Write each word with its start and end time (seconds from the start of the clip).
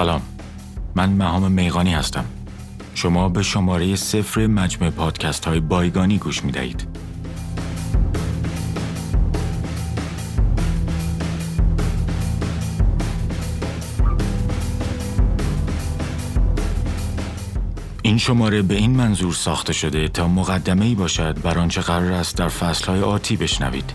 سلام 0.00 0.22
من 0.94 1.08
مهام 1.08 1.52
میغانی 1.52 1.94
هستم 1.94 2.24
شما 2.94 3.28
به 3.28 3.42
شماره 3.42 3.96
صفر 3.96 4.46
مجموع 4.46 4.90
پادکست 4.90 5.44
های 5.44 5.60
بایگانی 5.60 6.18
گوش 6.18 6.44
می 6.44 6.52
دهید. 6.52 6.88
این 18.02 18.18
شماره 18.18 18.62
به 18.62 18.74
این 18.74 18.90
منظور 18.90 19.32
ساخته 19.32 19.72
شده 19.72 20.08
تا 20.08 20.28
مقدمه 20.28 20.84
ای 20.84 20.94
باشد 20.94 21.42
بر 21.42 21.58
آنچه 21.58 21.80
قرار 21.80 22.12
است 22.12 22.36
در 22.36 22.48
فصل 22.48 22.86
های 22.86 23.00
آتی 23.00 23.36
بشنوید. 23.36 23.94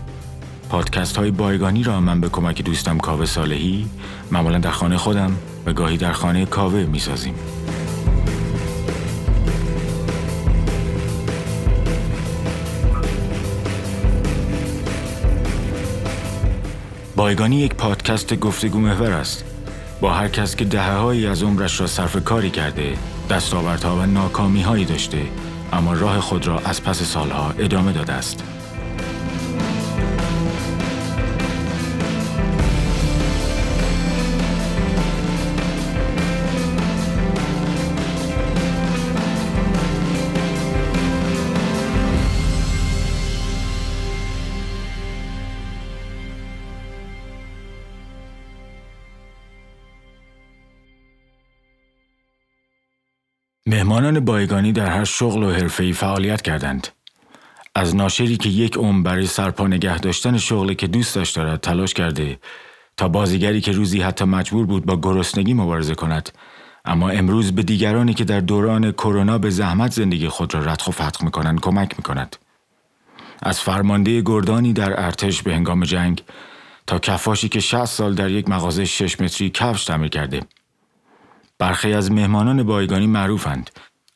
پادکست 0.68 1.16
های 1.16 1.30
بایگانی 1.30 1.82
را 1.82 2.00
من 2.00 2.20
به 2.20 2.28
کمک 2.28 2.62
دوستم 2.62 2.98
کاوه 2.98 3.26
صالحی 3.26 3.86
معمولا 4.30 4.58
در 4.58 4.70
خانه 4.70 4.96
خودم 4.96 5.36
و 5.66 5.72
گاهی 5.72 5.96
در 5.96 6.12
خانه 6.12 6.46
کاوه 6.46 6.84
می 6.84 6.98
سازیم. 6.98 7.34
بایگانی 17.16 17.56
یک 17.56 17.74
پادکست 17.74 18.34
گفتگو 18.34 18.78
محور 18.78 19.12
است 19.12 19.44
با 20.00 20.12
هر 20.12 20.28
کس 20.28 20.56
که 20.56 20.64
دهههایی 20.64 21.26
از 21.26 21.42
عمرش 21.42 21.80
را 21.80 21.86
صرف 21.86 22.24
کاری 22.24 22.50
کرده 22.50 22.94
دستاوردها 23.30 23.96
و 23.96 24.06
ناکامی 24.06 24.62
هایی 24.62 24.84
داشته 24.84 25.22
اما 25.72 25.92
راه 25.92 26.20
خود 26.20 26.46
را 26.46 26.58
از 26.58 26.82
پس 26.82 27.02
سالها 27.02 27.54
ادامه 27.58 27.92
داده 27.92 28.12
است 28.12 28.55
مهمانان 53.68 54.20
بایگانی 54.20 54.72
در 54.72 54.86
هر 54.86 55.04
شغل 55.04 55.42
و 55.42 55.50
حرفه‌ای 55.50 55.92
فعالیت 55.92 56.42
کردند. 56.42 56.88
از 57.74 57.96
ناشری 57.96 58.36
که 58.36 58.48
یک 58.48 58.76
عمر 58.76 59.02
برای 59.02 59.26
سرپا 59.26 59.66
نگه 59.66 59.98
داشتن 59.98 60.38
شغلی 60.38 60.74
که 60.74 60.86
دوست 60.86 61.14
داشت 61.14 61.36
دارد 61.36 61.60
تلاش 61.60 61.94
کرده 61.94 62.38
تا 62.96 63.08
بازیگری 63.08 63.60
که 63.60 63.72
روزی 63.72 64.00
حتی 64.00 64.24
مجبور 64.24 64.66
بود 64.66 64.86
با 64.86 64.96
گرسنگی 65.00 65.54
مبارزه 65.54 65.94
کند. 65.94 66.30
اما 66.84 67.08
امروز 67.08 67.52
به 67.52 67.62
دیگرانی 67.62 68.14
که 68.14 68.24
در 68.24 68.40
دوران 68.40 68.92
کرونا 68.92 69.38
به 69.38 69.50
زحمت 69.50 69.92
زندگی 69.92 70.28
خود 70.28 70.54
را 70.54 70.60
ردخ 70.60 70.88
و 70.88 70.90
فتق 70.90 71.22
می‌کنند 71.22 71.60
کمک 71.60 71.94
می‌کند. 71.98 72.36
از 73.42 73.60
فرمانده 73.60 74.20
گردانی 74.20 74.72
در 74.72 75.04
ارتش 75.04 75.42
به 75.42 75.54
هنگام 75.54 75.84
جنگ 75.84 76.22
تا 76.86 76.98
کفاشی 76.98 77.48
که 77.48 77.60
60 77.60 77.84
سال 77.84 78.14
در 78.14 78.30
یک 78.30 78.48
مغازه 78.48 78.84
6 78.84 79.20
متری 79.20 79.50
کفش 79.50 79.84
تعمیر 79.84 80.08
کرده. 80.08 80.40
برخی 81.58 81.92
از 81.92 82.12
مهمانان 82.12 82.62
بایگانی 82.62 83.06
معروفند 83.06 83.70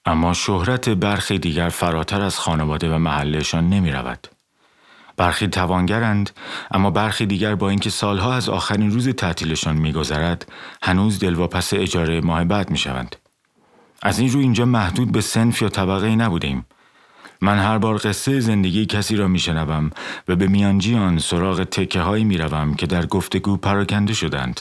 اما 0.05 0.35
شهرت 0.35 0.89
برخی 0.89 1.39
دیگر 1.39 1.69
فراتر 1.69 2.23
از 2.23 2.39
خانواده 2.39 2.95
و 2.95 2.99
محلشان 2.99 3.69
نمی 3.69 3.93
رود. 3.93 4.27
برخی 5.17 5.49
توانگرند 5.49 6.31
اما 6.71 6.91
برخی 6.91 7.27
دیگر 7.27 7.55
با 7.55 7.69
اینکه 7.71 7.91
سالها 7.91 8.35
از 8.35 8.49
آخرین 8.49 8.91
روز 8.91 9.09
تعطیلشان 9.09 9.77
میگذرد 9.77 10.53
هنوز 10.83 11.19
دلواپس 11.19 11.73
اجاره 11.75 12.21
ماه 12.21 12.45
بعد 12.45 12.71
می 12.71 12.79
شوند. 12.79 13.17
از 14.03 14.19
این 14.19 14.31
رو 14.31 14.41
اینجا 14.41 14.65
محدود 14.65 15.13
به 15.13 15.21
سنف 15.21 15.63
یا 15.63 15.69
طبقه 15.69 16.17
نبودیم. 16.17 16.67
من 17.41 17.59
هر 17.59 17.79
بار 17.79 17.97
قصه 17.97 18.41
زندگی 18.41 18.87
کسی 18.87 19.17
را 19.17 19.29
میشنوم 19.29 19.91
و 20.29 20.37
به 20.37 20.47
میانجی 20.47 20.97
آن 20.97 21.19
سراغ 21.19 21.65
تکه 21.65 22.01
هایی 22.01 22.25
می 22.25 22.39
روم 22.39 22.75
که 22.75 22.87
در 22.87 23.07
گفتگو 23.07 23.57
پراکنده 23.57 24.15
شدند. 24.15 24.61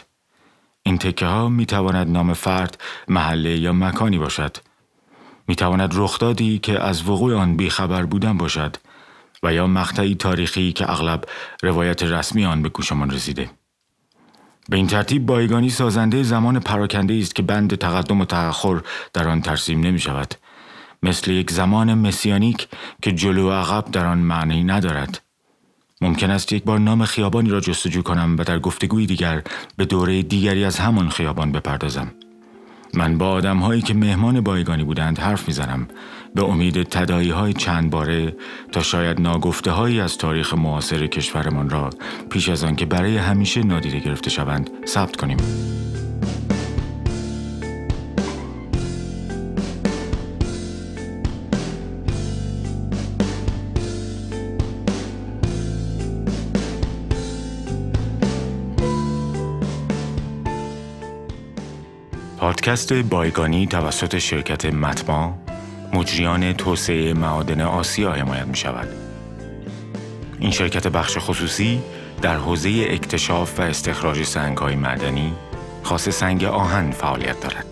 این 0.84 0.98
تکه 0.98 1.26
ها 1.26 1.50
می 1.50 1.66
تواند 1.66 2.08
نام 2.08 2.34
فرد، 2.34 2.82
محله 3.08 3.58
یا 3.58 3.74
مکانی 3.74 4.18
باشد. 4.18 4.58
می 5.48 5.56
تواند 5.56 5.92
رخدادی 5.96 6.60
که 6.60 6.84
از 6.84 7.10
وقوع 7.10 7.36
آن 7.36 7.58
بیخبر 7.58 8.06
بودن 8.06 8.38
باشد 8.38 8.76
و 9.44 9.54
یا 9.54 9.68
مقطعی 9.68 10.16
تاریخی 10.16 10.74
که 10.74 10.92
اغلب 10.92 11.24
روایت 11.64 12.04
رسمی 12.04 12.46
آن 12.46 12.62
به 12.62 12.70
گوشمان 12.70 13.12
رسیده. 13.12 13.50
به 14.70 14.78
این 14.78 14.88
ترتیب 14.88 15.26
بایگانی 15.26 15.70
سازنده 15.70 16.24
زمان 16.24 16.60
پراکنده 16.60 17.14
است 17.14 17.36
که 17.36 17.42
بند 17.42 17.76
تقدم 17.76 18.22
و 18.22 18.26
تأخر 18.26 18.82
در 19.14 19.28
آن 19.28 19.42
ترسیم 19.42 19.80
نمی 19.80 20.00
شود. 20.00 20.34
مثل 21.04 21.32
یک 21.32 21.52
زمان 21.52 21.94
مسیانیک 21.94 22.68
که 23.02 23.12
جلو 23.12 23.50
و 23.50 23.52
عقب 23.52 23.92
در 23.92 24.06
آن 24.06 24.18
معنی 24.18 24.64
ندارد. 24.64 25.22
ممکن 26.02 26.32
است 26.32 26.54
یک 26.54 26.64
بار 26.64 26.80
نام 26.80 27.06
خیابانی 27.06 27.50
را 27.50 27.60
جستجو 27.60 28.02
کنم 28.02 28.36
و 28.40 28.44
در 28.44 28.60
گفتگوی 28.60 29.06
دیگر 29.06 29.44
به 29.78 29.86
دوره 29.86 30.22
دیگری 30.24 30.66
از 30.66 30.80
همان 30.80 31.10
خیابان 31.10 31.52
بپردازم. 31.52 32.12
من 32.94 33.18
با 33.18 33.30
آدم 33.30 33.58
هایی 33.58 33.82
که 33.82 33.94
مهمان 33.94 34.42
بایگانی 34.42 34.84
بودند 34.84 35.20
حرف 35.20 35.48
می‌زنم 35.48 35.88
به 36.36 36.44
امید 36.44 36.84
تدایی 36.84 37.30
های 37.30 37.54
چند 37.54 37.90
باره 37.92 38.36
تا 38.72 38.82
شاید 38.82 39.22
ناگفته 39.22 39.72
هایی 39.72 40.02
از 40.02 40.18
تاریخ 40.18 40.54
معاصر 40.54 41.08
کشورمان 41.08 41.70
را 41.70 41.90
پیش 42.30 42.50
از 42.50 42.64
آن 42.64 42.76
که 42.76 42.86
برای 42.86 43.18
همیشه 43.18 43.64
نادیده 43.64 44.00
گرفته 44.00 44.30
شوند 44.30 44.70
ثبت 44.86 45.16
کنیم. 45.16 45.38
پادکست 62.60 62.94
بایگانی 62.94 63.68
توسط 63.68 64.18
شرکت 64.18 64.66
متما 64.66 65.38
مجریان 65.94 66.54
توسعه 66.54 67.14
معادن 67.14 67.62
آسیا 67.62 68.12
حمایت 68.12 68.48
می 68.48 68.56
شود. 68.56 68.88
این 70.40 70.52
شرکت 70.52 70.88
بخش 70.88 71.18
خصوصی 71.20 71.82
در 72.22 72.38
حوزه 72.38 72.88
اکتشاف 72.90 73.60
و 73.60 73.62
استخراج 73.62 74.24
سنگ 74.24 74.58
های 74.58 74.76
معدنی 74.76 75.34
خاص 75.84 76.10
سنگ 76.10 76.44
آهن 76.44 76.92
فعالیت 76.92 77.40
دارد. 77.40 77.69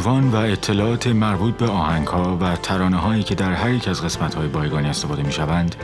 عنوان 0.00 0.30
و 0.30 0.36
اطلاعات 0.36 1.06
مربوط 1.06 1.56
به 1.56 1.66
آهنگ 1.66 2.06
ها 2.06 2.38
و 2.40 2.56
ترانه 2.56 2.96
هایی 2.96 3.22
که 3.22 3.34
در 3.34 3.52
هر 3.52 3.70
یک 3.70 3.88
از 3.88 4.02
قسمت 4.02 4.34
های 4.34 4.48
بایگانی 4.48 4.88
استفاده 4.88 5.22
می 5.22 5.32
شوند 5.32 5.74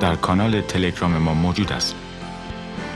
در 0.00 0.14
کانال 0.14 0.60
تلگرام 0.60 1.18
ما 1.18 1.34
موجود 1.34 1.72
است. 1.72 1.94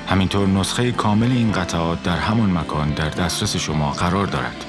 همینطور 0.06 0.48
نسخه 0.48 0.92
کامل 0.92 1.32
این 1.32 1.52
قطعات 1.52 2.02
در 2.02 2.16
همان 2.16 2.50
مکان 2.50 2.90
در 2.90 3.08
دسترس 3.08 3.56
شما 3.56 3.90
قرار 3.90 4.26
دارد. 4.26 4.65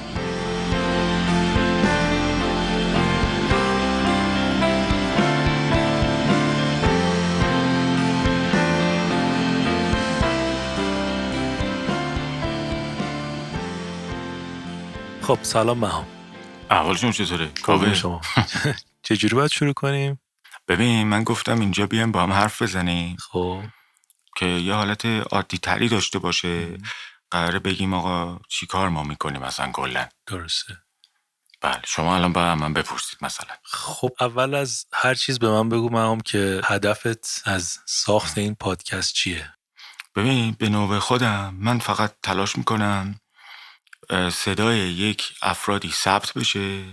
خب 15.28 15.38
سلام 15.42 15.78
مهام. 15.78 16.06
احوالشون 16.70 17.12
چطوره؟ 17.12 17.46
کاوه؟ 17.62 17.94
شما. 17.94 18.20
چجوری 19.06 19.36
باید 19.36 19.50
شروع 19.50 19.72
کنیم؟ 19.72 20.20
ببین 20.68 21.06
من 21.06 21.24
گفتم 21.24 21.60
اینجا 21.60 21.86
بیایم 21.86 22.12
با 22.12 22.22
هم 22.22 22.32
حرف 22.32 22.62
بزنیم. 22.62 23.16
خب. 23.16 23.62
که 24.36 24.46
یه 24.46 24.74
حالت 24.74 25.04
عادی 25.06 25.58
تری 25.58 25.88
داشته 25.88 26.18
باشه. 26.18 26.78
قراره 27.30 27.58
بگیم 27.58 27.94
آقا 27.94 28.38
چی 28.48 28.66
کار 28.66 28.88
ما 28.88 29.02
می‌کنیم 29.02 29.42
مثلا 29.42 29.70
گلن 29.72 30.08
درسته. 30.26 30.76
بله 31.60 31.80
شما 31.84 32.16
الان 32.16 32.32
باید 32.32 32.58
من 32.58 32.72
بپرسید 32.72 33.18
مثلا. 33.22 33.54
خب 33.62 34.10
اول 34.20 34.54
از 34.54 34.86
هر 34.92 35.14
چیز 35.14 35.38
به 35.38 35.50
من 35.50 35.68
بگو 35.68 35.88
مهام 35.88 36.20
که 36.20 36.60
هدفت 36.64 37.42
از 37.44 37.78
ساخت 37.86 38.38
این 38.38 38.54
پادکست 38.54 39.14
چیه؟ 39.14 39.54
ببین 40.16 40.56
به 40.58 40.68
نوبه 40.68 41.00
خودم 41.00 41.54
من 41.58 41.78
فقط 41.78 42.14
تلاش 42.22 42.58
می‌کنم 42.58 43.20
صدای 44.32 44.78
یک 44.78 45.34
افرادی 45.42 45.90
ثبت 45.90 46.32
بشه 46.32 46.84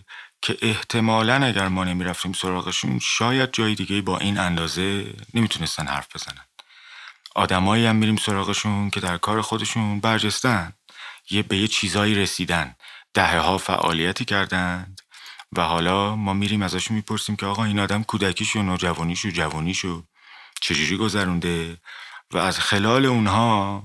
که 0.42 0.58
احتمالا 0.62 1.46
اگر 1.46 1.68
ما 1.68 1.84
نمی‌رفتیم 1.84 2.34
سراغشون 2.34 3.00
شاید 3.00 3.52
جای 3.52 3.76
دیگه 3.76 4.02
با 4.02 4.20
این 4.20 4.38
اندازه 4.38 5.14
نمی‌تونستن 5.34 5.88
حرف 5.88 6.16
بزنن. 6.16 6.46
آدمایی 7.36 7.86
هم 7.86 7.96
میریم 7.96 8.16
سراغشون 8.16 8.90
که 8.90 9.00
در 9.00 9.18
کار 9.18 9.42
خودشون 9.42 10.00
برجستن 10.00 10.74
یه 11.30 11.44
به 11.44 11.58
یه 11.58 11.68
چیزایی 11.68 12.16
رسیدن 12.16 12.76
دهه 13.14 13.40
ها 13.40 13.58
فعالیتی 13.58 14.26
کردند 14.26 15.02
و 15.52 15.62
حالا 15.62 16.16
ما 16.16 16.34
میریم 16.34 16.62
ازشون 16.62 16.96
می‌پرسیم 16.96 17.36
که 17.36 17.46
آقا 17.46 17.64
این 17.64 17.80
آدم 17.80 18.04
کودکیشو 18.04 18.62
نوجوانیشو 18.62 19.30
جوانیشو 19.30 20.04
چجوری 20.62 20.98
گذرونده 20.98 21.78
و 22.32 22.38
از 22.38 22.60
خلال 22.60 23.06
اونها 23.06 23.84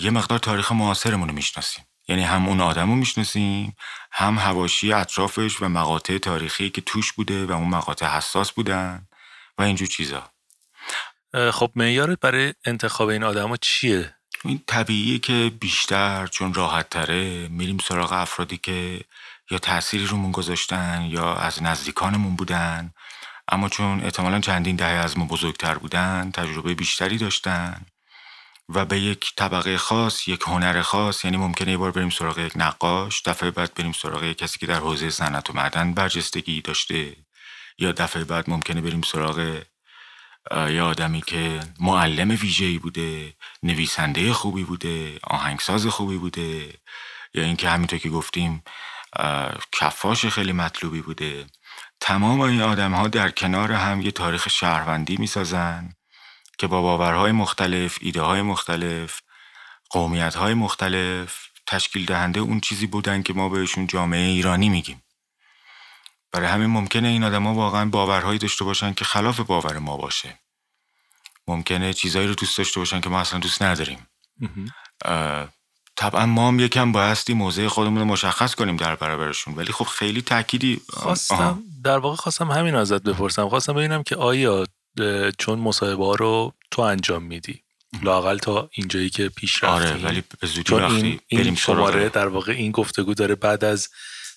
یه 0.00 0.10
مقدار 0.10 0.38
تاریخ 0.38 0.72
معاصرمون 0.72 1.28
رو 1.28 1.34
می‌شناسیم. 1.34 1.84
یعنی 2.10 2.22
هم 2.22 2.48
اون 2.48 2.60
آدم 2.60 2.90
رو 2.90 2.96
می‌شناسیم 2.96 3.76
هم 4.12 4.38
هواشی 4.38 4.92
اطرافش 4.92 5.62
و 5.62 5.68
مقاطع 5.68 6.18
تاریخی 6.18 6.70
که 6.70 6.80
توش 6.80 7.12
بوده 7.12 7.46
و 7.46 7.52
اون 7.52 7.68
مقاطع 7.68 8.06
حساس 8.06 8.52
بودن 8.52 9.06
و 9.58 9.62
اینجور 9.62 9.88
چیزا 9.88 10.30
خب 11.52 11.70
معیارت 11.76 12.20
برای 12.20 12.54
انتخاب 12.64 13.08
این 13.08 13.24
آدم 13.24 13.56
چیه؟ 13.56 14.14
این 14.44 14.60
طبیعیه 14.66 15.18
که 15.18 15.52
بیشتر 15.60 16.26
چون 16.26 16.54
راحت 16.54 16.90
تره 16.90 17.48
میریم 17.48 17.78
سراغ 17.78 18.12
افرادی 18.12 18.56
که 18.56 19.00
یا 19.50 19.58
تأثیری 19.58 20.06
رومون 20.06 20.32
گذاشتن 20.32 21.06
یا 21.10 21.34
از 21.34 21.62
نزدیکانمون 21.62 22.36
بودن 22.36 22.92
اما 23.48 23.68
چون 23.68 24.04
احتمالا 24.04 24.40
چندین 24.40 24.76
دهه 24.76 24.88
از 24.88 25.18
ما 25.18 25.24
بزرگتر 25.24 25.74
بودن 25.74 26.30
تجربه 26.30 26.74
بیشتری 26.74 27.18
داشتن 27.18 27.86
و 28.74 28.84
به 28.84 29.00
یک 29.00 29.32
طبقه 29.36 29.78
خاص 29.78 30.28
یک 30.28 30.42
هنر 30.46 30.82
خاص 30.82 31.24
یعنی 31.24 31.36
ممکنه 31.36 31.70
یه 31.70 31.76
بار 31.76 31.90
بریم 31.90 32.10
سراغ 32.10 32.38
یک 32.38 32.52
نقاش 32.56 33.22
دفعه 33.26 33.50
بعد 33.50 33.74
بریم 33.74 33.92
سراغ 33.92 34.24
یک 34.24 34.38
کسی 34.38 34.58
که 34.58 34.66
در 34.66 34.78
حوزه 34.78 35.10
صنعت 35.10 35.50
و 35.50 35.52
معدن 35.52 35.94
برجستگی 35.94 36.60
داشته. 36.62 37.16
یا 37.78 37.92
دفعه 37.92 38.24
بعد 38.24 38.50
ممکنه 38.50 38.80
بریم 38.80 39.02
سراغ 39.02 39.62
یه 40.50 40.82
آدمی 40.82 41.20
که 41.20 41.60
معلم 41.80 42.30
ویژه‌ای 42.30 42.78
بوده 42.78 43.34
نویسنده 43.62 44.32
خوبی 44.32 44.64
بوده 44.64 45.18
آهنگساز 45.22 45.86
خوبی 45.86 46.16
بوده. 46.16 46.74
یا 47.34 47.42
اینکه 47.44 47.68
همینطور 47.68 47.98
که 47.98 48.08
گفتیم 48.08 48.62
کفاش 49.72 50.26
خیلی 50.26 50.52
مطلوبی 50.52 51.02
بوده. 51.02 51.46
تمام 52.00 52.40
این 52.40 52.62
آدم 52.62 52.92
ها 52.94 53.08
در 53.08 53.30
کنار 53.30 53.72
هم 53.72 54.00
یه 54.00 54.10
تاریخ 54.10 54.48
شهروندی 54.48 55.16
می‌سازن. 55.16 55.94
که 56.60 56.66
با 56.66 56.82
باورهای 56.82 57.32
مختلف، 57.32 57.98
ایده 58.00 58.22
های 58.22 58.42
مختلف، 58.42 59.20
قومیت 59.90 60.34
های 60.34 60.54
مختلف 60.54 61.48
تشکیل 61.66 62.06
دهنده 62.06 62.40
اون 62.40 62.60
چیزی 62.60 62.86
بودن 62.86 63.22
که 63.22 63.32
ما 63.32 63.48
بهشون 63.48 63.86
جامعه 63.86 64.28
ایرانی 64.28 64.68
میگیم. 64.68 65.02
برای 66.32 66.48
همین 66.48 66.66
ممکنه 66.66 67.08
این 67.08 67.24
آدما 67.24 67.54
واقعا 67.54 67.84
باورهایی 67.84 68.38
داشته 68.38 68.64
باشن 68.64 68.92
که 68.92 69.04
خلاف 69.04 69.40
باور 69.40 69.78
ما 69.78 69.96
باشه. 69.96 70.38
ممکنه 71.48 71.92
چیزایی 71.92 72.28
رو 72.28 72.34
دوست 72.34 72.58
داشته 72.58 72.80
باشن 72.80 73.00
که 73.00 73.08
ما 73.08 73.20
اصلا 73.20 73.38
دوست 73.38 73.62
نداریم. 73.62 74.06
طبعا 75.96 76.26
ما 76.26 76.48
هم 76.48 76.60
یکم 76.60 76.92
بایستی 76.92 77.34
موضع 77.34 77.68
خودمون 77.68 77.98
رو 77.98 78.04
مشخص 78.04 78.54
کنیم 78.54 78.76
در 78.76 78.96
برابرشون 78.96 79.54
ولی 79.54 79.72
خب 79.72 79.84
خیلی 79.84 80.22
تأکیدی 80.22 80.80
خواستم 80.88 81.62
در 81.84 81.98
واقع 81.98 82.16
خواستم 82.16 82.50
همین 82.50 82.74
ازت 82.74 83.02
بپرسم 83.02 83.48
خواستم 83.48 83.72
ببینم 83.72 84.02
که 84.02 84.16
آیا 84.16 84.66
چون 85.38 85.58
مصاحبه 85.58 86.04
ها 86.04 86.14
رو 86.14 86.54
تو 86.70 86.82
انجام 86.82 87.22
میدی. 87.22 87.62
لاقل 88.02 88.38
تا 88.38 88.68
اینجایی 88.72 89.10
که 89.10 89.28
پیش 89.28 89.64
رفتی. 89.64 89.88
آره 89.88 90.04
ولی 90.04 90.24
به 90.40 90.46
زودی 90.46 90.62
چون 90.62 90.82
این, 90.82 91.20
این 91.28 91.54
شماره 91.54 92.08
در 92.08 92.28
واقع 92.28 92.52
این 92.52 92.70
گفتگو 92.70 93.14
داره 93.14 93.34
بعد 93.34 93.64
از 93.64 93.88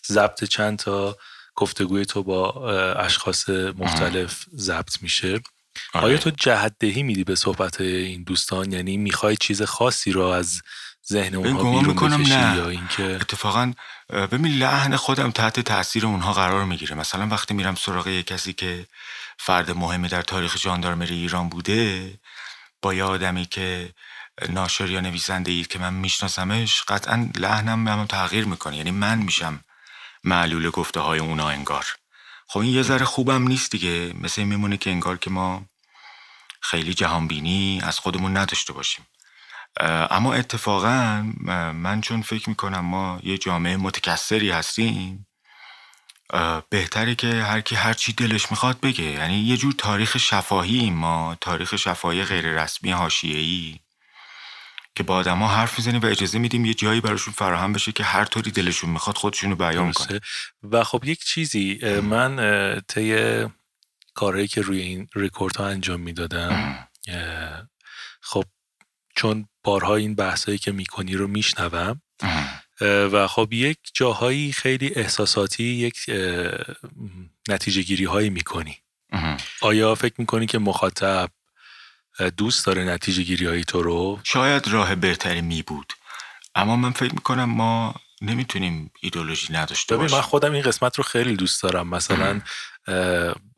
ضبط 0.08 0.44
چند 0.44 0.80
تا 0.80 1.18
گفتگوی 1.56 2.06
تو 2.06 2.24
با 2.24 2.72
اشخاص 2.94 3.50
مختلف 3.50 4.46
ضبط 4.56 5.02
میشه. 5.02 5.40
آره. 5.94 6.06
آیا 6.06 6.18
تو 6.18 6.30
جهت 6.30 6.76
دهی 6.80 7.04
میدی 7.04 7.24
به 7.24 7.36
صحبت 7.36 7.82
این 7.82 8.24
دوستان؟ 8.24 8.72
یعنی 8.72 8.98
می‌خوای 8.98 9.38
چیز 9.38 9.62
خاصی 9.62 10.12
رو 10.12 10.22
از 10.22 10.62
ذهن 11.10 11.36
اونها 11.36 11.64
بیرون 11.64 11.86
می‌کنم 11.86 12.22
نه. 12.22 12.58
یا 12.58 12.70
اینکه؟ 12.70 13.04
اتفاقا 13.22 13.74
ببین 14.10 14.58
لحن 14.58 14.96
خودم 14.96 15.32
تحت 15.32 15.60
تاثیر 15.60 16.06
اونها 16.06 16.34
قرار 16.34 16.66
می‌گیره. 16.66 16.96
مثلا 16.96 17.28
وقتی 17.28 17.54
میرم 17.54 17.76
سراغ 17.76 18.08
یه 18.08 18.24
کسی 18.24 18.54
که 18.54 18.86
فرد 19.46 19.72
مهمی 19.72 20.08
در 20.08 20.22
تاریخ 20.22 20.58
جاندارمری 20.58 21.16
ایران 21.16 21.50
بوده 21.50 22.14
با 22.82 22.94
یه 22.94 23.04
آدمی 23.04 23.46
که 23.46 23.94
ناشر 24.50 24.90
یا 24.90 25.00
نویسنده 25.00 25.52
اید 25.52 25.68
که 25.68 25.80
من 25.80 25.94
میشناسمش 25.94 26.84
قطعا 26.88 27.30
لحنم 27.36 27.88
هم 27.88 28.06
تغییر 28.06 28.46
می‌کنه. 28.46 28.78
یعنی 28.78 28.92
من 28.92 29.18
میشم 29.18 29.60
معلول 30.24 30.70
گفته 30.70 31.00
های 31.00 31.20
اونا 31.20 31.50
انگار. 31.50 31.86
خب 32.48 32.60
این 32.60 32.74
یه 32.74 32.82
ذره 32.82 33.06
خوبم 33.06 33.48
نیست 33.48 33.72
دیگه. 33.72 34.14
مثل 34.22 34.44
میمونه 34.44 34.78
که 34.78 34.90
انگار 34.90 35.18
که 35.18 35.30
ما 35.30 35.66
خیلی 36.62 36.94
جهانبینی 36.94 37.82
از 37.84 38.00
خودمون 38.00 38.38
نداشته 38.38 38.74
باشیم. 38.74 39.08
اما 40.10 40.34
اتفاقا 40.34 41.22
من 41.74 42.02
چون 42.02 42.22
فکر 42.22 42.50
می‌کنم 42.50 42.86
ما 42.86 43.20
یه 43.24 43.38
جامعه 43.38 43.78
متکثری 43.78 44.52
هستیم 44.52 45.28
بهتره 46.70 47.16
که 47.16 47.28
هر 47.28 47.62
کی 47.62 47.76
هر 47.76 47.94
چی 47.94 48.14
دلش 48.14 48.52
می‌خواد 48.52 48.80
بگه. 48.80 49.04
یعنی 49.04 49.40
یه 49.40 49.58
جور 49.58 49.74
تاریخ 49.78 50.18
شفاهی 50.18 50.90
ما 50.90 51.38
تاریخ 51.42 51.76
شفاهی 51.76 52.24
غیر 52.24 52.64
رسمی 52.64 52.92
حاشیه‌ای 52.92 53.80
که 54.96 55.04
با 55.04 55.16
آدما 55.16 55.48
حرف 55.48 55.78
می‌زنیم 55.80 56.02
و 56.02 56.06
اجازه 56.06 56.40
میدیم 56.40 56.66
یه 56.66 56.74
جایی 56.74 57.02
براشون 57.02 57.34
فراهم 57.34 57.74
بشه 57.74 57.92
که 57.92 58.04
هر 58.04 58.26
طوری 58.26 58.52
دلشون 58.52 58.90
می‌خواد 58.90 59.18
خودشون 59.18 59.50
رو 59.50 59.56
بیان 59.56 59.92
کنه 59.92 60.20
و 60.64 60.84
خب 60.84 61.06
یک 61.06 61.24
چیزی 61.24 61.80
من 62.04 62.82
طی 62.88 63.46
کارهایی 64.14 64.48
که 64.48 64.62
روی 64.62 64.82
این 64.82 65.08
ریکورد 65.16 65.56
ها 65.56 65.68
انجام 65.68 66.00
می‌دادم 66.02 66.88
خب 68.22 68.44
چون 69.16 69.48
بارها 69.64 69.96
این 69.96 70.16
بحثایی 70.16 70.58
که 70.58 70.72
می‌کنی 70.72 71.16
رو 71.16 71.28
میشنوم 71.28 72.02
و 72.84 73.28
خب 73.28 73.54
یک 73.54 73.78
جاهایی 73.94 74.52
خیلی 74.52 74.92
احساساتی 74.96 75.64
یک 75.64 75.98
نتیجه 77.50 77.82
گیری 77.82 78.06
هایی 78.06 78.30
می‌کنی 78.30 78.78
آیا 79.62 79.96
فکر 79.96 80.14
می‌کنی 80.18 80.46
که 80.46 80.58
مخاطب 80.58 81.30
دوست 82.38 82.66
داره 82.66 82.84
نتیجه 82.84 83.24
گیری 83.24 83.46
هایی 83.46 83.64
تو 83.64 83.82
رو؟ 83.82 84.20
شاید 84.24 84.68
راه 84.68 84.96
بهتری 84.96 85.42
می 85.42 85.62
بود. 85.62 85.94
اما 86.56 86.76
من 86.76 86.92
فکر 86.92 87.14
می‌کنم 87.14 87.44
ما 87.44 87.96
نمی‌تونیم 88.22 88.92
ایدولوژی 89.02 89.54
نداشته 89.54 89.98
باشیم 89.98 90.18
من 90.18 90.22
خودم 90.22 90.52
این 90.52 90.64
قسمت 90.64 90.98
رو 90.98 91.04
خیلی 91.04 91.36
دوست 91.36 91.64
دارم. 91.64 91.88
مثلا 91.88 92.42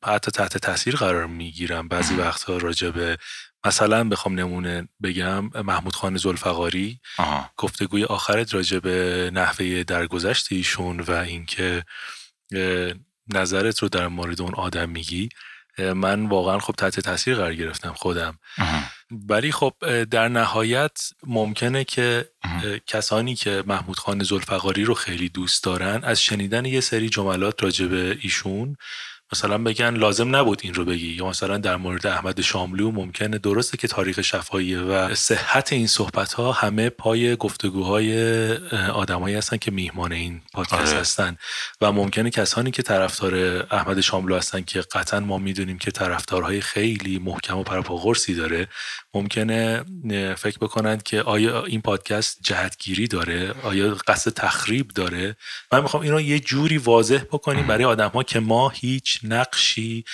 حتی 0.05 0.31
تحت 0.31 0.57
تاثیر 0.57 0.95
قرار 0.95 1.25
می‌گیرم 1.25 1.87
بعضی 1.87 2.15
وقتها 2.15 2.57
راجع 2.57 2.89
به 2.89 3.17
مثلا 3.65 4.03
بخوام 4.09 4.39
نمونه 4.39 4.87
بگم 5.03 5.49
محمود 5.63 5.95
خان 5.95 6.17
زلفقاری. 6.17 6.99
گفتگوی 7.57 8.03
آخرت 8.03 8.53
راجع 8.53 8.79
به 8.79 9.29
نحوه 9.33 9.83
درگذشت 9.83 10.51
ایشون 10.51 10.99
و 10.99 11.11
اینکه 11.11 11.83
نظرت 13.33 13.79
رو 13.79 13.89
در 13.89 14.07
مورد 14.07 14.41
اون 14.41 14.53
آدم 14.53 14.89
میگی 14.89 15.29
من 15.77 16.25
واقعا 16.25 16.59
خب 16.59 16.73
تحت 16.73 16.99
تاثیر 16.99 17.35
قرار 17.35 17.55
گرفتم 17.55 17.93
خودم. 17.93 18.39
ولی 19.11 19.51
خب 19.51 20.03
در 20.03 20.27
نهایت 20.27 20.99
ممکنه 21.23 21.83
که 21.83 22.29
کسانی 22.87 23.35
که 23.35 23.63
محمود 23.67 23.99
خان 23.99 24.23
زلفقاری 24.23 24.83
رو 24.83 24.93
خیلی 24.93 25.29
دوست 25.29 25.63
دارن 25.63 26.03
از 26.03 26.21
شنیدن 26.21 26.65
یه 26.65 26.81
سری 26.81 27.09
جملات 27.09 27.63
راجع 27.63 27.85
به 27.85 28.17
ایشون 28.21 28.75
مثلا 29.31 29.57
بگن 29.57 29.95
لازم 29.95 30.35
نبود 30.35 30.61
این 30.63 30.73
رو 30.73 30.85
بگی 30.85 31.07
یا 31.07 31.27
مثلا 31.29 31.57
در 31.57 31.75
مورد 31.75 32.07
احمد 32.07 32.41
شاملو 32.41 32.91
ممکنه. 32.91 33.37
درسته 33.37 33.77
که 33.77 33.87
تاریخ 33.87 34.21
شفاییه 34.21 34.79
و 34.79 35.15
صحت 35.15 35.73
این 35.73 35.87
صحبت 35.87 36.33
ها 36.33 36.51
همه 36.51 36.89
پای 36.89 37.35
گفتگوهای 37.35 38.51
آدمایی 38.93 39.35
هستن 39.35 39.57
که 39.57 39.71
میهمان 39.71 40.11
این 40.11 40.41
پادکست 40.53 40.91
آره. 40.91 40.99
هستن. 40.99 41.37
و 41.81 41.91
ممکنه 41.91 42.29
کسانی 42.29 42.71
که 42.71 42.83
طرفدار 42.83 43.35
احمد 43.71 44.01
شاملو 44.01 44.35
هستن 44.35 44.61
که 44.61 44.81
قطعا 44.81 45.19
ما 45.19 45.37
می‌دونیم 45.37 45.77
که 45.77 45.91
طرفدارهای 45.91 46.61
خیلی 46.61 47.19
محکم 47.19 47.57
و 47.57 47.63
پرپاقرصی 47.63 48.35
داره 48.35 48.67
ممکنه 49.13 49.83
فکر 50.37 50.57
بکنند 50.57 51.03
که 51.03 51.21
آیا 51.21 51.65
این 51.65 51.81
پادکست 51.81 52.37
جهتگیری 52.41 53.07
داره؟ 53.07 53.53
آیا 53.63 53.97
قصد 54.07 54.31
تخریب 54.31 54.87
داره؟ 54.87 55.35
من 55.71 55.81
می‌خوام 55.81 56.03
این 56.03 56.11
رو 56.11 56.21
یه 56.21 56.39
جوری 56.39 56.77
واضح 56.77 57.19
بکنیم 57.31 57.67
برای 57.67 57.85
آدم 57.85 58.09
ها 58.09 58.23
که 58.23 58.39
ما 58.39 58.69
هیچ 58.69 59.14
نقشی 59.23 60.05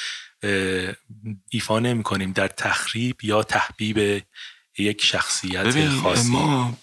ایفا 1.50 1.79
نمی 1.79 2.03
کنیم 2.03 2.31
در 2.31 2.48
تخریب 2.48 3.24
یا 3.24 3.43
تحبیب 3.43 4.24
یک 4.77 5.03
شخصیت 5.03 5.89
خاصی. 5.89 6.29
ما 6.31 6.77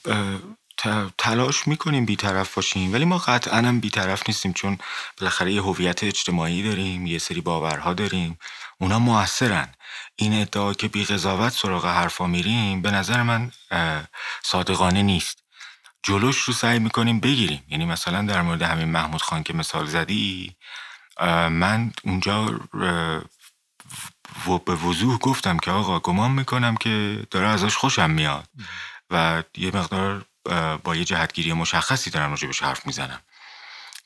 تلاش 1.18 1.68
می‌کنیم 1.68 2.06
بیطرف 2.06 2.54
باشیم 2.54 2.92
ولی 2.92 3.04
ما 3.04 3.18
قطعا 3.18 3.58
هم 3.58 3.80
بیطرف 3.80 4.22
نیستیم 4.28 4.52
چون 4.52 4.78
بالاخره 5.18 5.52
یه 5.52 5.62
هویت 5.62 6.04
اجتماعی 6.04 6.62
داریم 6.62 7.06
یه 7.06 7.18
سری 7.18 7.40
باورها 7.40 7.94
داریم 7.94 8.38
اونا 8.80 8.98
موثرن. 8.98 9.74
این 10.16 10.40
ادعا 10.40 10.74
که 10.74 10.88
بی 10.88 11.04
قضاوت 11.04 11.52
سراغ 11.52 11.86
حرفا 11.86 12.26
میریم 12.26 12.82
به 12.82 12.90
نظر 12.90 13.22
من 13.22 13.52
صادقانه 14.42 15.02
نیست. 15.02 15.42
جلوش 16.02 16.38
رو 16.38 16.54
سعی 16.54 16.78
می‌کنیم 16.78 17.20
بگیریم. 17.20 17.64
یعنی 17.68 17.84
مثلا 17.84 18.22
در 18.22 18.42
مورد 18.42 18.62
همین 18.62 18.88
محمود 18.88 19.22
خان 19.22 19.42
که 19.42 19.54
مثال 19.54 19.86
زدی 19.86 20.56
من 21.50 21.92
اونجا 22.04 22.60
و 24.48 24.58
به 24.58 24.74
وضوح 24.74 25.18
گفتم 25.18 25.58
که 25.58 25.70
آقا 25.70 25.98
گمان 25.98 26.30
می‌کنم 26.30 26.76
که 26.76 27.26
داره 27.30 27.48
ازش 27.48 27.76
خوشم 27.76 28.10
میاد. 28.10 28.48
و 29.10 29.42
یه 29.56 29.76
مقدار 29.76 30.24
با 30.84 30.96
یه 30.96 31.04
جهتگیری 31.04 31.52
مشخصی 31.52 32.10
دارم 32.10 32.30
راجبش 32.30 32.62
حرف 32.62 32.86
می‌زنم. 32.86 33.20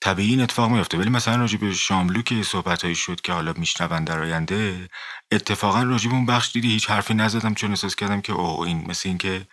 طبیعی 0.01 0.31
این 0.31 0.41
اتفاق 0.41 0.71
میفته 0.71 0.99
ولی 0.99 1.11
مثلا 1.11 1.37
راجع 1.37 1.59
به 1.59 1.73
شاملو 1.73 2.23
که 2.23 2.43
صحبت 2.43 2.95
شد 2.95 3.21
که 3.21 3.33
حالا 3.33 3.53
میشنون 3.57 4.05
در 4.05 4.21
آینده 4.21 4.89
اتفاقا 5.33 5.83
راجع 5.83 6.09
به 6.09 6.15
اون 6.15 6.27
بخش 6.27 6.53
دیدی 6.53 6.71
هیچ 6.71 6.91
حرفی 6.91 7.15
نزدم 7.15 7.55
چون 7.55 7.71
احساس 7.71 7.95
کردم 7.95 8.21
که 8.21 8.33
اوه 8.33 8.67
این 8.67 8.85
مثل 8.89 9.09
این 9.09 9.19
که 9.19 9.47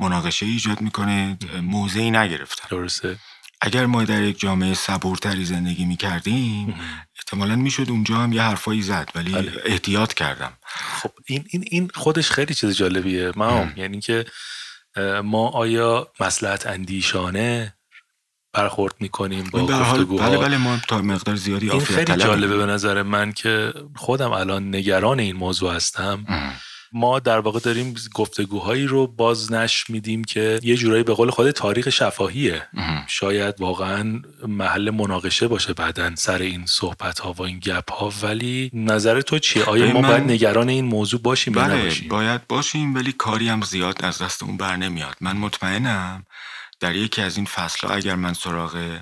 مناقشه 0.00 0.46
ایجاد 0.46 0.80
می‌کنه 0.80 1.38
موضعی 1.62 2.10
نگرفتن 2.10 2.68
درسته. 2.70 3.18
اگر 3.60 3.86
ما 3.86 4.04
در 4.04 4.22
یک 4.22 4.40
جامعه 4.40 4.74
صبورتری 4.74 5.44
زندگی 5.44 5.84
می‌کردیم 5.84 6.74
احتمالا 7.16 7.56
می‌شد 7.56 7.86
اونجا 7.90 8.14
هم 8.16 8.32
یه 8.32 8.42
حرفایی 8.42 8.82
زد 8.82 9.10
ولی 9.14 9.32
بله. 9.32 9.52
احتیاط 9.64 10.14
کردم. 10.14 10.52
خب 11.02 11.10
این, 11.26 11.44
این, 11.50 11.64
این 11.70 11.90
خودش 11.94 12.30
خیلی 12.30 12.54
چیز 12.54 12.76
جالبیه 12.76 13.32
ما 13.36 13.68
یعنی 13.76 14.00
که 14.00 14.24
ما 15.24 15.48
آیا 15.48 16.08
مسلحت 16.20 16.66
اندیشانه 16.66 17.74
برخورد 18.52 18.94
می‌کنیم 19.00 19.44
با 19.52 19.66
گفتگوها 19.66 20.28
بله 20.28 20.38
بله 20.38 20.56
ما 20.56 20.78
تا 20.88 21.02
مقدار 21.02 21.36
زیادی 21.36 21.70
این 21.70 21.80
خیلی 21.80 22.16
جالبه 22.16 22.56
به 22.56 22.66
نظر 22.66 23.02
من 23.02 23.32
که 23.32 23.74
خودم 23.96 24.32
الان 24.32 24.74
نگران 24.74 25.20
این 25.20 25.36
موضوع 25.36 25.74
هستم. 25.74 26.24
ما 26.92 27.18
در 27.18 27.38
واقع 27.38 27.60
داریم 27.60 27.94
گفتگوهایی 28.14 28.86
رو 28.86 29.06
بازنش 29.06 29.90
میدیم 29.90 30.24
که 30.24 30.60
یه 30.62 30.76
جورایی 30.76 31.02
به 31.02 31.14
قول 31.14 31.30
خود 31.30 31.50
تاریخ 31.50 31.90
شفاهیه. 31.90 32.68
شاید 33.06 33.60
واقعا 33.60 34.22
محل 34.48 34.90
مناقشه 34.90 35.48
باشه 35.48 35.72
بعدا 35.72 36.16
سر 36.16 36.38
این 36.38 36.66
صحبت 36.66 37.18
ها 37.18 37.32
و 37.32 37.42
این 37.42 37.58
گپ 37.58 37.92
ها 37.92 38.12
ولی 38.22 38.70
نظر 38.74 39.20
تو 39.20 39.38
چیه؟ 39.38 39.64
آیا 39.64 39.92
ما 39.92 40.02
باید 40.02 40.22
نگران 40.22 40.68
این 40.68 40.84
موضوع 40.84 41.20
باشیم 41.20 41.54
بله 41.54 41.92
باید 42.08 42.46
باشیم 42.46 42.94
ولی 42.94 43.12
کاری 43.12 43.48
هم 43.48 43.62
زیاد 43.62 44.04
از 44.04 44.22
دستمون 44.22 44.56
بر 44.56 44.76
نمیاد. 44.76 45.16
من 45.20 45.36
مطمئنم 45.36 46.26
در 46.80 46.96
یکی 46.96 47.22
از 47.22 47.36
این 47.36 47.46
فصل 47.46 47.86
ها 47.86 47.94
اگر 47.94 48.14
من 48.14 48.32
سراغ 48.32 48.98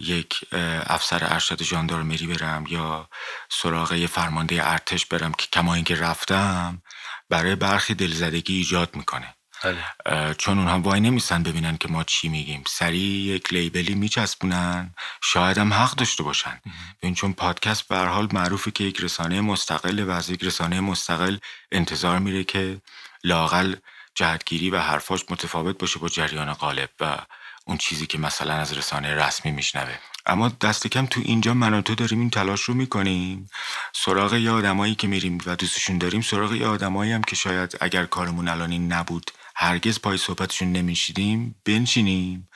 یک 0.00 0.40
افسر 0.86 1.18
ارشد 1.22 1.62
ژاندارمری 1.62 2.26
برم 2.26 2.64
یا 2.68 3.08
سراغ 3.48 3.92
یه 3.92 4.06
فرمانده 4.06 4.70
ارتش 4.70 5.06
برم 5.06 5.32
که 5.32 5.46
کما 5.52 5.74
اینکه 5.74 5.94
رفتم 5.94 6.82
برای 7.28 7.54
برخی 7.56 7.94
دلزدگی 7.94 8.56
ایجاد 8.56 8.96
می‌کنه. 8.96 9.34
بله. 9.64 10.34
چون 10.34 10.58
اونها 10.58 10.80
وای 10.80 11.00
نمیسن 11.00 11.42
ببینن 11.42 11.76
که 11.76 11.88
ما 11.88 12.04
چی 12.04 12.28
میگیم. 12.28 12.64
سریع 12.66 13.34
یک 13.34 13.52
لیبلی 13.52 13.94
میچسبونن. 13.94 14.94
شاید 15.22 15.58
هم 15.58 15.72
حق 15.72 15.94
داشته 15.94 16.22
باشن. 16.22 16.60
ببین 17.02 17.14
چون 17.14 17.32
پادکست 17.32 17.88
به 17.88 17.98
حال 17.98 18.28
معروفه 18.32 18.70
که 18.70 18.84
یک 18.84 19.00
رسانه 19.00 19.40
مستقل 19.40 20.00
و 20.00 20.10
از 20.10 20.30
یک 20.30 20.44
رسانه 20.44 20.80
مستقل 20.80 21.36
انتظار 21.72 22.18
میره 22.18 22.44
که 22.44 22.80
لاقل 23.24 23.74
جهتگیری 24.14 24.70
و 24.70 24.80
حرفاش 24.80 25.20
متفاوت 25.30 25.78
باشه 25.78 25.98
با 25.98 26.08
جریان 26.08 26.52
غالب 26.52 26.90
و 27.00 27.18
اون 27.66 27.78
چیزی 27.78 28.06
که 28.06 28.18
مثلا 28.18 28.54
از 28.54 28.72
رسانه 28.72 29.14
رسمی 29.14 29.52
میشنوه. 29.52 29.98
اما 30.26 30.48
دست 30.48 30.86
کم 30.86 31.06
تو 31.06 31.20
اینجا 31.24 31.54
من 31.54 31.74
و 31.74 31.82
تو 31.82 31.94
داریم 31.94 32.20
این 32.20 32.30
تلاش 32.30 32.62
رو 32.62 32.74
می‌کنیم. 32.74 33.50
سراغ 33.92 34.34
یه 34.34 34.50
آدمایی 34.50 34.94
که 34.94 35.06
میریم 35.06 35.38
و 35.46 35.56
دوستشون 35.56 35.98
داریم 35.98 36.20
سراغ 36.20 36.52
یه 36.52 36.66
آدمایی 36.66 37.12
هم 37.12 37.22
که 37.22 37.36
شاید 37.36 37.76
اگر 37.80 38.06
کارمون 38.06 38.48
الان 38.48 38.70
این 38.70 38.92
نبود 38.92 39.30
هرگز 39.56 40.00
پای 40.00 40.18
صحبتشون 40.18 40.72
نمیشیدیم 40.72 41.54
بنشینیم 41.64 42.48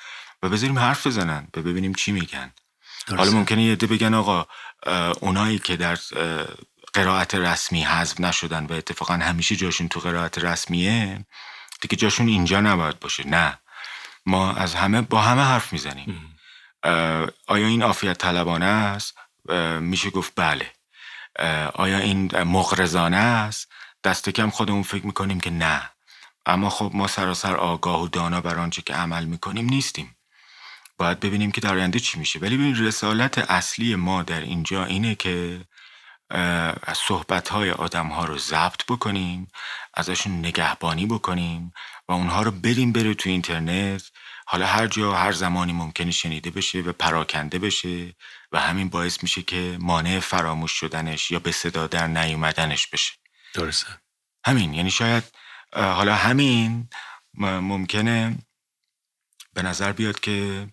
و 0.42 0.48
بذاریم 0.48 0.78
حرف 0.78 1.06
بزنن 1.06 1.48
و 1.56 1.62
ببینیم 1.62 1.94
چی 1.94 2.12
میگن. 2.12 2.52
حالا 3.08 3.30
ممکنه 3.30 3.62
یه 3.62 3.72
عده 3.72 3.86
بگن 3.86 4.14
آقا 4.14 4.46
اونایی 5.20 5.58
که 5.58 5.76
در 5.76 5.98
قرائت 6.92 7.34
رسمی 7.34 7.82
حذف 7.82 8.20
نشدن 8.20 8.66
و 8.66 8.72
اتفاقا 8.72 9.14
همیشه 9.14 9.56
جاشون 9.56 9.88
تو 9.88 10.00
قرائت 10.00 10.38
رسمیه 10.38 11.26
دیگه 11.80 11.96
جاشون 11.96 12.28
اینجا 12.28 12.60
نباید 12.60 13.00
باشه. 13.00 13.26
نه. 13.26 13.58
ما 14.26 14.52
از 14.52 14.74
همه 14.74 15.02
با 15.02 15.20
همه 15.20 15.42
حرف 15.42 15.72
می‌زنیم. 15.72 16.36
آیا 17.46 17.66
این 17.66 17.82
آفیت 17.82 18.18
طلبانه 18.18 18.66
است؟ 18.66 19.14
میشه 19.80 20.10
گفت 20.10 20.32
بله. 20.36 20.70
آیا 21.74 21.98
این 21.98 22.42
مغرزانه 22.42 23.16
است؟ 23.16 23.72
دست 24.04 24.28
کم 24.28 24.50
خودمون 24.50 24.82
فکر 24.82 25.06
می‌کنیم 25.06 25.40
که 25.40 25.50
نه. 25.50 25.90
اما 26.46 26.70
خب 26.70 26.90
ما 26.94 27.06
سراسر 27.06 27.56
آگاه 27.56 28.02
و 28.02 28.08
دانا 28.08 28.40
بر 28.40 28.58
آنچه 28.58 28.82
که 28.82 28.94
عمل 28.94 29.24
می‌کنیم 29.24 29.66
نیستیم. 29.66 30.16
باید 30.98 31.20
ببینیم 31.20 31.50
که 31.50 31.60
در 31.60 31.74
آینده 31.74 32.00
چی 32.00 32.18
میشه. 32.18 32.38
ولی 32.38 32.56
ببین 32.56 32.86
رسالت 32.86 33.38
اصلی 33.38 33.94
ما 33.94 34.22
در 34.22 34.40
اینجا 34.40 34.84
اینه 34.84 35.14
که 35.14 35.60
صحبت 36.96 37.48
های 37.48 37.70
آدم 37.70 38.06
ها 38.06 38.24
رو 38.24 38.38
ضبط 38.38 38.84
بکنیم 38.88 39.48
ازشون 39.94 40.38
نگهبانی 40.38 41.06
بکنیم 41.06 41.72
و 42.08 42.12
اونها 42.12 42.42
رو 42.42 42.50
بریم 42.50 42.92
بره 42.92 43.14
تو 43.14 43.28
اینترنت 43.28 44.10
حالا 44.52 44.66
هر 44.66 44.86
جا 44.86 45.14
هر 45.14 45.32
زمانی 45.32 45.72
ممکنه 45.72 46.10
شنیده 46.10 46.50
بشه 46.50 46.80
و 46.80 46.92
پراکنده 46.92 47.58
بشه 47.58 48.14
و 48.52 48.60
همین 48.60 48.88
باعث 48.88 49.22
میشه 49.22 49.42
که 49.42 49.78
مانع 49.80 50.20
فراموش 50.20 50.72
شدنش 50.72 51.30
یا 51.30 51.38
به 51.38 51.52
صدا 51.52 51.86
در 51.86 52.06
نیومدنش 52.06 52.86
بشه. 52.86 53.12
درسته. 53.54 54.00
همین 54.46 54.74
یعنی 54.74 54.90
شاید 54.90 55.24
حالا 55.72 56.14
همین 56.14 56.88
ممکنه 57.34 58.38
به 59.52 59.62
نظر 59.62 59.92
بیاد 59.92 60.20
که 60.20 60.66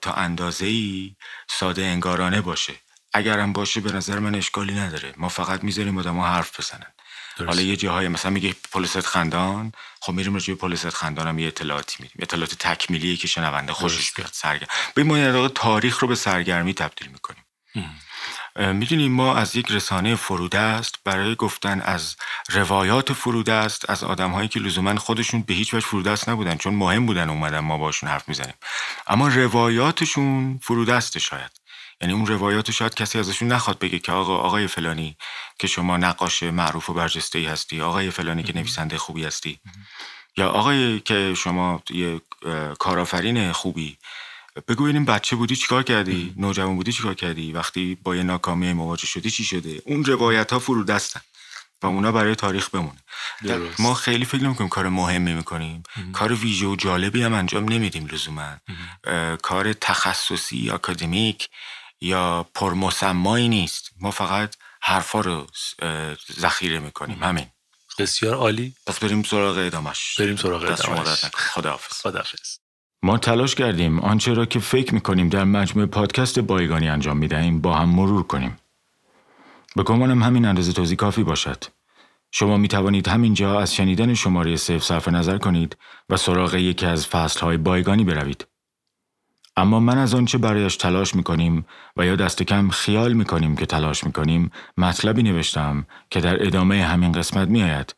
تا 0.00 0.12
اندازه 0.12 0.66
ای 0.66 1.16
ساده 1.48 1.84
انگارانه 1.84 2.40
باشه. 2.40 2.74
اگرم 3.12 3.52
باشه 3.52 3.80
به 3.80 3.92
نظر 3.92 4.18
من 4.18 4.34
اشکالی 4.34 4.74
نداره. 4.74 5.14
ما 5.16 5.28
فقط 5.28 5.64
می‌ذاریم 5.64 5.98
آدم 5.98 6.20
حرف 6.20 6.60
بزنن. 6.60 6.92
حالا 7.38 7.62
یه 7.62 7.76
جاهای 7.76 8.08
مثلا 8.08 8.30
میگه 8.30 8.54
پلیست 8.72 9.06
خندان 9.06 9.72
خب 10.00 10.12
میریم 10.12 10.34
راجع 10.34 10.54
به 10.54 10.60
پلیست 10.60 10.90
خندان 10.90 11.26
هم 11.26 11.38
یه 11.38 11.46
اطلاعاتی 11.46 11.96
میدیم. 11.98 12.16
اطلاعات 12.20 12.54
تکمیلیه 12.54 13.16
که 13.16 13.28
شنونده 13.28 13.72
خوشش 13.72 14.12
بیاد 14.12 14.30
سرگرم. 14.32 14.68
به 14.94 15.04
ما 15.04 15.48
تاریخ 15.48 15.98
رو 15.98 16.08
به 16.08 16.14
سرگرمی 16.14 16.74
تبدیل 16.74 17.08
می‌کنیم. 17.08 17.42
می‌دونیم 18.56 19.12
ما 19.12 19.36
از 19.36 19.56
یک 19.56 19.70
رسانه 19.70 20.14
فروده 20.14 20.58
است 20.58 20.94
برای 21.04 21.34
گفتن 21.34 21.80
از 21.80 22.16
روایات 22.48 23.12
فروده 23.12 23.52
است 23.52 23.90
از 23.90 24.04
آدم 24.04 24.30
هایی 24.30 24.48
که 24.48 24.60
لزوما 24.60 24.96
خودشون 24.96 25.42
به 25.42 25.54
هیچ 25.54 25.74
وجه 25.74 25.86
فروده 25.86 26.10
است 26.10 26.28
نبودن 26.28 26.56
چون 26.56 26.74
مهم 26.74 27.06
بودن 27.06 27.30
اومدن 27.30 27.58
ما 27.58 27.78
باشون 27.78 28.08
حرف 28.10 28.28
می‌زنیم. 28.28 28.54
اما 29.06 29.28
روایاتشون 29.28 30.60
فروده 30.62 30.94
است 30.94 31.18
شاید. 31.18 31.50
یعنی 32.00 32.14
اون 32.14 32.26
روایات 32.26 32.70
شاید 32.70 32.94
کسی 32.94 33.18
ازشون 33.18 33.48
نخواد 33.48 33.78
بگه 33.78 33.98
که 33.98 34.12
آقا 34.12 34.36
آقای 34.36 34.66
فلانی 34.66 35.16
که 35.58 35.66
شما 35.66 35.96
نقاش 35.96 36.42
معروف 36.42 36.90
و 36.90 36.94
برجسته 36.94 37.38
ای 37.38 37.44
هستی 37.46 37.80
آقای 37.80 38.10
فلانی 38.10 38.42
که 38.42 38.52
نویسنده 38.56 38.98
خوبی 38.98 39.24
هستی. 39.24 39.58
یا 40.36 40.48
آقای 40.48 41.00
که 41.00 41.34
شما 41.36 41.82
یه 41.90 42.20
کارآفرین 42.78 43.52
خوبی. 43.52 43.98
بگو 44.68 44.84
این 44.84 45.04
بچه 45.04 45.36
بودی 45.36 45.56
چیکار 45.56 45.82
کردی؟ 45.82 46.34
نوجوان 46.36 46.76
بودی 46.76 46.92
چیکار 46.92 47.14
کردی؟ 47.14 47.52
وقتی 47.52 47.94
با 48.02 48.16
یه 48.16 48.22
ناکامی 48.22 48.72
مواجه 48.72 49.06
شدی 49.06 49.30
چی 49.30 49.44
شده؟ 49.44 49.82
اون 49.86 50.04
روایت 50.04 50.52
ها 50.52 50.58
فرو 50.58 50.84
دستن 50.84 51.20
و 51.82 51.86
اونا 51.86 52.12
برای 52.12 52.34
تاریخ 52.34 52.70
بمونه. 52.70 52.98
ما 53.78 53.94
خیلی 53.94 54.24
فکر 54.24 54.42
نمی‌کنیم 54.42 54.68
کار 54.68 54.88
مهمی 54.88 55.34
می‌کنیم. 55.34 55.82
کار 56.12 56.32
ویژه 56.32 56.66
و 56.66 56.76
جالبی 56.76 57.22
هم 57.22 57.34
انجام 57.34 57.68
نمیدیم 57.68 58.06
لزوما. 58.06 58.56
کار 59.42 59.72
تخصصی 59.72 60.70
اکادمیک 60.70 61.48
یا 62.00 62.46
پرمسمایی 62.54 63.48
نیست. 63.48 63.90
ما 64.00 64.10
فقط 64.10 64.56
حرفا 64.80 65.20
رو 65.20 65.46
ذخیره 66.40 66.78
می‌کنیم. 66.78 67.22
همین. 67.22 67.46
بسیار 67.98 68.34
عالی. 68.34 68.72
پس 68.86 68.98
بریم 68.98 69.22
سراغ 69.22 69.58
ادامش 69.58 70.16
بریم 70.18 70.36
سراغ 70.36 70.62
ادامش 70.62 71.24
خداحافظ. 71.34 72.00
خداحافظ. 72.00 72.58
ما 73.02 73.18
تلاش 73.18 73.54
کردیم 73.54 74.00
آنچه 74.00 74.34
را 74.34 74.46
که 74.46 74.58
فکر 74.58 74.94
می‌کنیم 74.94 75.28
در 75.28 75.44
مجموع 75.44 75.86
پادکست 75.86 76.38
بایگانی 76.38 76.88
انجام 76.88 77.16
می‌دهیم 77.16 77.60
با 77.60 77.74
هم 77.74 77.88
مرور 77.88 78.22
کنیم. 78.22 78.58
به 79.76 79.82
گمانم 79.82 80.22
همین 80.22 80.44
اندازه 80.44 80.72
توضیح 80.72 80.96
کافی 80.96 81.22
باشد. 81.22 81.64
شما 82.32 82.56
می 82.56 82.68
توانید 82.68 83.08
همینجا 83.08 83.60
از 83.60 83.74
شنیدن 83.74 84.14
شماره 84.14 84.56
صفر 84.56 84.78
صرف 84.78 85.08
نظر 85.08 85.38
کنید 85.38 85.76
و 86.08 86.16
سراغ 86.16 86.54
یکی 86.54 86.86
از 86.86 87.06
فصلهای 87.06 87.56
بایگانی 87.56 88.04
بروید. 88.04 88.46
اما 89.56 89.80
من 89.80 89.98
از 89.98 90.14
آنچه 90.14 90.38
برایش 90.38 90.76
تلاش 90.76 91.14
می‌کنیم 91.14 91.66
و 91.96 92.06
یا 92.06 92.16
دست 92.16 92.42
کم 92.42 92.68
خیال 92.68 93.12
می‌کنیم 93.12 93.56
که 93.56 93.66
تلاش 93.66 94.04
می‌کنیم 94.04 94.50
مطلبی 94.76 95.22
نوشتم 95.22 95.86
که 96.10 96.20
در 96.20 96.46
ادامه 96.46 96.84
همین 96.84 97.12
قسمت 97.12 97.48
میآید. 97.48 97.94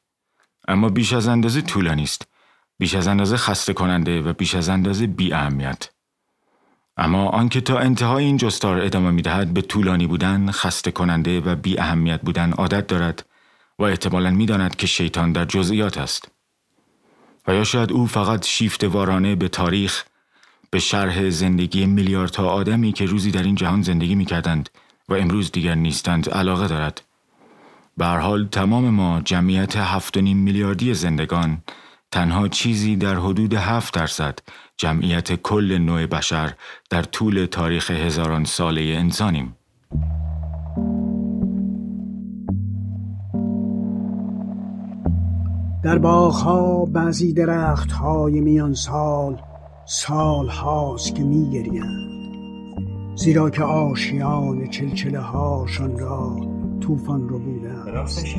اما 0.69 0.89
بیش 0.89 1.13
از 1.13 1.29
اندازه 1.29 1.63
طولانی 1.63 2.03
است 2.03 2.29
بیش 2.79 2.95
از 2.95 3.09
اندازه 3.09 3.37
خسته 3.37 3.73
کننده 3.73 4.23
و 4.23 4.33
بیش 4.33 4.55
از 4.55 4.69
اندازه 4.69 5.07
بی 5.07 5.33
اهمیت. 5.33 5.91
اما 6.97 7.29
آنکه 7.29 7.61
تا 7.61 7.79
انتهای 7.79 8.25
این 8.25 8.37
جستار 8.37 8.81
ادامه 8.81 9.11
می‌دهد 9.11 9.55
به 9.55 9.63
طولانی 9.63 10.07
بودن 10.07 10.51
خسته 10.51 10.91
کننده 10.91 11.41
و 11.41 11.57
بی 11.57 11.79
اهمیت 11.79 12.21
بودن 12.21 12.53
عادت 12.53 12.87
دارد 12.87 13.27
و 13.79 13.83
احتمالا 13.83 14.31
می‌داند 14.31 14.77
که 14.77 14.87
شیطان 14.87 15.33
در 15.33 15.45
جزئیات 15.45 15.99
است. 15.99 16.31
و 17.47 17.55
یا 17.55 17.65
شاید 17.65 17.93
او 17.93 18.07
فقط 18.07 18.47
شیفت 18.47 18.85
وارانه 18.85 19.35
به 19.35 19.49
تاریخ 19.49 20.05
به 20.71 20.79
شرح 20.79 21.31
زندگی 21.31 21.87
میلیاردها 21.87 22.49
آدمی 22.49 22.93
که 22.93 23.07
روزی 23.07 23.31
در 23.31 23.43
این 23.43 23.55
جهان 23.55 23.83
زندگی 23.83 24.15
می 24.15 24.25
کردند 24.25 24.69
و 25.09 25.15
امروز 25.15 25.53
دیگر 25.53 25.75
نیستند 25.75 26.29
علاقه 26.29 26.69
دارد. 26.69 27.03
به 27.97 28.07
حال 28.07 28.47
تمام 28.47 28.91
ما 28.91 29.21
جمعیت 29.25 29.77
هفت 29.77 30.17
و 30.17 30.21
نیم 30.21 30.37
میلیاردی 30.37 30.95
زندگان 30.95 31.63
تنها 32.11 32.49
چیزی 32.49 32.97
در 32.97 33.15
حدود 33.15 33.55
7 33.55 33.95
درصد 33.95 34.39
جمعیت 34.77 35.35
کل 35.35 35.79
نوع 35.79 36.07
بشر 36.07 36.55
در 36.91 37.03
طول 37.03 37.47
تاریخ 37.47 37.91
هزاران 37.91 38.45
ساله 38.45 38.81
انسانیم. 38.81 39.57
در 45.83 45.99
باغها 45.99 46.85
بعضی 46.85 47.33
درختهای 47.33 48.41
میان 48.41 48.75
سال 48.75 49.48
سال 49.91 50.49
هاست 50.49 51.15
که 51.15 51.23
می 51.25 51.51
گریند 51.51 52.09
زیرا 53.15 53.51
که 53.51 53.63
آشیان 53.63 54.67
چلچله 54.71 55.21
هاشان 55.21 55.99
را 55.99 56.37
طوفان 56.81 57.29
رو 57.29 57.39
بودن 57.39 57.87
راستش 57.87 58.37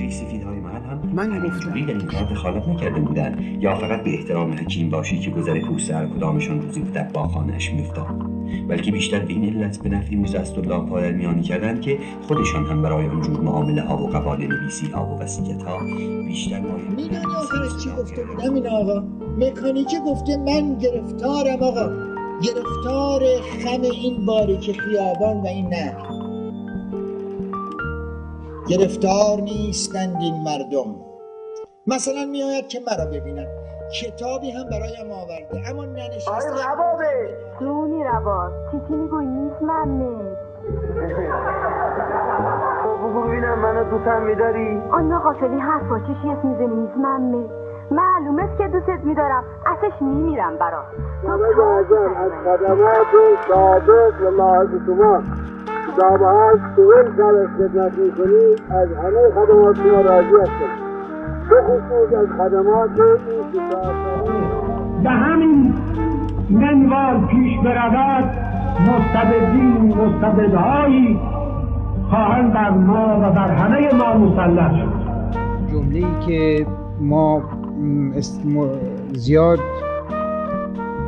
من 1.13 1.47
گفتم. 1.47 1.69
در 1.69 1.75
این 1.75 2.01
کار 2.01 2.23
دخالت 2.23 2.67
نکرده 2.67 2.99
بودن. 2.99 3.57
یا 3.59 3.75
فقط 3.75 4.03
به 4.03 4.13
احترام 4.13 4.53
حکیم 4.53 4.89
باشی 4.89 5.19
که 5.19 5.29
گذر 5.29 5.59
کوسه 5.59 5.95
هر 5.95 6.05
کدامشان 6.05 6.61
روزی 6.61 6.81
در 6.81 7.03
باغخانهاش 7.03 7.73
میافتاد. 7.73 8.39
بلکه 8.67 8.91
بیشتر 8.91 9.19
به 9.19 9.33
این 9.33 9.55
علت 9.55 9.83
به 9.83 9.89
نفی 9.89 10.15
موسی 10.15 10.37
اسدالله 10.37 10.89
پادرمیانی 10.89 11.41
کردند 11.41 11.81
که 11.81 11.97
خودشان 12.21 12.65
هم 12.65 12.81
برای 12.81 13.05
اونجور 13.05 13.39
معامله 13.39 13.81
ها 13.81 13.97
و 13.97 14.07
قبال 14.07 14.47
نویسی 14.47 14.87
ها 14.87 15.05
و 15.05 15.19
وسیقت 15.19 15.63
ها 15.63 15.77
بیشتر 16.25 16.59
مایل 16.59 16.87
می‌دونی 16.87 17.35
آخرش 17.37 17.83
چی 17.83 17.89
گفته 17.89 18.23
بودم 18.23 18.53
این 18.53 18.67
آقا. 18.67 19.03
مکانیکی 19.37 19.97
گفته 20.05 20.37
من 20.37 20.77
گرفتارم 20.77 21.63
آقا. 21.63 21.89
گرفتار 22.43 23.21
خم 23.63 23.81
این 23.81 24.25
باریک 24.25 24.81
خیابان 24.81 25.37
و 25.37 25.47
این 25.47 25.67
نه. 25.67 26.18
گرفتار 28.69 29.41
نیستند 29.43 30.15
این 30.21 30.43
مردم. 30.43 30.95
مثلا 31.87 32.25
میآید 32.31 32.67
که 32.67 32.79
مرا 32.87 33.05
ببینن 33.05 33.47
کتابی 34.01 34.51
هم 34.51 34.63
برایم 34.69 35.11
آورده 35.11 35.69
اما 35.69 35.85
ننشسته 35.85 36.31
آره 36.31 36.71
ربابه. 36.71 37.37
دونی 37.59 38.03
رباب. 38.03 38.51
چی 38.71 38.93
میگوی؟ 38.93 39.25
نیست 39.25 39.61
من 39.61 39.87
خب 42.83 42.97
بگو 43.07 43.21
ببینم 43.21 43.59
منو 43.59 43.83
دوستم 43.89 44.21
میداری؟ 44.21 44.81
آن 44.91 45.11
آقا 45.13 45.33
شدی 45.33 45.57
حرفا 45.57 45.99
چشی 45.99 46.29
اسم 46.29 46.47
می‌زنی؟ 46.47 46.75
نیست 46.75 46.97
من 46.97 47.21
معلوم 47.91 48.39
است 48.39 48.57
که 48.57 48.67
دوستت 48.67 48.99
میدارم. 49.03 49.43
ازش 49.65 50.01
میمیرم 50.01 50.57
برا. 50.57 50.83
تو 51.21 51.29
از 51.63 51.85
خدمات 52.43 53.89
و 54.21 54.29
لاحظ 54.37 54.69
شما. 54.85 55.48
کتاب 55.95 56.21
ها 56.21 56.51
سوال 56.75 57.05
سر 57.17 57.47
خدمت 57.57 57.97
می‌کنی 57.97 58.55
از 58.69 58.87
همه 58.89 59.29
خدمات 59.35 59.75
شما 59.75 60.01
راضی 60.01 60.35
هستم 60.41 60.71
بخصوص 61.51 62.13
از 62.19 62.27
خدمات 62.37 62.89
این 62.99 63.51
کتاب 63.53 63.93
به 65.03 65.09
همین 65.09 65.73
منوال 66.49 67.27
پیش 67.27 67.59
برود 67.65 68.23
مستبدین 68.81 69.95
مستبدهایی 69.97 71.19
خواهند 72.09 72.53
بر 72.53 72.69
ما 72.69 73.17
و 73.17 73.31
بر 73.31 73.51
همه 73.51 73.93
ما 73.93 74.13
مسلط 74.17 74.71
شد. 74.71 74.93
جمله 75.71 75.95
ای 75.95 76.25
که 76.27 76.65
ما 77.01 77.41
زیاد 79.13 79.59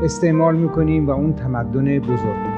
استعمال 0.04 0.56
می‌کنیم 0.56 1.08
و 1.08 1.12
اون 1.12 1.34
تمدن 1.34 2.00
بزرگ. 2.00 2.51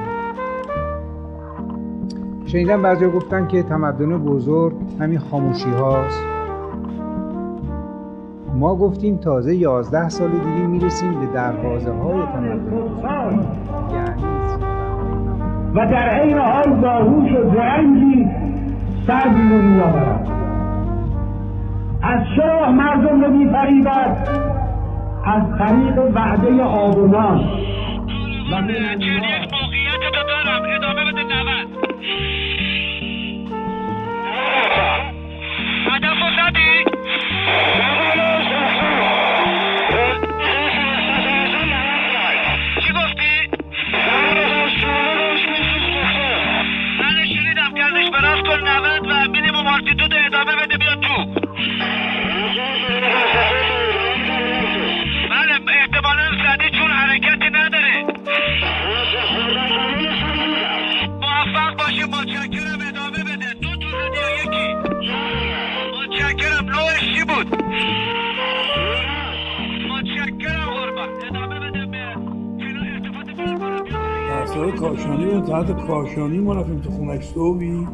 شنیدم 2.54 2.82
بعضی 2.82 3.06
گفتن 3.06 3.46
که 3.46 3.62
تمدن 3.62 4.18
بزرگ 4.18 4.74
همین 5.00 5.18
خاموشی 5.18 5.70
هاست. 5.70 6.24
ما 8.54 8.76
گفتیم 8.76 9.16
تازه 9.16 9.54
یازده 9.54 10.08
سال 10.08 10.28
دیگه 10.30 10.66
می‌رسیم 10.66 11.20
به 11.20 11.26
دروازه 11.26 11.92
های 11.92 12.22
تمدن. 12.22 13.46
یعنی 13.92 14.26
و 15.74 15.86
در 15.86 16.08
عین 16.08 16.38
حال 16.38 16.70
باهوش 16.70 17.32
و 17.32 17.54
زرنگی 17.54 18.26
سر 19.06 19.28
بیرون 19.28 19.64
میآورد. 19.64 20.28
از 22.02 22.20
شاه 22.36 22.70
مردم 22.70 23.24
رو 23.24 23.30
میفریبد 23.30 24.28
از 25.24 25.42
طریق 25.58 25.98
وعده 26.14 26.62
آبونان 26.62 27.40
و 28.52 28.60
من 28.60 29.53
آلتیتود 49.74 50.14
ادامه 50.14 50.56
بده 50.56 50.78
بیاد 50.78 51.00
تو 51.00 51.43
کاشانی 74.88 75.26
به 75.26 75.40
تحت 75.40 75.86
کاشانی 75.86 76.38
ما 76.38 76.54
رفتیم 76.54 76.80
تو 76.80 76.90
خونک 76.90 77.22
صوبی 77.22 77.88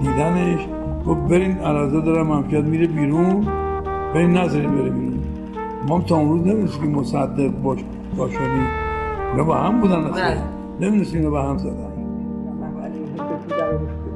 دیدنش. 0.00 0.68
گفت 1.06 1.20
برین 1.20 1.58
عرضه 1.58 2.00
دارم 2.00 2.26
منفیت 2.26 2.64
میره 2.64 2.86
بیرون. 2.86 3.46
برین 4.14 4.36
نظرین 4.36 4.70
بره 4.70 4.90
بیرون. 4.90 5.18
ما 5.88 6.00
تا 6.00 6.16
اون 6.16 6.28
روز 6.28 6.46
نمی‌دونستیم 6.46 6.92
که 6.92 6.98
مصدق 6.98 7.50
باش 7.62 7.78
کاشانی. 8.16 8.60
اینا 9.32 9.44
با 9.44 9.54
هم 9.54 9.80
بودن 9.80 10.04
اصلا. 10.04 10.42
نمی‌دونستیم 10.80 11.20
اینا 11.20 11.30
با 11.30 11.42
هم 11.42 11.58
زدن. 11.58 11.88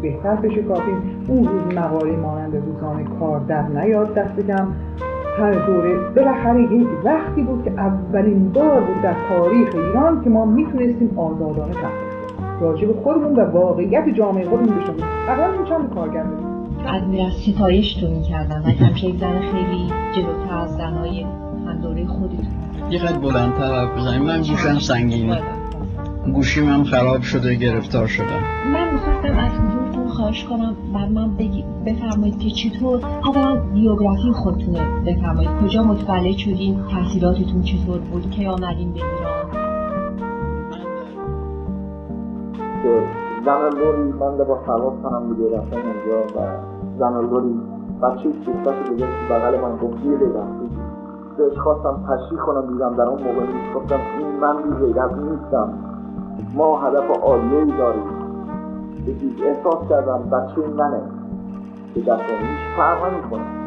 بهتر 0.03 0.37
بشه 0.37 0.63
کافی. 0.63 0.91
اون 1.29 1.49
روز 1.49 1.75
مقاله 1.75 2.17
مانند 2.17 2.57
روزانه 2.57 3.05
کار 3.21 3.41
در 3.41 3.63
نیاد. 3.69 4.15
دست 4.15 4.47
کم. 4.47 4.69
هر 5.39 5.53
دوره 5.67 5.99
بالاخره 6.17 6.59
این 6.59 6.87
وقتی 7.05 7.43
بود 7.43 7.65
که 7.65 7.71
اولین 7.71 8.53
بار 8.53 8.81
بود 8.81 9.03
در 9.03 9.15
تاریخ 9.29 9.75
ایران 9.75 10.25
که 10.25 10.31
ما 10.31 10.45
می‌تونستیم 10.45 11.19
آزادانه 11.19 11.73
تحقیق 11.73 12.13
راجع 12.61 12.87
به 12.87 12.95
خودمون 13.03 13.37
و 13.37 13.51
واقعیت 13.51 14.09
جامعه 14.09 14.49
خودمون 14.49 14.79
بشنویم 14.79 15.05
اول 15.29 15.69
چند 15.69 15.95
کارگر 15.95 16.25
از 16.87 17.03
می‌رفت 17.09 17.37
ستایشتون 17.37 18.11
می‌کردن 18.11 18.63
و 18.63 18.85
همچه 18.87 19.07
یک 19.07 19.17
زن 19.17 19.41
خیلی 19.41 19.91
جلوتر 20.13 20.55
از 20.55 20.77
زنهای 20.77 21.23
هم 21.67 21.81
دوره 21.83 22.07
خودتون 22.07 22.47
یه 22.91 22.99
قد 22.99 23.21
بلندتر 23.21 23.75
حرف 23.75 23.99
بزنیم. 23.99 24.23
من 24.23 24.39
گوشم 24.39 24.79
سنگینه. 24.79 25.43
گوشیم 26.35 26.69
هم 26.69 26.85
خراب 26.85 27.23
شده 27.23 27.55
گرفتار 27.55 28.07
شدم 28.07 28.41
من 28.73 28.93
می‌خواستم 28.93 29.39
از 29.39 29.53
حضورتون 29.53 30.09
خواهش 30.09 30.45
کنم 30.45 30.77
بر 30.95 31.09
من 31.09 31.37
بگی 31.37 31.65
بفرمایید 31.87 32.39
که 32.39 32.51
چطور 32.51 33.01
اولا 33.25 33.61
بیوگرافی 33.73 34.33
خودتون 34.33 34.75
بفرمایید 35.07 35.51
کجا 35.63 35.83
متولد 35.83 36.37
شدین 36.37 36.85
تحصیلاتتون 36.91 37.63
چطور 37.63 37.99
بود 37.99 38.31
که 38.31 38.49
آمدین 38.49 38.93
به 38.93 39.01
ایران؟ 39.01 39.43
زن 43.45 43.79
لوری 43.79 44.13
من 44.13 44.37
با 44.45 44.59
سواد 44.67 45.03
کنم 45.03 45.35
دیگه 45.35 45.59
رفتم 45.59 45.77
اونجا 45.77 46.23
و 46.37 46.49
زن 46.99 47.31
لوری 47.31 47.55
بچه 48.03 48.33
کشتش 48.33 48.89
دیگه 48.91 49.07
بغل 49.31 49.61
من 49.61 49.77
گفت 49.77 50.03
بی 50.03 50.17
غیرتی 50.17 50.69
بهش 51.39 51.59
خواستم 51.59 52.05
تشریح 52.09 52.41
کنم 52.41 52.73
دیدم 52.73 52.97
در 52.97 53.03
اون 53.03 53.23
موقع 53.23 53.47
نیست. 53.47 53.75
گفتم 53.75 54.01
این 54.19 54.41
من 54.41 54.63
بی 54.63 54.87
غیرت 54.87 55.13
نیستم. 55.13 55.73
ما 56.55 56.79
هدف 56.79 57.11
عالیه 57.23 57.59
ای 57.59 57.73
داریم 57.79 58.03
احساس 59.45 59.89
کردم 59.89 60.31
بچه 60.33 60.69
منه. 60.77 61.22
به 61.95 62.01
دست 62.01 62.23
هیچ 62.23 62.77
فرق 62.77 63.15
نمی‌کنه. 63.15 63.63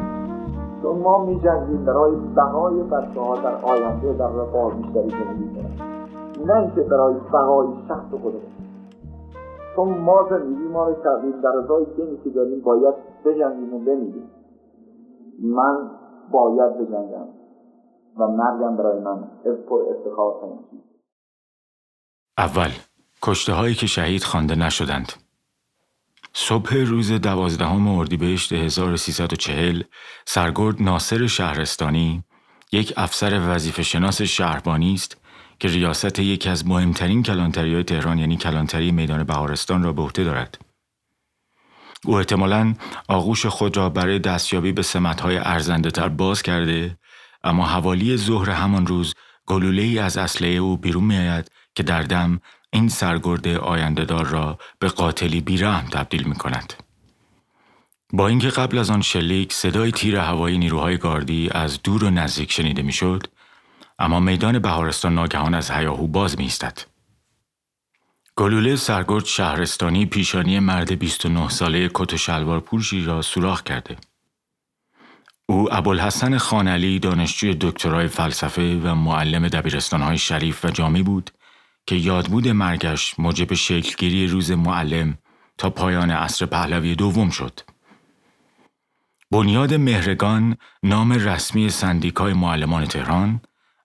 چون 0.82 0.98
ما 0.98 1.24
می 1.24 1.40
جنگیم 1.40 1.84
برای 1.84 2.16
بقای 2.36 2.82
بچه 2.82 3.20
ها 3.20 3.36
در 3.36 3.54
آینده 3.54 4.12
در 4.12 4.28
رفاه 4.28 4.74
بیشتری 4.74 5.10
زندگی 5.10 5.54
کنن 5.54 5.96
نه 6.46 6.56
اینکه 6.56 6.80
برای 6.80 7.14
بقای 7.14 7.66
شخص 7.88 8.10
خودمون. 8.10 8.42
چون 9.76 9.98
ما 9.98 10.26
زندگی 10.30 10.68
ما 10.68 10.88
رو 10.88 10.94
کردیم 11.04 11.40
در 11.40 11.48
ازای 11.48 11.86
دینی 11.96 12.18
که 12.24 12.30
داریم 12.30 12.60
باید 12.60 12.94
بجنگیم 13.24 13.74
و 13.74 13.78
بمیریم. 13.78 14.30
من 15.42 15.90
باید 16.30 16.78
بجنگم 16.78 17.28
و 18.18 18.26
مرگم 18.28 18.76
برای 18.76 19.00
من 19.00 19.24
پر 19.68 19.80
افتخار 19.90 20.34
اول 22.38 22.70
کشته 23.22 23.52
هایی 23.52 23.74
که 23.74 23.86
شهید 23.86 24.22
خوانده 24.22 24.54
نشدند. 24.54 25.25
صبح 26.38 26.74
روز 26.74 27.12
دوازدهم 27.12 27.88
اردیبهشت 27.88 28.52
1340 28.52 29.82
سرگرد 30.26 30.82
ناصر 30.82 31.26
شهرستانی 31.26 32.24
یک 32.72 32.92
افسر 32.96 33.54
وظیفه 33.54 33.82
شناس 33.82 34.22
شهربانی 34.22 34.94
است 34.94 35.16
که 35.58 35.68
ریاست 35.68 36.18
یکی 36.18 36.48
از 36.48 36.66
مهمترین 36.66 37.22
کلانتری 37.22 37.74
های 37.74 37.82
تهران 37.82 38.18
یعنی 38.18 38.36
کلانتری 38.36 38.92
میدان 38.92 39.24
بهارستان 39.24 39.82
را 39.82 39.92
به 39.92 40.02
عهده 40.02 40.24
دارد. 40.24 40.58
او 42.04 42.14
احتمالا 42.14 42.74
آغوش 43.08 43.46
خود 43.46 43.76
را 43.76 43.88
برای 43.88 44.18
دستیابی 44.18 44.72
به 44.72 44.82
سمتهای 44.82 45.36
ارزنده 45.38 45.90
تر 45.90 46.08
باز 46.08 46.42
کرده 46.42 46.98
اما 47.44 47.66
حوالی 47.66 48.16
ظهر 48.16 48.50
همان 48.50 48.86
روز 48.86 49.14
گلوله 49.46 49.82
ای 49.82 49.98
از 49.98 50.16
اسلحه 50.16 50.52
او 50.52 50.76
بیرون 50.76 51.04
می 51.04 51.16
آید 51.16 51.50
که 51.74 51.82
در 51.82 52.02
دم 52.02 52.40
این 52.76 52.88
سرگرد 52.88 53.48
آیندهدار 53.48 54.26
را 54.26 54.58
به 54.78 54.88
قاتلی 54.88 55.40
بیرحم 55.40 55.88
تبدیل 55.88 56.22
می 56.22 56.34
کند. 56.34 56.72
با 58.12 58.28
اینکه 58.28 58.48
قبل 58.48 58.78
از 58.78 58.90
آن 58.90 59.02
شلیک 59.02 59.52
صدای 59.52 59.92
تیر 59.92 60.16
هوایی 60.16 60.58
نیروهای 60.58 60.98
گاردی 60.98 61.48
از 61.50 61.82
دور 61.82 62.04
و 62.04 62.10
نزدیک 62.10 62.52
شنیده 62.52 62.82
می‌شد 62.82 63.26
اما 63.98 64.20
میدان 64.20 64.58
بهارستان 64.58 65.14
ناگهان 65.14 65.54
از 65.54 65.70
هیاهو 65.70 66.06
باز 66.06 66.38
می 66.38 66.50
گلوله 68.36 68.76
سرگرد 68.76 69.24
شهرستانی 69.24 70.06
پیشانی 70.06 70.58
مرد 70.58 70.98
29 70.98 71.48
ساله 71.48 71.90
کت 71.94 72.12
و 72.12 72.16
شلوار 72.16 72.60
پوشی 72.60 73.04
را 73.04 73.22
سوراخ 73.22 73.62
کرده. 73.62 73.96
او 75.46 75.74
ابوالحسن 75.74 76.38
خانعلی 76.38 76.98
دانشجوی 76.98 77.56
دکترای 77.60 78.08
فلسفه 78.08 78.80
و 78.84 78.94
معلم 78.94 79.48
دبیرستانهای 79.48 80.18
شریف 80.18 80.64
و 80.64 80.70
جامی 80.70 81.02
بود 81.02 81.30
که 81.86 81.94
یادبود 81.94 82.48
مرگش 82.48 83.18
موجب 83.18 83.54
شکلگیری 83.54 84.26
روز 84.26 84.50
معلم 84.50 85.18
تا 85.58 85.70
پایان 85.70 86.10
عصر 86.10 86.46
پهلوی 86.46 86.94
دوم 86.94 87.30
شد. 87.30 87.60
بنیاد 89.30 89.74
مهرگان 89.74 90.56
نام 90.82 91.12
رسمی 91.12 91.70
سندیکای 91.70 92.32
معلمان 92.32 92.84
تهران 92.84 93.40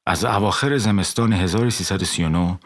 از 0.06 0.26
اواخر 0.26 0.78
زمستان 0.78 1.34
1339 1.34 2.60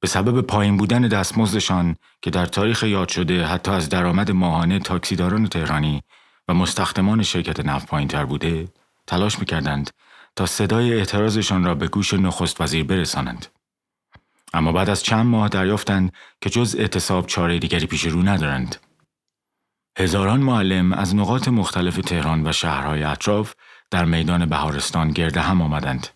به 0.00 0.08
سبب 0.08 0.40
پایین 0.40 0.76
بودن 0.76 1.02
دستمزدشان 1.02 1.96
که 2.22 2.30
در 2.30 2.46
تاریخ 2.46 2.82
یاد 2.82 3.08
شده 3.08 3.44
حتی 3.46 3.70
از 3.70 3.88
درآمد 3.88 4.30
ماهانه 4.30 4.78
تاکسیداران 4.78 5.46
تهرانی 5.46 6.02
و 6.48 6.54
مستخدمان 6.54 7.22
شرکت 7.22 7.60
نفت 7.66 7.86
پایین 7.86 8.08
تر 8.08 8.24
بوده 8.24 8.68
تلاش 9.06 9.38
می‌کردند 9.38 9.90
تا 10.36 10.46
صدای 10.46 10.94
اعتراضشان 10.94 11.64
را 11.64 11.74
به 11.74 11.88
گوش 11.88 12.14
نخست 12.14 12.60
وزیر 12.60 12.84
برسانند. 12.84 13.46
اما 14.54 14.72
بعد 14.72 14.90
از 14.90 15.02
چند 15.02 15.26
ماه 15.26 15.48
دریافتند 15.48 16.12
که 16.40 16.50
جز 16.50 16.76
اعتصاب 16.78 17.26
چاره 17.26 17.58
دیگری 17.58 17.86
پیش 17.86 18.04
رو 18.04 18.22
ندارند. 18.22 18.76
هزاران 19.98 20.40
معلم 20.40 20.92
از 20.92 21.16
نقاط 21.16 21.48
مختلف 21.48 21.96
تهران 21.96 22.46
و 22.46 22.52
شهرهای 22.52 23.02
اطراف 23.02 23.54
در 23.90 24.04
میدان 24.04 24.46
بهارستان 24.46 25.10
گرده 25.10 25.40
هم 25.40 25.62
آمدند. 25.62 26.06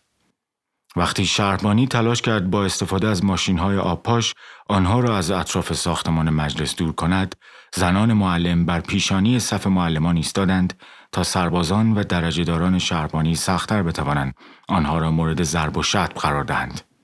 وقتی 0.96 1.27
شهربانی 1.27 1.87
تلاش 1.87 2.22
کرد 2.22 2.51
با 2.51 2.64
استفاده 2.64 3.09
از 3.09 3.25
ماشین 3.25 3.59
های 3.59 3.79
آبپاش 3.79 4.35
آنها 4.68 5.01
را 5.01 5.18
از 5.18 5.31
اطراف 5.31 5.72
ساختمان 5.72 6.31
مجلس 6.31 6.77
دور 6.77 6.92
کند، 6.92 7.35
زنان 7.75 8.12
معلم 8.12 8.66
بر 8.66 8.81
پیشانی 8.81 9.40
صف 9.40 9.66
معلمان 9.66 10.16
ایستادند 10.16 10.81
تا 11.12 11.22
سربازان 11.22 11.92
و 11.92 12.05
درجهداران 12.05 12.79
شهربانی 12.79 13.35
سختتر 13.35 13.83
بتوانند 13.83 14.35
آنها 14.68 14.99
را 14.99 15.11
مورد 15.11 15.42
ضرب 15.42 15.77
و 15.77 15.83
شتم 15.83 16.20
قرار 16.20 16.44
دهند. 16.44 16.96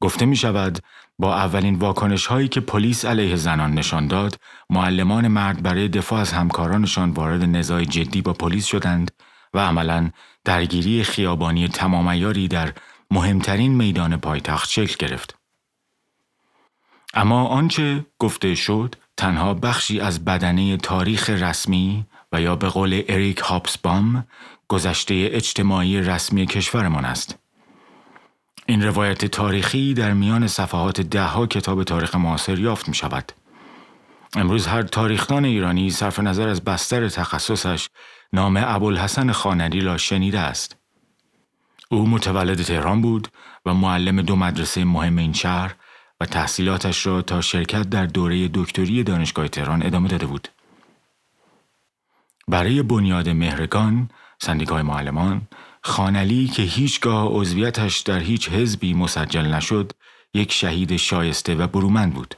گفته 0.00 0.26
می 0.26 0.36
شود 0.36 0.78
با 1.18 1.34
اولین 1.34 1.74
واکنش 1.74 2.26
هایی 2.26 2.48
که 2.48 2.60
پلیس 2.60 3.04
علیه 3.04 3.36
زنان 3.36 3.72
نشان 3.74 4.06
داد، 4.06 4.40
معلمان 4.70 5.28
مرد 5.28 5.62
برای 5.62 5.88
دفاع 5.88 6.20
از 6.20 6.32
همکارانشان 6.32 7.10
وارد 7.10 7.42
نزاع 7.42 7.84
جدی 7.84 8.22
با 8.22 8.32
پلیس 8.32 8.66
شدند 8.66 9.10
و 9.54 9.58
عملا 9.58 10.10
درگیری 10.44 11.04
خیابانی 11.04 11.68
تمامیاری 11.68 12.48
در 12.48 12.72
مهمترین 13.10 13.74
میدان 13.74 14.16
پایتخت 14.16 14.68
شکل 14.68 15.06
گرفت. 15.06 15.38
اما 17.14 17.44
آنچه 17.46 18.06
گفته 18.18 18.54
شد 18.54 18.94
تنها 19.16 19.54
بخشی 19.54 20.00
از 20.00 20.24
بدنه 20.24 20.76
تاریخ 20.76 21.30
رسمی 21.30 22.06
و 22.32 22.40
یا 22.40 22.56
به 22.56 22.68
قول 22.68 23.02
اریک 23.08 23.38
هاپسبام 23.38 24.26
گذشته 24.68 25.28
اجتماعی 25.32 26.00
رسمی 26.00 26.46
کشورمان 26.46 27.04
است. 27.04 27.38
این 28.70 28.82
روایت 28.82 29.24
تاریخی 29.24 29.94
در 29.94 30.12
میان 30.12 30.46
صفحات 30.46 31.00
دهها 31.00 31.46
کتاب 31.46 31.84
تاریخ 31.84 32.14
معاصر 32.14 32.58
یافت 32.58 32.88
می 32.88 32.94
شود. 32.94 33.32
امروز 34.36 34.66
هر 34.66 34.82
تاریخدان 34.82 35.44
ایرانی 35.44 35.90
صرف 35.90 36.20
نظر 36.20 36.48
از 36.48 36.64
بستر 36.64 37.08
تخصصش 37.08 37.88
نام 38.32 38.56
ابوالحسن 38.64 39.32
خانری 39.32 39.80
را 39.80 39.96
شنیده 39.96 40.38
است. 40.38 40.76
او 41.90 42.08
متولد 42.08 42.62
تهران 42.62 43.00
بود 43.00 43.28
و 43.66 43.74
معلم 43.74 44.22
دو 44.22 44.36
مدرسه 44.36 44.84
مهم 44.84 45.18
این 45.18 45.32
شهر 45.32 45.74
و 46.20 46.26
تحصیلاتش 46.26 47.06
را 47.06 47.22
تا 47.22 47.40
شرکت 47.40 47.90
در 47.90 48.06
دوره 48.06 48.48
دکتری 48.54 49.02
دانشگاه 49.02 49.48
تهران 49.48 49.86
ادامه 49.86 50.08
داده 50.08 50.26
بود. 50.26 50.48
برای 52.48 52.82
بنیاد 52.82 53.28
مهرگان، 53.28 54.10
سندیکای 54.38 54.82
معلمان، 54.82 55.42
خانلی 55.82 56.48
که 56.48 56.62
هیچگاه 56.62 57.28
عضویتش 57.30 57.98
در 57.98 58.18
هیچ 58.18 58.48
حزبی 58.48 58.94
مسجل 58.94 59.46
نشد، 59.46 59.92
یک 60.34 60.52
شهید 60.52 60.96
شایسته 60.96 61.54
و 61.54 61.66
برومند 61.66 62.14
بود. 62.14 62.34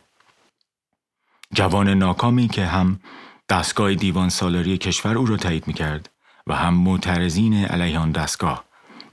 جوان 1.55 1.89
ناکامی 1.89 2.49
که 2.49 2.67
هم 2.67 3.01
دستگاه 3.49 3.95
دیوان 3.95 4.29
سالاری 4.29 4.79
کشور 4.79 5.19
او 5.19 5.27
را 5.27 5.37
تایید 5.37 5.67
می 5.67 5.75
کرد 5.75 6.11
و 6.47 6.55
هم 6.55 6.75
معترضین 6.75 7.65
علیه 7.65 7.99
آن 7.99 8.13
دستگاه 8.13 8.65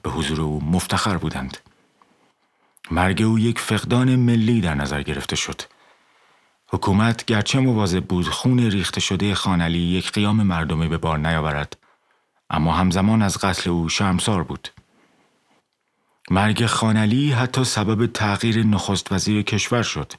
به 0.02 0.10
حضور 0.10 0.40
او 0.40 0.64
مفتخر 0.64 1.16
بودند. 1.16 1.58
مرگ 2.90 3.22
او 3.22 3.38
یک 3.38 3.58
فقدان 3.58 4.16
ملی 4.16 4.60
در 4.60 4.74
نظر 4.74 5.02
گرفته 5.02 5.36
شد. 5.36 5.62
حکومت 6.68 7.24
گرچه 7.24 7.60
مواظب 7.60 8.04
بود 8.04 8.28
خون 8.28 8.58
ریخته 8.58 9.00
شده 9.00 9.34
خانلی 9.34 9.78
یک 9.78 10.12
قیام 10.12 10.42
مردمی 10.42 10.88
به 10.88 10.98
بار 10.98 11.18
نیاورد 11.18 11.76
اما 12.50 12.72
همزمان 12.72 13.22
از 13.22 13.38
قتل 13.38 13.70
او 13.70 13.88
شرمسار 13.88 14.44
بود. 14.44 14.68
مرگ 16.30 16.66
خانلی 16.66 17.32
حتی 17.32 17.64
سبب 17.64 18.06
تغییر 18.06 18.66
نخست 18.66 19.12
وزیر 19.12 19.42
کشور 19.42 19.82
شد 19.82 20.12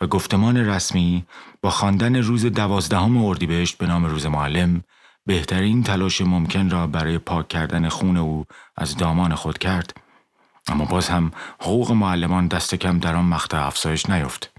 و 0.00 0.06
گفتمان 0.06 0.56
رسمی 0.56 1.24
با 1.62 1.70
خواندن 1.70 2.16
روز 2.16 2.46
دوازدهم 2.46 3.16
اردیبهشت 3.16 3.78
به 3.78 3.86
نام 3.86 4.04
روز 4.04 4.26
معلم 4.26 4.82
بهترین 5.26 5.82
تلاش 5.82 6.20
ممکن 6.20 6.70
را 6.70 6.86
برای 6.86 7.18
پاک 7.18 7.48
کردن 7.48 7.88
خون 7.88 8.16
او 8.16 8.44
از 8.76 8.96
دامان 8.96 9.34
خود 9.34 9.58
کرد 9.58 9.96
اما 10.68 10.84
باز 10.84 11.08
هم 11.08 11.30
حقوق 11.60 11.92
معلمان 11.92 12.46
دست 12.46 12.74
کم 12.74 12.98
در 12.98 13.16
آن 13.16 13.24
مقطع 13.24 13.66
افزایش 13.66 14.10
نیافت 14.10 14.52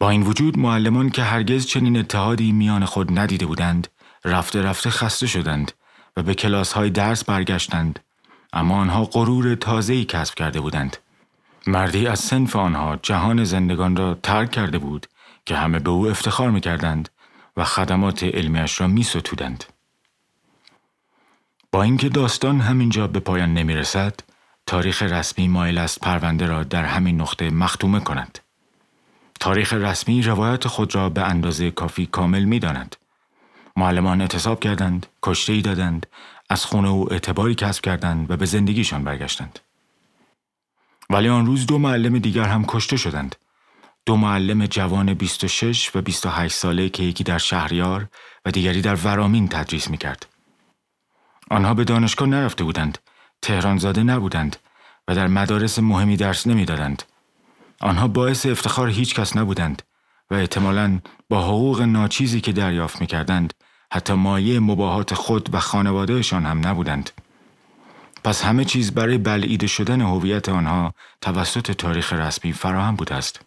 با 0.00 0.10
این 0.10 0.22
وجود 0.22 0.58
معلمان 0.58 1.10
که 1.10 1.22
هرگز 1.22 1.66
چنین 1.66 1.96
اتحادی 1.96 2.52
میان 2.52 2.84
خود 2.84 3.18
ندیده 3.18 3.46
بودند 3.46 3.88
رفته 4.24 4.62
رفته 4.62 4.90
خسته 4.90 5.26
شدند 5.26 5.72
و 6.16 6.22
به 6.22 6.34
کلاس 6.34 6.72
های 6.72 6.90
درس 6.90 7.24
برگشتند 7.24 8.00
اما 8.52 8.76
آنها 8.76 9.04
غرور 9.04 9.54
تازه‌ای 9.54 10.04
کسب 10.04 10.34
کرده 10.34 10.60
بودند 10.60 10.96
مردی 11.66 12.06
از 12.06 12.20
سنف 12.20 12.56
آنها 12.56 12.96
جهان 12.96 13.44
زندگان 13.44 13.96
را 13.96 14.14
ترک 14.14 14.50
کرده 14.50 14.78
بود 14.78 15.06
که 15.46 15.56
همه 15.56 15.78
به 15.78 15.90
او 15.90 16.08
افتخار 16.08 16.50
می 16.50 16.60
کردند 16.60 17.08
و 17.56 17.64
خدمات 17.64 18.24
علمیش 18.24 18.80
را 18.80 18.86
می 18.86 19.02
ستودند. 19.02 19.64
با 21.72 21.82
اینکه 21.82 22.08
داستان 22.08 22.60
همینجا 22.60 23.06
به 23.06 23.20
پایان 23.20 23.54
نمی 23.54 23.74
رسد، 23.74 24.20
تاریخ 24.66 25.02
رسمی 25.02 25.48
مایل 25.48 25.78
است 25.78 26.00
پرونده 26.00 26.46
را 26.46 26.64
در 26.64 26.84
همین 26.84 27.20
نقطه 27.20 27.50
مختومه 27.50 28.00
کند. 28.00 28.38
تاریخ 29.40 29.72
رسمی 29.72 30.22
روایت 30.22 30.68
خود 30.68 30.94
را 30.94 31.08
به 31.08 31.22
اندازه 31.22 31.70
کافی 31.70 32.06
کامل 32.06 32.44
می 32.44 32.58
داند. 32.58 32.96
معلمان 33.76 34.20
اعتصاب 34.20 34.60
کردند، 34.60 35.06
کشته 35.22 35.52
ای 35.52 35.62
دادند، 35.62 36.06
از 36.50 36.64
خونه 36.64 36.88
او 36.88 37.12
اعتباری 37.12 37.54
کسب 37.54 37.84
کردند 37.84 38.30
و 38.30 38.36
به 38.36 38.46
زندگیشان 38.46 39.04
برگشتند. 39.04 39.58
ولی 41.10 41.28
آن 41.28 41.46
روز 41.46 41.66
دو 41.66 41.78
معلم 41.78 42.18
دیگر 42.18 42.44
هم 42.44 42.64
کشته 42.68 42.96
شدند. 42.96 43.36
دو 44.06 44.16
معلم 44.16 44.66
جوان 44.66 45.14
26 45.14 45.96
و 45.96 46.02
28 46.02 46.54
ساله 46.54 46.88
که 46.88 47.02
یکی 47.02 47.24
در 47.24 47.38
شهریار 47.38 48.08
و 48.44 48.50
دیگری 48.50 48.80
در 48.80 48.94
ورامین 48.94 49.48
تدریس 49.48 49.90
می 49.90 49.96
کرد. 49.96 50.26
آنها 51.50 51.74
به 51.74 51.84
دانشگاه 51.84 52.28
نرفته 52.28 52.64
بودند، 52.64 52.98
تهران 53.42 53.78
زاده 53.78 54.02
نبودند 54.02 54.56
و 55.08 55.14
در 55.14 55.26
مدارس 55.26 55.78
مهمی 55.78 56.16
درس 56.16 56.46
نمی‌دادند. 56.46 57.02
آنها 57.80 58.08
باعث 58.08 58.46
افتخار 58.46 58.88
هیچ 58.88 59.14
کس 59.14 59.36
نبودند 59.36 59.82
و 60.30 60.34
احتمالاً 60.34 60.98
با 61.28 61.42
حقوق 61.42 61.80
ناچیزی 61.80 62.40
که 62.40 62.52
دریافت 62.52 63.00
می 63.00 63.06
کردند 63.06 63.54
حتی 63.94 64.12
مایه 64.12 64.60
مباهات 64.60 65.14
خود 65.14 65.54
و 65.54 65.60
خانوادهشان 65.60 66.46
هم 66.46 66.66
نبودند. 66.66 67.10
پس 68.24 68.42
همه 68.44 68.64
چیز 68.64 68.94
برای 68.94 69.18
بلعیده 69.18 69.66
شدن 69.66 70.00
هویت 70.00 70.48
آنها 70.48 70.94
توسط 71.20 71.70
تاریخ 71.70 72.12
رسمی 72.12 72.52
فراهم 72.52 72.96
بوده 72.96 73.14
است. 73.14 73.40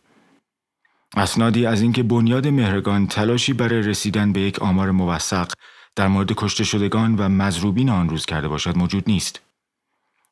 اسنادی 1.17 1.65
از 1.65 1.81
اینکه 1.81 2.03
بنیاد 2.03 2.47
مهرگان 2.47 3.08
تلاشی 3.08 3.53
برای 3.53 3.81
رسیدن 3.81 4.34
به 4.34 4.41
یک 4.41 4.60
آمار 4.60 4.91
موثق 4.91 5.51
در 5.95 6.08
مورد 6.08 6.31
کشته 6.38 6.63
شدگان 6.63 7.15
و 7.15 7.29
مذروبین 7.29 7.89
آن 7.89 8.10
روز 8.10 8.25
کرده 8.25 8.47
باشد 8.47 8.77
موجود 8.77 9.03
نیست. 9.08 9.41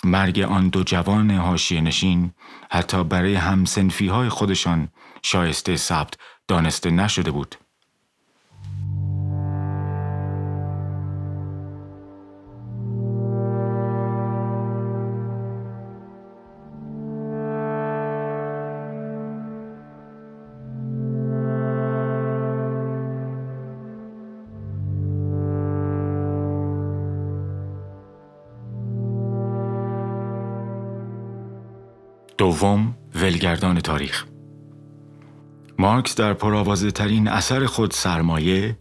مرگ 0.03 0.39
آن 0.39 0.69
دو 0.69 0.83
جوان 0.83 1.31
حاشیه 1.31 1.81
نشین 1.81 2.31
حتی 2.71 3.03
برای 3.03 3.35
همسنفی 3.35 4.07
های 4.07 4.29
خودشان 4.29 4.89
شایسته 5.21 5.75
ثبت 5.75 6.13
دانسته 6.47 6.91
نشده 6.91 7.31
بود. 7.31 7.55
دوم 32.43 32.95
ولگردان 33.15 33.79
تاریخ 33.79 34.25
مارکس 35.79 36.15
در 36.15 36.33
پرآوازه 36.33 36.91
ترین 36.91 37.27
اثر 37.27 37.65
خود 37.65 37.91
سرمایه 37.91 38.77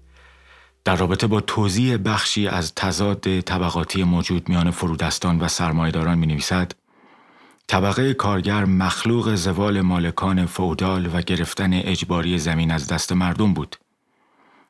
در 0.84 0.96
رابطه 0.96 1.26
با 1.26 1.40
توضیح 1.40 1.96
بخشی 1.96 2.48
از 2.48 2.74
تضاد 2.74 3.40
طبقاتی 3.40 4.04
موجود 4.04 4.48
میان 4.48 4.70
فرودستان 4.70 5.38
و 5.38 5.48
سرمایهداران 5.48 6.18
می 6.18 6.26
نویسد 6.26 6.72
طبقه 7.66 8.14
کارگر 8.14 8.64
مخلوق 8.64 9.34
زوال 9.34 9.80
مالکان 9.80 10.46
فودال 10.46 11.06
و 11.06 11.20
گرفتن 11.20 11.72
اجباری 11.72 12.38
زمین 12.38 12.70
از 12.70 12.88
دست 12.88 13.12
مردم 13.12 13.54
بود. 13.54 13.76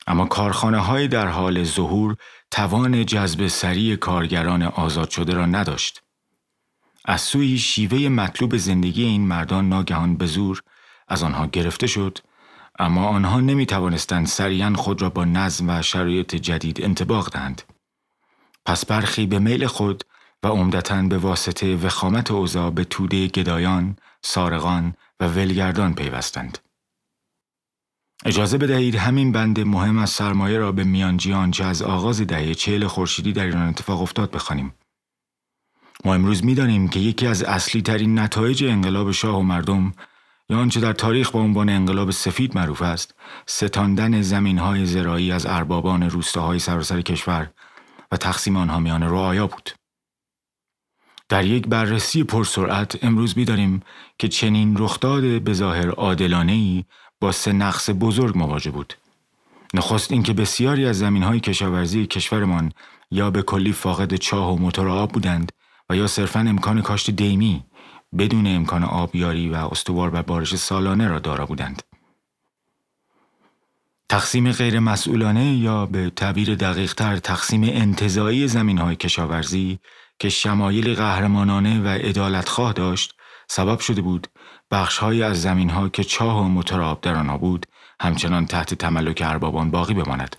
اما 0.07 0.27
کارخانه 0.27 0.79
های 0.79 1.09
در 1.09 1.27
حال 1.27 1.65
ظهور 1.65 2.17
توان 2.51 3.07
جذب 3.07 3.47
سریع 3.47 3.97
کارگران 3.97 4.63
آزاد 4.63 5.11
شده 5.11 5.35
را 5.35 5.47
نداشت. 5.47 6.03
از 7.05 7.21
سوی 7.21 7.59
شیوه 7.59 8.09
مطلوب 8.09 8.57
زندگی 8.57 9.05
این 9.05 9.27
مردان 9.27 9.69
ناگهان 9.69 10.17
به 10.17 10.27
زور 10.27 10.63
از 11.09 11.23
آنها 11.23 11.47
گرفته 11.47 11.87
شد 11.87 12.19
اما 12.79 13.09
آنها 13.09 13.41
نمی 13.41 13.67
توانستند 13.67 14.27
سریعا 14.27 14.75
خود 14.75 15.03
را 15.03 15.11
با 15.11 15.25
نظم 15.25 15.69
و 15.69 15.83
شرایط 15.83 16.35
جدید 16.35 16.83
انتباق 16.83 17.33
دهند. 17.33 17.63
پس 18.65 18.87
برخی 18.87 19.27
به 19.27 19.39
میل 19.39 19.67
خود 19.67 20.05
و 20.43 20.49
عمدتا 20.49 21.03
به 21.03 21.19
واسطه 21.19 21.77
وخامت 21.77 22.31
اوضاع 22.31 22.71
به 22.71 22.85
توده 22.85 23.27
گدایان، 23.27 23.97
سارقان 24.23 24.95
و 25.21 25.29
ولگردان 25.29 25.95
پیوستند. 25.95 26.59
اجازه 28.25 28.59
بدهید 28.59 28.95
همین 28.95 29.33
بند 29.33 29.61
مهم 29.61 29.99
از 29.99 30.11
سرمایه 30.11 30.59
را 30.59 30.73
به 30.73 30.85
میانجیان 30.85 31.51
چه 31.51 31.65
از 31.65 31.83
آغاز 31.83 32.21
دهه 32.21 32.55
چهل 32.55 32.87
خورشیدی 32.87 33.33
در 33.33 33.45
ایران 33.45 33.69
اتفاق 33.69 34.03
افتاد 34.03 34.31
بخوانیم. 34.31 34.75
ما 36.05 36.15
امروز 36.15 36.45
می‌دانیم 36.45 36.89
که 36.89 37.01
یکی 37.01 37.27
از 37.27 37.43
اصلی 37.43 37.83
ترین 37.83 38.19
نتایج 38.19 38.65
انقلاب 38.65 39.13
شاه 39.13 39.39
و 39.39 39.43
مردم 39.43 39.93
یا 40.51 40.59
آنچه 40.59 40.81
در 40.81 40.93
تاریخ 40.93 41.31
با 41.31 41.41
عنوان 41.41 41.69
انقلاب 41.69 42.11
سفید 42.11 42.57
معروف 42.57 42.83
است 42.83 43.15
ستاندن 43.47 44.23
زمین 44.23 44.59
های 44.59 44.87
زراعی 44.87 45.33
از 45.33 45.47
اربابان 45.47 46.03
روستاهای 46.03 46.59
سراسر 46.59 47.01
کشور 47.01 47.51
و 48.13 48.17
تقسیم 48.17 48.57
آنها 48.57 48.81
میان 48.81 49.03
رعایا 49.03 49.47
بود. 49.47 49.71
در 51.29 51.45
یک 51.45 51.67
بررسی 51.67 52.25
پرسرعت 52.25 53.05
امروز 53.05 53.39
می‌دانیم 53.39 53.83
که 54.19 54.29
چنین 54.29 54.77
رخداد 54.79 55.43
به 55.43 55.53
ظاهر 55.53 55.89
عادلانه 55.89 56.85
با 57.21 57.33
سه 57.33 57.53
نقص 57.53 57.91
بزرگ 58.01 58.39
مواجه 58.39 58.71
بود. 58.71 58.95
نخست 59.75 60.13
اینکه 60.13 60.33
بسیاری 60.33 60.87
از 60.87 60.99
زمین 60.99 61.23
های 61.23 61.41
کشاورزی 61.41 62.07
کشورمان 62.07 62.73
یا 63.11 63.31
به 63.31 63.43
کلی 63.43 63.73
فاقد 63.73 64.15
چاه 64.15 64.53
و 64.53 64.57
موتور 64.57 64.89
آب 64.89 65.13
بودند 65.13 65.53
و 65.91 65.97
یا 65.97 66.07
صرفا 66.07 66.41
امکان 66.41 66.83
کاشت 66.83 67.11
دیمی 67.11 67.65
بدون 68.19 68.47
امکان 68.47 68.85
آبیاری 68.85 69.49
و 69.49 69.55
استوار 69.55 70.11
و 70.15 70.23
بارش 70.23 70.57
سالانه 70.57 71.09
را 71.09 71.19
دارا 71.19 71.47
بودند. 71.47 71.83
تقسیم 74.09 74.53
غیر 74.53 74.81
مسئولانه 74.81 75.55
یا 75.55 75.87
به 75.87 76.11
تعبیر 76.11 76.55
دقیق 76.55 76.95
تر 76.95 77.17
تقسیم 77.17 77.63
انتظایی 77.63 78.49
زمین 78.49 78.79
های 78.79 78.97
کشاورزی 78.97 79.79
که 80.19 80.29
شمایل 80.29 80.95
قهرمانانه 80.95 81.81
و 81.81 81.99
ادالتخواه 82.01 82.73
داشت 82.73 83.15
سبب 83.49 83.81
شده 83.81 84.03
بود 84.03 84.27
بخشهایی 84.71 85.23
از 85.23 85.43
زمین 85.43 85.71
ها 85.71 85.89
که 85.89 86.05
چاه 86.05 86.41
و 86.41 86.49
متراب 86.49 87.01
در 87.01 87.15
آنها 87.15 87.39
بود 87.39 87.67
همچنان 88.01 88.47
تحت 88.47 88.75
تملک 88.75 89.23
اربابان 89.27 89.71
باقی 89.71 89.95
بماند. 89.95 90.37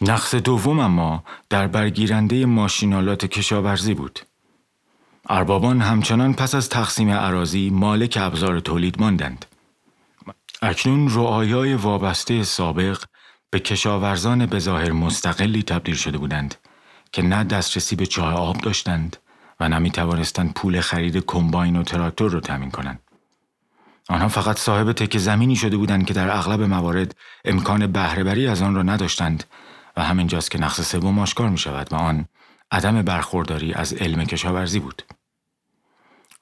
نقص 0.00 0.34
دوم 0.34 0.78
اما 0.78 1.24
در 1.48 1.66
برگیرنده 1.66 2.46
ماشینالات 2.46 3.26
کشاورزی 3.26 3.94
بود. 3.94 4.20
اربابان 5.28 5.80
همچنان 5.80 6.34
پس 6.34 6.54
از 6.54 6.68
تقسیم 6.68 7.10
عراضی 7.10 7.70
مالک 7.70 8.18
ابزار 8.20 8.60
تولید 8.60 9.00
ماندند. 9.00 9.46
اکنون 10.62 11.10
رعایای 11.14 11.74
وابسته 11.74 12.44
سابق 12.44 13.02
به 13.50 13.60
کشاورزان 13.60 14.46
به 14.46 14.58
ظاهر 14.58 14.92
مستقلی 14.92 15.62
تبدیل 15.62 15.94
شده 15.94 16.18
بودند 16.18 16.54
که 17.12 17.22
نه 17.22 17.44
دسترسی 17.44 17.96
به 17.96 18.06
چاه 18.06 18.34
آب 18.34 18.58
داشتند 18.58 19.16
و 19.60 19.68
نه 19.68 19.78
می 19.78 19.90
پول 20.54 20.80
خرید 20.80 21.16
کمباین 21.16 21.76
و 21.76 21.82
تراکتور 21.82 22.30
را 22.30 22.40
تامین 22.40 22.70
کنند. 22.70 23.00
آنها 24.08 24.28
فقط 24.28 24.58
صاحب 24.58 24.92
تک 24.92 25.18
زمینی 25.18 25.56
شده 25.56 25.76
بودند 25.76 26.06
که 26.06 26.14
در 26.14 26.36
اغلب 26.36 26.62
موارد 26.62 27.16
امکان 27.44 27.86
بهرهبری 27.86 28.46
از 28.46 28.62
آن 28.62 28.74
را 28.74 28.82
نداشتند 28.82 29.44
و 30.00 30.02
همینجاست 30.02 30.50
که 30.50 30.58
نقص 30.58 30.80
سوم 30.80 31.18
آشکار 31.18 31.48
می 31.48 31.58
شود 31.58 31.92
و 31.92 31.96
آن 31.96 32.26
عدم 32.70 33.02
برخورداری 33.02 33.72
از 33.72 33.92
علم 33.92 34.24
کشاورزی 34.24 34.80
بود. 34.80 35.02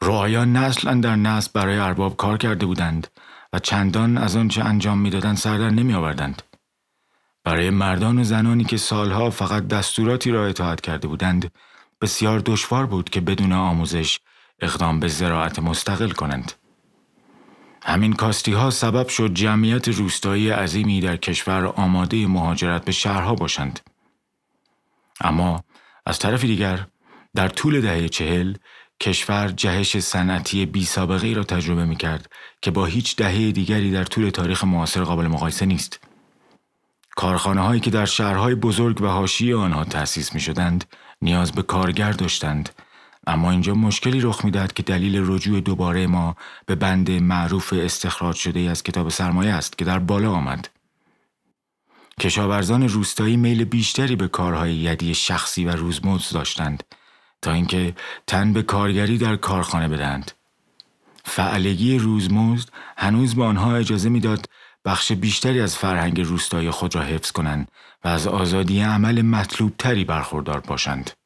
رعایان 0.02 0.56
نسلا 0.56 0.94
در 0.94 1.16
نسل 1.16 1.50
برای 1.54 1.78
ارباب 1.78 2.16
کار 2.16 2.38
کرده 2.38 2.66
بودند 2.66 3.06
و 3.52 3.58
چندان 3.58 4.18
از 4.18 4.36
آنچه 4.36 4.64
انجام 4.64 4.98
می‌دادند 4.98 5.36
سردر 5.36 5.70
نمی 5.70 5.94
آوردند. 5.94 6.42
برای 7.44 7.70
مردان 7.70 8.18
و 8.18 8.24
زنانی 8.24 8.64
که 8.64 8.76
سالها 8.76 9.30
فقط 9.30 9.68
دستوراتی 9.68 10.30
را 10.30 10.46
اطاعت 10.46 10.80
کرده 10.80 11.08
بودند 11.08 11.52
بسیار 12.00 12.38
دشوار 12.38 12.86
بود 12.86 13.10
که 13.10 13.20
بدون 13.20 13.52
آموزش 13.52 14.20
اقدام 14.60 15.00
به 15.00 15.08
زراعت 15.08 15.58
مستقل 15.58 16.10
کنند. 16.10 16.52
همین 17.82 18.12
کاستی 18.12 18.52
ها 18.52 18.70
سبب 18.70 19.08
شد 19.08 19.34
جمعیت 19.34 19.88
روستایی 19.88 20.50
عظیمی 20.50 21.00
در 21.00 21.16
کشور 21.16 21.66
آماده 21.66 22.26
مهاجرت 22.26 22.84
به 22.84 22.92
شهرها 22.92 23.34
باشند. 23.34 23.80
اما 25.20 25.64
از 26.06 26.18
طرف 26.18 26.44
دیگر 26.44 26.86
در 27.34 27.48
طول 27.48 27.80
دهه 27.80 28.08
چهل 28.08 28.54
کشور 29.00 29.48
جهش 29.48 29.98
صنعتی 29.98 30.66
بی 30.66 30.84
سابقه 30.84 31.32
را 31.32 31.44
تجربه 31.44 31.84
می 31.84 31.96
کرد 31.96 32.32
که 32.62 32.70
با 32.70 32.86
هیچ 32.86 33.16
دهه 33.16 33.52
دیگری 33.52 33.90
در 33.90 34.04
طول 34.04 34.30
تاریخ 34.30 34.64
معاصر 34.64 35.02
قابل 35.02 35.26
مقایسه 35.26 35.66
نیست. 35.66 36.00
کارخانه 37.16 37.60
هایی 37.60 37.80
که 37.80 37.90
در 37.90 38.04
شهرهای 38.04 38.54
بزرگ 38.54 39.02
و 39.02 39.06
حاشیه 39.06 39.56
آنها 39.56 39.84
تأسیس 39.84 40.34
می 40.34 40.40
شدند 40.40 40.84
نیاز 41.22 41.52
به 41.52 41.62
کارگر 41.62 42.12
داشتند 42.12 42.68
اما 43.28 43.50
اینجا 43.50 43.74
مشکلی 43.74 44.20
رخ 44.20 44.44
می‌دهد 44.44 44.72
که 44.72 44.82
دلیل 44.82 45.22
رجوع 45.26 45.60
دوباره 45.60 46.06
ما 46.06 46.36
به 46.66 46.74
بند 46.74 47.10
معروف 47.10 47.72
استخراج 47.76 48.36
شده 48.36 48.60
از 48.60 48.82
کتاب 48.82 49.08
سرمایه 49.08 49.52
است 49.52 49.78
که 49.78 49.84
در 49.84 49.98
بالا 49.98 50.32
آمد. 50.32 50.68
کشاورزان 52.20 52.88
روستایی 52.88 53.36
میل 53.36 53.64
بیشتری 53.64 54.16
به 54.16 54.28
کارهای 54.28 54.74
یدی 54.74 55.14
شخصی 55.14 55.64
و 55.64 55.70
روزمزد 55.70 56.34
داشتند 56.34 56.84
تا 57.42 57.52
اینکه 57.52 57.94
تن 58.26 58.52
به 58.52 58.62
کارگری 58.62 59.18
در 59.18 59.36
کارخانه 59.36 59.88
بدهند. 59.88 60.32
فعلگی 61.24 61.98
روزمزد 61.98 62.68
هنوز 62.96 63.34
به 63.34 63.44
آنها 63.44 63.76
اجازه 63.76 64.08
می‌داد 64.08 64.48
بخش 64.84 65.12
بیشتری 65.12 65.60
از 65.60 65.76
فرهنگ 65.76 66.20
روستایی 66.20 66.70
خود 66.70 66.94
را 66.94 67.02
حفظ 67.02 67.30
کنند 67.30 67.68
و 68.04 68.08
از 68.08 68.26
آزادی 68.26 68.80
عمل 68.80 69.22
مطلوب 69.22 69.72
تری 69.78 70.04
برخوردار 70.04 70.60
باشند. 70.60 71.17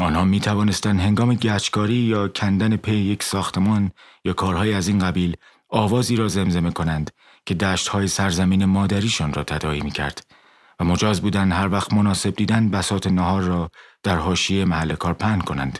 آنها 0.00 0.24
می 0.24 0.40
توانستند 0.40 1.00
هنگام 1.00 1.34
گچکاری 1.34 1.94
یا 1.94 2.28
کندن 2.28 2.76
پی 2.76 2.96
یک 2.96 3.22
ساختمان 3.22 3.90
یا 4.24 4.32
کارهای 4.32 4.74
از 4.74 4.88
این 4.88 4.98
قبیل 4.98 5.36
آوازی 5.68 6.16
را 6.16 6.28
زمزمه 6.28 6.70
کنند 6.70 7.10
که 7.46 7.54
دشتهای 7.54 8.08
سرزمین 8.08 8.64
مادریشان 8.64 9.32
را 9.32 9.44
تدایی 9.44 9.80
می 9.80 9.90
کرد 9.90 10.26
و 10.80 10.84
مجاز 10.84 11.20
بودند 11.20 11.52
هر 11.52 11.68
وقت 11.68 11.92
مناسب 11.92 12.30
دیدن 12.30 12.70
بسات 12.70 13.06
نهار 13.06 13.42
را 13.42 13.70
در 14.02 14.16
حاشیه 14.16 14.64
محل 14.64 14.94
کار 14.94 15.14
پهن 15.14 15.40
کنند. 15.40 15.78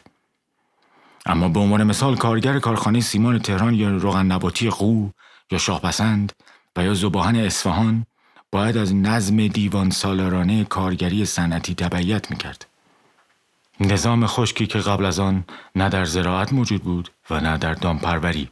اما 1.26 1.48
به 1.48 1.60
عنوان 1.60 1.84
مثال 1.84 2.16
کارگر 2.16 2.58
کارخانه 2.58 3.00
سیمان 3.00 3.38
تهران 3.38 3.74
یا 3.74 3.90
روغن 3.90 4.26
نباتی 4.26 4.70
قو 4.70 5.08
یا 5.50 5.58
شاهپسند 5.58 6.32
و 6.76 6.84
یا 6.84 6.94
زباهن 6.94 7.36
اصفهان 7.36 8.06
باید 8.52 8.76
از 8.76 8.94
نظم 8.94 9.46
دیوان 9.46 9.90
سالارانه 9.90 10.64
کارگری 10.64 11.24
صنعتی 11.24 11.74
تبعیت 11.74 12.30
می 12.30 12.36
کرد. 12.36 12.73
نظام 13.80 14.26
خشکی 14.26 14.66
که 14.66 14.78
قبل 14.78 15.04
از 15.04 15.18
آن 15.18 15.44
نه 15.74 15.88
در 15.88 16.04
زراعت 16.04 16.52
موجود 16.52 16.82
بود 16.82 17.10
و 17.30 17.40
نه 17.40 17.58
در 17.58 17.74
دامپروری 17.74 18.50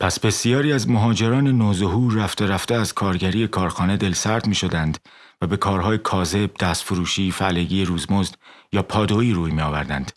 پس 0.00 0.20
بسیاری 0.20 0.72
از 0.72 0.90
مهاجران 0.90 1.46
نوظهور 1.46 2.14
رفته 2.14 2.46
رفته 2.46 2.74
از 2.74 2.92
کارگری 2.92 3.48
کارخانه 3.48 3.96
دلسرد 3.96 4.46
می 4.46 4.54
شدند 4.54 4.98
و 5.42 5.46
به 5.46 5.56
کارهای 5.56 5.98
کاذب، 5.98 6.50
دستفروشی، 6.60 7.30
فعلگی 7.30 7.84
روزمزد 7.84 8.34
یا 8.72 8.82
پادویی 8.82 9.32
روی 9.32 9.52
می 9.52 9.62
آوردند. 9.62 10.12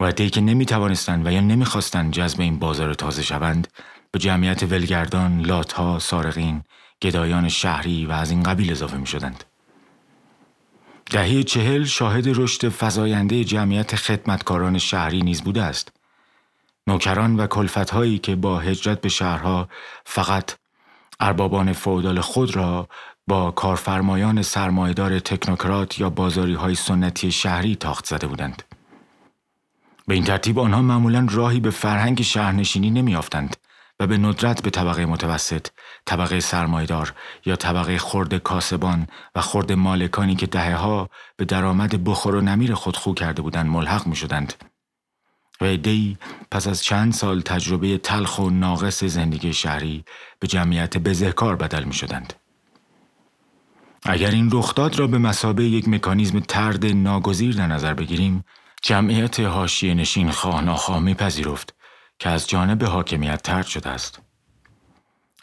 و 0.00 0.12
که 0.12 0.40
نمی 0.40 0.66
توانستند 0.66 1.26
و 1.26 1.32
یا 1.32 1.40
نمی 1.40 1.64
خواستند 1.64 2.12
جذب 2.12 2.40
این 2.40 2.58
بازار 2.58 2.94
تازه 2.94 3.22
شوند 3.22 3.68
به 4.10 4.18
جمعیت 4.18 4.62
ولگردان، 4.62 5.40
لاتها، 5.40 5.98
سارقین، 5.98 6.62
گدایان 7.02 7.48
شهری 7.48 8.06
و 8.06 8.12
از 8.12 8.30
این 8.30 8.42
قبیل 8.42 8.70
اضافه 8.70 8.96
می 8.96 9.06
شدند. 9.06 9.44
دهه 11.10 11.42
چهل 11.42 11.84
شاهد 11.84 12.28
رشد 12.28 12.68
فزاینده 12.68 13.44
جمعیت 13.44 13.96
خدمتکاران 13.96 14.78
شهری 14.78 15.22
نیز 15.22 15.42
بوده 15.42 15.62
است. 15.62 15.92
نوکران 16.86 17.36
و 17.36 17.46
کلفتهایی 17.46 18.18
که 18.18 18.36
با 18.36 18.58
هجرت 18.58 19.00
به 19.00 19.08
شهرها 19.08 19.68
فقط 20.04 20.52
اربابان 21.20 21.72
فودال 21.72 22.20
خود 22.20 22.56
را 22.56 22.88
با 23.26 23.50
کارفرمایان 23.50 24.42
سرمایدار 24.42 25.18
تکنوکرات 25.18 25.98
یا 25.98 26.10
بازاری 26.10 26.54
های 26.54 26.74
سنتی 26.74 27.32
شهری 27.32 27.76
تاخت 27.76 28.06
زده 28.06 28.26
بودند. 28.26 28.62
به 30.06 30.14
این 30.14 30.24
ترتیب 30.24 30.58
آنها 30.58 30.82
معمولا 30.82 31.26
راهی 31.30 31.60
به 31.60 31.70
فرهنگ 31.70 32.22
شهرنشینی 32.22 32.90
نمیافتند 32.90 33.56
و 34.00 34.06
به 34.06 34.18
ندرت 34.18 34.62
به 34.62 34.70
طبقه 34.70 35.06
متوسط، 35.06 35.66
طبقه 36.06 36.40
سرمایدار 36.40 37.14
یا 37.46 37.56
طبقه 37.56 37.98
خرد 37.98 38.34
کاسبان 38.34 39.06
و 39.34 39.40
خرد 39.40 39.72
مالکانی 39.72 40.36
که 40.36 40.46
دهه 40.46 40.76
ها 40.76 41.10
به 41.36 41.44
درآمد 41.44 42.04
بخور 42.04 42.34
و 42.34 42.40
نمیر 42.40 42.74
خود 42.74 42.96
خو 42.96 43.14
کرده 43.14 43.42
بودند 43.42 43.66
ملحق 43.66 44.06
می 44.06 44.16
شدند. 44.16 44.54
و 45.60 45.76
پس 46.50 46.66
از 46.66 46.82
چند 46.84 47.12
سال 47.12 47.40
تجربه 47.40 47.98
تلخ 47.98 48.38
و 48.38 48.50
ناقص 48.50 49.04
زندگی 49.04 49.52
شهری 49.52 50.04
به 50.38 50.46
جمعیت 50.46 50.98
بزهکار 50.98 51.56
بدل 51.56 51.84
می 51.84 51.92
شدند. 51.92 52.32
اگر 54.02 54.30
این 54.30 54.50
رخداد 54.52 54.98
را 54.98 55.06
به 55.06 55.18
مسابه 55.18 55.64
یک 55.64 55.88
مکانیزم 55.88 56.40
ترد 56.40 56.86
ناگزیر 56.86 57.56
در 57.56 57.66
نظر 57.66 57.94
بگیریم، 57.94 58.44
جمعیت 58.82 59.40
هاشی 59.40 59.94
نشین 59.94 60.30
خواه 60.30 60.60
ناخواه 60.64 60.98
میپذیرفت 60.98 61.77
که 62.18 62.28
از 62.28 62.48
جانب 62.48 62.84
حاکمیت 62.84 63.42
ترد 63.42 63.66
شده 63.66 63.88
است. 63.88 64.20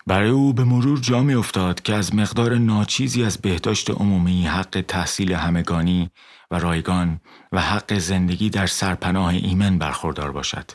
برای 0.07 0.29
او 0.29 0.53
به 0.53 0.63
مرور 0.63 0.99
جا 0.99 1.23
می 1.23 1.33
افتاد 1.33 1.81
که 1.81 1.93
از 1.93 2.15
مقدار 2.15 2.57
ناچیزی 2.57 3.23
از 3.23 3.37
بهداشت 3.37 3.89
عمومی 3.89 4.47
حق 4.47 4.83
تحصیل 4.87 5.33
همگانی 5.33 6.09
و 6.51 6.59
رایگان 6.59 7.19
و 7.51 7.61
حق 7.61 7.97
زندگی 7.97 8.49
در 8.49 8.67
سرپناه 8.67 9.27
ایمن 9.27 9.77
برخوردار 9.77 10.31
باشد. 10.31 10.71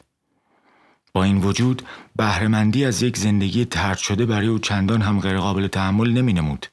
با 1.13 1.25
این 1.25 1.39
وجود 1.39 1.83
بهرهمندی 2.17 2.85
از 2.85 3.03
یک 3.03 3.17
زندگی 3.17 3.65
ترد 3.65 3.99
شده 3.99 4.27
برای 4.27 4.47
او 4.47 4.59
چندان 4.59 5.03
هم 5.03 5.21
غیرقابل 5.21 5.67
تحمل 5.67 6.11
نمی 6.13 6.33
نمود. 6.33 6.67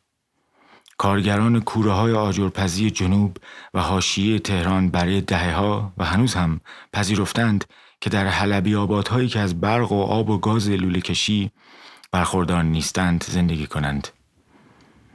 کارگران 0.98 1.60
کوره 1.62 1.92
های 1.92 2.13
آجرپزی 2.13 2.92
جنوب 2.92 3.38
و 3.74 3.82
حاشیه 3.82 4.40
تهران 4.40 4.90
برای 4.90 5.22
دهه 5.22 5.54
ها 5.54 5.94
و 5.98 6.06
هنوز 6.06 6.36
هم 6.36 6.62
پذیرفتند 6.94 7.66
که 8.02 8.10
در 8.10 8.28
حلبی 8.28 8.76
آبادهایی 8.76 9.28
که 9.28 9.40
از 9.40 9.62
برق 9.62 9.92
و 9.92 10.02
آب 10.02 10.30
و 10.30 10.38
گاز 10.38 10.70
لوله 10.70 11.02
کشی 11.02 11.52
برخوردار 12.12 12.64
نیستند 12.64 13.24
زندگی 13.24 13.68
کنند. 13.68 14.08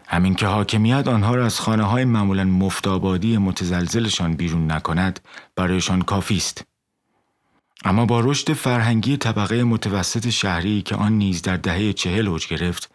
همین 0.07 0.35
که 0.35 0.47
حاکمیت 0.47 1.09
آنها 1.09 1.35
را 1.35 1.47
از 1.47 1.61
خانه 1.61 1.83
های 1.83 2.05
معمولا 2.05 2.45
مفتابادی 2.45 3.37
متزلزلشان 3.37 4.35
بیرون 4.35 4.71
نکند 4.73 5.21
برایشان 5.57 6.03
کافی 6.03 6.37
است. 6.37 6.65
اما 7.85 8.07
با 8.07 8.21
رشد 8.21 8.53
فرهنگی 8.53 9.17
طبقه 9.17 9.65
متوسط 9.65 10.31
شهری 10.31 10.83
که 10.83 10.97
آن 10.97 11.13
نیز 11.13 11.43
در 11.43 11.57
دهه 11.57 11.93
چهل 11.93 12.29
اوج 12.29 12.47
گرفت 12.47 12.91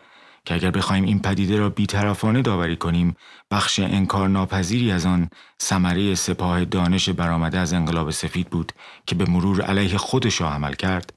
که 0.48 0.54
اگر 0.54 0.72
بخوایم 0.72 1.04
این 1.04 1.20
پدیده 1.20 1.58
را 1.58 1.70
بیطرفانه 1.70 2.42
داوری 2.42 2.76
کنیم 2.76 3.16
بخش 3.52 3.80
انکار 3.80 4.30
ناپذیری 4.30 4.92
از 4.92 5.06
آن 5.06 5.30
ثمره 5.62 6.16
سپاه 6.16 6.66
دانش 6.66 7.10
برآمده 7.10 7.60
از 7.60 7.74
انقلاب 7.74 8.12
سفید 8.12 8.50
بود 8.50 8.72
که 9.06 9.16
به 9.16 9.26
مرور 9.26 9.62
علیه 9.62 9.98
خودش 9.98 10.42
عمل 10.42 10.74
کرد 10.74 11.14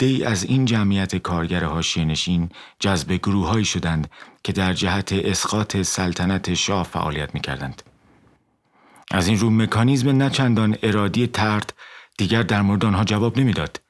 ای 0.00 0.24
از 0.24 0.44
این 0.44 0.64
جمعیت 0.64 1.16
کارگر 1.16 1.64
حاشیه 1.64 2.04
نشین 2.04 2.48
جذب 2.78 3.12
گروههایی 3.12 3.64
شدند 3.64 4.10
که 4.44 4.52
در 4.52 4.72
جهت 4.72 5.12
اسقاط 5.12 5.76
سلطنت 5.76 6.54
شاه 6.54 6.82
فعالیت 6.82 7.34
می 7.34 7.40
کردند. 7.40 7.82
از 9.10 9.28
این 9.28 9.38
رو 9.38 9.50
مکانیزم 9.50 10.22
نچندان 10.22 10.76
ارادی 10.82 11.26
ترد 11.26 11.72
دیگر 12.18 12.42
در 12.42 12.62
مورد 12.62 12.84
آنها 12.84 13.04
جواب 13.04 13.38
نمی‌داد 13.38 13.80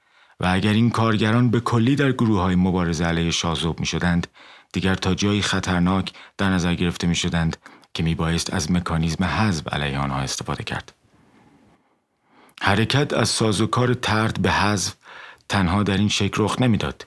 و 0.40 0.46
اگر 0.46 0.72
این 0.72 0.90
کارگران 0.90 1.50
به 1.50 1.61
کلی 1.61 1.96
در 1.96 2.12
گروه 2.12 2.40
های 2.40 2.54
مبارزه 2.54 3.04
علیه 3.04 3.30
شاه 3.30 3.74
می 3.78 3.87
شدند 3.87 4.26
دیگر 4.72 4.94
تا 4.94 5.14
جایی 5.14 5.42
خطرناک 5.42 6.12
در 6.38 6.50
نظر 6.50 6.74
گرفته 6.74 7.06
می 7.06 7.14
شدند 7.14 7.56
که 7.94 8.02
می 8.02 8.14
بایست 8.14 8.54
از 8.54 8.72
مکانیزم 8.72 9.24
حذب 9.24 9.68
علیه 9.74 9.98
آنها 9.98 10.20
استفاده 10.20 10.64
کرد. 10.64 10.92
حرکت 12.62 13.12
از 13.12 13.28
سازوکار 13.28 13.94
ترد 13.94 14.42
به 14.42 14.50
حذف 14.50 14.94
تنها 15.48 15.83
در 15.83 15.96
این 15.96 16.09
شکل 16.09 16.44
رخ 16.44 16.61
نمی‌داد. 16.61 17.06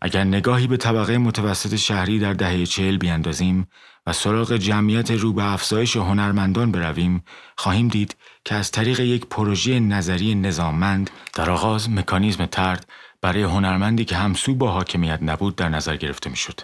اگر 0.00 0.24
نگاهی 0.24 0.66
به 0.66 0.76
طبقه 0.76 1.18
متوسط 1.18 1.76
شهری 1.76 2.18
در 2.18 2.32
دهه 2.32 2.66
چهل 2.66 2.96
بیاندازیم 2.96 3.68
و 4.06 4.12
سراغ 4.12 4.56
جمعیت 4.56 5.10
رو 5.10 5.32
به 5.32 5.52
افزایش 5.52 5.96
هنرمندان 5.96 6.72
برویم 6.72 7.24
خواهیم 7.56 7.88
دید 7.88 8.16
که 8.44 8.54
از 8.54 8.70
طریق 8.70 9.00
یک 9.00 9.26
پروژه 9.26 9.80
نظری 9.80 10.34
نظاممند 10.34 11.10
در 11.34 11.50
آغاز 11.50 11.90
مکانیزم 11.90 12.46
ترد 12.46 12.86
برای 13.22 13.42
هنرمندی 13.42 14.04
که 14.04 14.16
همسو 14.16 14.54
با 14.54 14.70
حاکمیت 14.70 15.18
نبود 15.22 15.56
در 15.56 15.68
نظر 15.68 15.96
گرفته 15.96 16.30
می‌شد. 16.30 16.60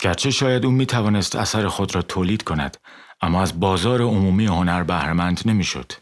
گرچه 0.00 0.30
شاید 0.30 0.64
او 0.64 0.70
می 0.72 0.86
توانست 0.86 1.36
اثر 1.36 1.68
خود 1.68 1.94
را 1.94 2.02
تولید 2.02 2.42
کند 2.42 2.76
اما 3.20 3.42
از 3.42 3.60
بازار 3.60 4.02
عمومی 4.02 4.46
هنر 4.46 4.82
بهرهمند 4.82 5.40
نمی‌شد. 5.44 5.92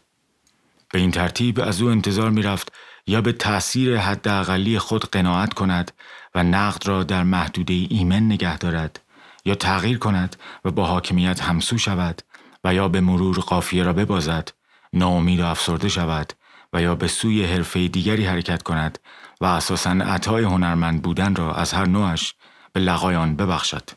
به 0.93 0.99
این 0.99 1.11
ترتیب 1.11 1.59
از 1.59 1.81
او 1.81 1.89
انتظار 1.89 2.29
می 2.29 2.41
رفت 2.41 2.73
یا 3.07 3.21
به 3.21 3.31
تأثیر 3.31 3.97
حداقلی 3.97 4.79
خود 4.79 5.09
قناعت 5.11 5.53
کند 5.53 5.91
و 6.35 6.43
نقد 6.43 6.87
را 6.87 7.03
در 7.03 7.23
محدوده 7.23 7.73
ایمن 7.73 8.25
نگه 8.25 8.57
دارد 8.57 8.99
یا 9.45 9.55
تغییر 9.55 9.97
کند 9.97 10.35
و 10.65 10.71
با 10.71 10.85
حاکمیت 10.85 11.41
همسو 11.41 11.77
شود 11.77 12.21
و 12.63 12.73
یا 12.73 12.87
به 12.87 13.01
مرور 13.01 13.39
قافیه 13.39 13.83
را 13.83 13.93
ببازد 13.93 14.51
ناامید 14.93 15.39
و 15.39 15.45
افسرده 15.45 15.89
شود 15.89 16.33
و 16.73 16.81
یا 16.81 16.95
به 16.95 17.07
سوی 17.07 17.45
حرفه 17.45 17.87
دیگری 17.87 18.25
حرکت 18.25 18.63
کند 18.63 18.99
و 19.41 19.45
اساسا 19.45 19.89
عطای 19.89 20.43
هنرمند 20.43 21.01
بودن 21.01 21.35
را 21.35 21.55
از 21.55 21.73
هر 21.73 21.85
نوعش 21.85 22.35
به 22.73 22.79
لقایان 22.79 23.35
ببخشد. 23.35 23.89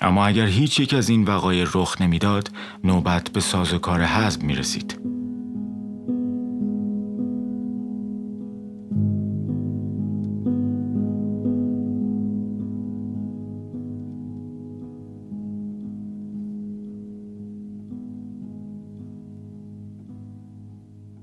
اما 0.00 0.26
اگر 0.26 0.46
هیچ 0.46 0.80
یک 0.80 0.94
از 0.94 1.08
این 1.08 1.24
وقایع 1.24 1.66
رخ 1.74 2.00
نمی‌داد 2.00 2.50
نوبت 2.84 3.30
به 3.30 3.40
سازوکار 3.40 4.04
حزب 4.04 4.42
می 4.42 4.54
رسید. 4.54 5.17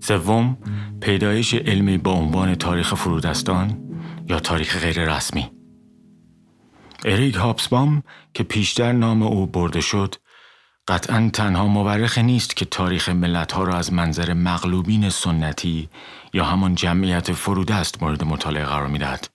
سوم 0.07 0.57
پیدایش 1.01 1.53
علمی 1.53 1.97
با 1.97 2.11
عنوان 2.11 2.55
تاریخ 2.55 2.93
فرودستان 2.93 3.81
یا 4.29 4.39
تاریخ 4.39 4.77
غیر 4.77 5.15
رسمی 5.15 5.51
اریک 7.05 7.35
هابسبام 7.35 8.03
که 8.33 8.43
پیشتر 8.43 8.91
نام 8.91 9.23
او 9.23 9.47
برده 9.47 9.81
شد 9.81 10.15
قطعا 10.87 11.29
تنها 11.33 11.67
مورخ 11.67 12.17
نیست 12.17 12.55
که 12.55 12.65
تاریخ 12.65 13.09
ملت 13.09 13.51
ها 13.51 13.63
را 13.63 13.75
از 13.75 13.93
منظر 13.93 14.33
مغلوبین 14.33 15.09
سنتی 15.09 15.89
یا 16.33 16.45
همان 16.45 16.75
جمعیت 16.75 17.31
فرودست 17.31 18.03
مورد 18.03 18.23
مطالعه 18.23 18.65
قرار 18.65 18.87
می 18.87 18.99
دهد. 18.99 19.29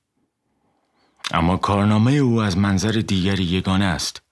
اما 1.33 1.57
کارنامه 1.57 2.13
او 2.13 2.43
از 2.43 2.59
منظر 2.59 2.93
دیگری 2.93 3.45
یگانه 3.45 3.85
است. 3.85 4.23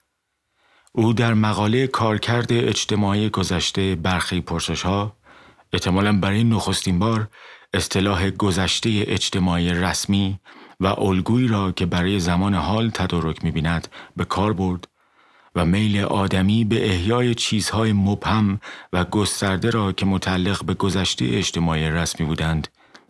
او 0.91 1.13
در 1.13 1.33
مقاله 1.33 1.87
کارکرد 1.87 2.53
اجتماعی 2.53 3.29
گذشته 3.29 3.95
برخی 3.95 4.41
پرسش 4.41 4.81
ها 4.81 5.18
احتمالا 5.73 6.19
برای 6.19 6.43
نخستین 6.43 6.99
بار 6.99 7.27
اصطلاح 7.73 8.29
گذشته 8.29 8.89
اجتماعی 9.07 9.69
رسمی 9.69 10.39
و 10.79 10.87
الگویی 10.87 11.47
را 11.47 11.71
که 11.71 11.85
برای 11.85 12.19
زمان 12.19 12.55
حال 12.55 12.89
تدارک 12.89 13.43
می‌بیند 13.43 13.87
به 14.17 14.25
کار 14.25 14.53
برد 14.53 14.87
و 15.55 15.65
میل 15.65 15.99
آدمی 15.99 16.65
به 16.65 16.89
احیای 16.89 17.35
چیزهای 17.35 17.93
مبهم 17.93 18.59
و 18.93 19.05
گسترده 19.05 19.69
را 19.69 19.91
که 19.91 20.05
متعلق 20.05 20.65
به 20.65 20.73
گذشته 20.73 21.25
اجتماعی 21.25 21.89
رسمی 21.89 22.25
بودند 22.25 22.67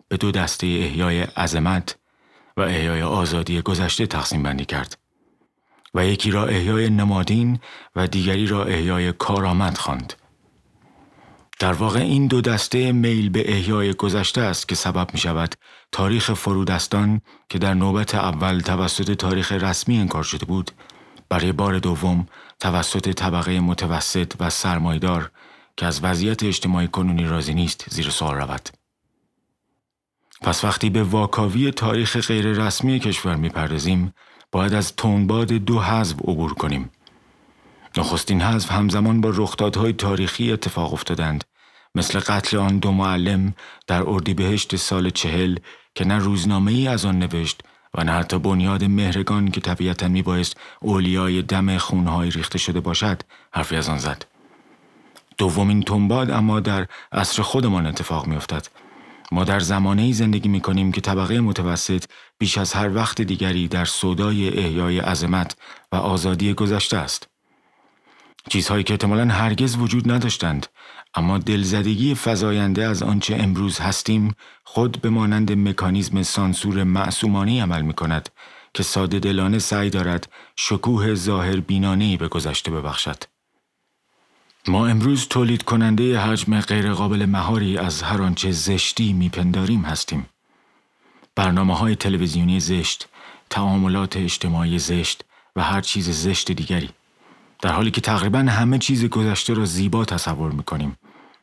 به 0.08 0.16
دو 0.16 0.30
دسته 0.30 0.66
احیای 0.66 1.22
عظمت 1.22 1.96
و 2.56 2.60
احیای 2.60 3.02
آزادی 3.02 3.62
گذشته 3.62 4.06
تقسیم 4.06 4.42
بندی 4.42 4.64
کرد 4.64 4.98
و 5.94 6.06
یکی 6.06 6.30
را 6.30 6.46
احیای 6.46 6.90
نمادین 6.90 7.60
و 7.96 8.06
دیگری 8.06 8.46
را 8.46 8.64
احیای 8.64 9.12
کارآمد 9.12 9.78
خواند. 9.78 10.19
در 11.60 11.72
واقع 11.72 12.00
این 12.00 12.26
دو 12.26 12.40
دسته 12.40 12.92
میل 12.92 13.28
به 13.28 13.52
احیای 13.52 13.94
گذشته 13.94 14.40
است 14.40 14.68
که 14.68 14.74
سبب 14.74 15.08
می 15.12 15.20
شود 15.20 15.54
تاریخ 15.92 16.32
فرودستان 16.32 17.20
که 17.48 17.58
در 17.58 17.74
نوبت 17.74 18.14
اول 18.14 18.60
توسط 18.60 19.10
تاریخ 19.10 19.52
رسمی 19.52 19.98
انکار 19.98 20.22
شده 20.22 20.46
بود 20.46 20.70
برای 21.28 21.52
بار 21.52 21.78
دوم 21.78 22.26
توسط 22.60 23.08
طبقه 23.08 23.60
متوسط 23.60 24.32
و 24.40 24.50
سرمایدار 24.50 25.30
که 25.76 25.86
از 25.86 26.04
وضعیت 26.04 26.42
اجتماعی 26.42 26.88
کنونی 26.88 27.24
راضی 27.24 27.54
نیست 27.54 27.84
زیر 27.90 28.10
سوال 28.10 28.34
رود. 28.34 28.68
پس 30.42 30.64
وقتی 30.64 30.90
به 30.90 31.02
واکاوی 31.02 31.70
تاریخ 31.70 32.16
غیر 32.16 32.46
رسمی 32.46 32.98
کشور 32.98 33.36
می‌پردازیم 33.36 34.12
باید 34.52 34.74
از 34.74 34.96
تونباد 34.96 35.52
دو 35.52 35.80
حذف 35.80 36.16
عبور 36.20 36.54
کنیم. 36.54 36.90
نخستین 37.96 38.40
حذف 38.40 38.72
همزمان 38.72 39.20
با 39.20 39.30
رخدادهای 39.34 39.92
تاریخی 39.92 40.52
اتفاق 40.52 40.92
افتادند 40.92 41.44
مثل 41.94 42.20
قتل 42.20 42.56
آن 42.56 42.78
دو 42.78 42.92
معلم 42.92 43.54
در 43.86 44.02
اردیبهشت 44.02 44.76
سال 44.76 45.10
چهل 45.10 45.58
که 45.94 46.04
نه 46.04 46.18
روزنامه 46.18 46.72
ای 46.72 46.88
از 46.88 47.04
آن 47.04 47.18
نوشت 47.18 47.62
و 47.94 48.04
نه 48.04 48.12
حتی 48.12 48.38
بنیاد 48.38 48.84
مهرگان 48.84 49.50
که 49.50 49.60
طبیعتا 49.60 50.08
میبایست 50.08 50.56
اولیای 50.80 51.42
دم 51.42 51.78
خونهای 51.78 52.30
ریخته 52.30 52.58
شده 52.58 52.80
باشد 52.80 53.22
حرفی 53.52 53.76
از 53.76 53.88
آن 53.88 53.98
زد. 53.98 54.24
دومین 55.38 55.82
تنباد 55.82 56.30
اما 56.30 56.60
در 56.60 56.86
عصر 57.12 57.42
خودمان 57.42 57.86
اتفاق 57.86 58.26
میافتد 58.26 58.66
ما 59.32 59.44
در 59.44 59.60
زمانه 59.60 60.12
زندگی 60.12 60.48
می 60.48 60.60
کنیم 60.60 60.92
که 60.92 61.00
طبقه 61.00 61.40
متوسط 61.40 62.04
بیش 62.38 62.58
از 62.58 62.72
هر 62.72 62.94
وقت 62.94 63.20
دیگری 63.20 63.68
در 63.68 63.84
صدای 63.84 64.58
احیای 64.58 64.98
عظمت 64.98 65.56
و 65.92 65.96
آزادی 65.96 66.54
گذشته 66.54 66.96
است. 66.96 67.28
چیزهایی 68.48 68.84
که 68.84 68.94
احتمالا 68.94 69.24
هرگز 69.24 69.76
وجود 69.76 70.10
نداشتند 70.10 70.66
اما 71.14 71.38
دلزدگی 71.38 72.14
فزاینده 72.14 72.84
از 72.84 73.02
آنچه 73.02 73.36
امروز 73.36 73.78
هستیم 73.78 74.34
خود 74.64 75.00
به 75.00 75.10
مانند 75.10 75.52
مکانیزم 75.52 76.22
سانسور 76.22 76.84
معصومانی 76.84 77.60
عمل 77.60 77.82
می 77.82 77.92
کند 77.92 78.28
که 78.74 78.82
ساده 78.82 79.18
دلانه 79.18 79.58
سعی 79.58 79.90
دارد 79.90 80.32
شکوه 80.56 81.14
ظاهر 81.14 81.60
بینانه 81.60 82.16
به 82.16 82.28
گذشته 82.28 82.70
ببخشد. 82.70 83.24
ما 84.68 84.86
امروز 84.86 85.28
تولید 85.28 85.62
کننده 85.62 86.20
حجم 86.20 86.60
غیرقابل 86.60 87.26
مهاری 87.26 87.78
از 87.78 88.02
هر 88.02 88.22
آنچه 88.22 88.50
زشتی 88.50 89.12
میپنداریم 89.12 89.82
هستیم. 89.82 90.26
برنامه 91.34 91.76
های 91.76 91.96
تلویزیونی 91.96 92.60
زشت، 92.60 93.08
تعاملات 93.50 94.16
اجتماعی 94.16 94.78
زشت 94.78 95.24
و 95.56 95.62
هر 95.62 95.80
چیز 95.80 96.10
زشت 96.10 96.52
دیگری. 96.52 96.90
در 97.62 97.72
حالی 97.72 97.90
که 97.90 98.00
تقریبا 98.00 98.38
همه 98.38 98.78
چیز 98.78 99.04
گذشته 99.04 99.54
را 99.54 99.64
زیبا 99.64 100.04
تصور 100.04 100.52
می‌کنیم. 100.52 100.96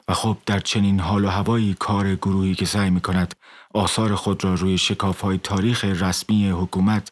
و 0.08 0.14
خب 0.14 0.38
در 0.46 0.60
چنین 0.60 1.00
حال 1.00 1.26
و 1.26 1.30
هوایی 1.30 1.76
کار 1.80 2.16
گروهی 2.16 2.56
که 2.56 2.66
سعی 2.66 2.90
می 2.90 3.02
کند 3.02 3.36
آثار 3.74 4.16
خود 4.16 4.44
را 4.44 4.54
روی 4.54 4.78
شکاف 4.78 5.22
های 5.22 5.38
تاریخ 5.38 5.86
رسمی 5.86 6.50
حکومت 6.50 7.12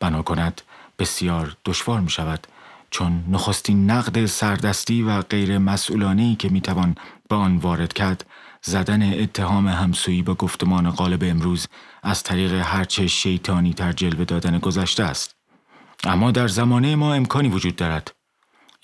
بنا 0.00 0.22
کند 0.22 0.62
بسیار 0.98 1.56
دشوار 1.64 2.00
می 2.00 2.10
شود 2.10 2.46
چون 2.90 3.24
نخستین 3.28 3.90
نقد 3.90 4.26
سردستی 4.26 5.02
و 5.02 5.22
غیر 5.22 5.58
مسئولانه 5.58 6.36
که 6.36 6.48
می‌توان 6.48 6.94
به 7.28 7.36
آن 7.36 7.56
وارد 7.56 7.92
کرد 7.92 8.26
زدن 8.62 9.22
اتهام 9.22 9.68
همسویی 9.68 10.22
به 10.22 10.34
گفتمان 10.34 10.90
غالب 10.90 11.24
امروز 11.24 11.68
از 12.02 12.22
طریق 12.22 12.52
هرچه 12.52 13.06
شیطانی 13.06 13.72
تر 13.72 13.92
جلوه 13.92 14.24
دادن 14.24 14.58
گذشته 14.58 15.02
است. 15.02 15.36
اما 16.04 16.30
در 16.30 16.48
زمانه 16.48 16.96
ما 16.96 17.14
امکانی 17.14 17.48
وجود 17.48 17.76
دارد. 17.76 18.12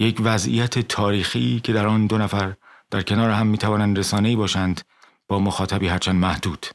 یک 0.01 0.21
وضعیت 0.25 0.79
تاریخی 0.79 1.61
که 1.61 1.73
در 1.73 1.87
آن 1.87 2.07
دو 2.07 2.19
نفر 2.19 2.55
در 2.91 3.03
کنار 3.03 3.31
هم 3.31 3.47
می‌توانند 3.47 3.99
رسانه‌ای 3.99 4.37
باشند 4.37 4.81
با 5.29 5.39
مخاطبی 5.39 5.89
هرچند 5.89 6.17
محدود 6.17 6.67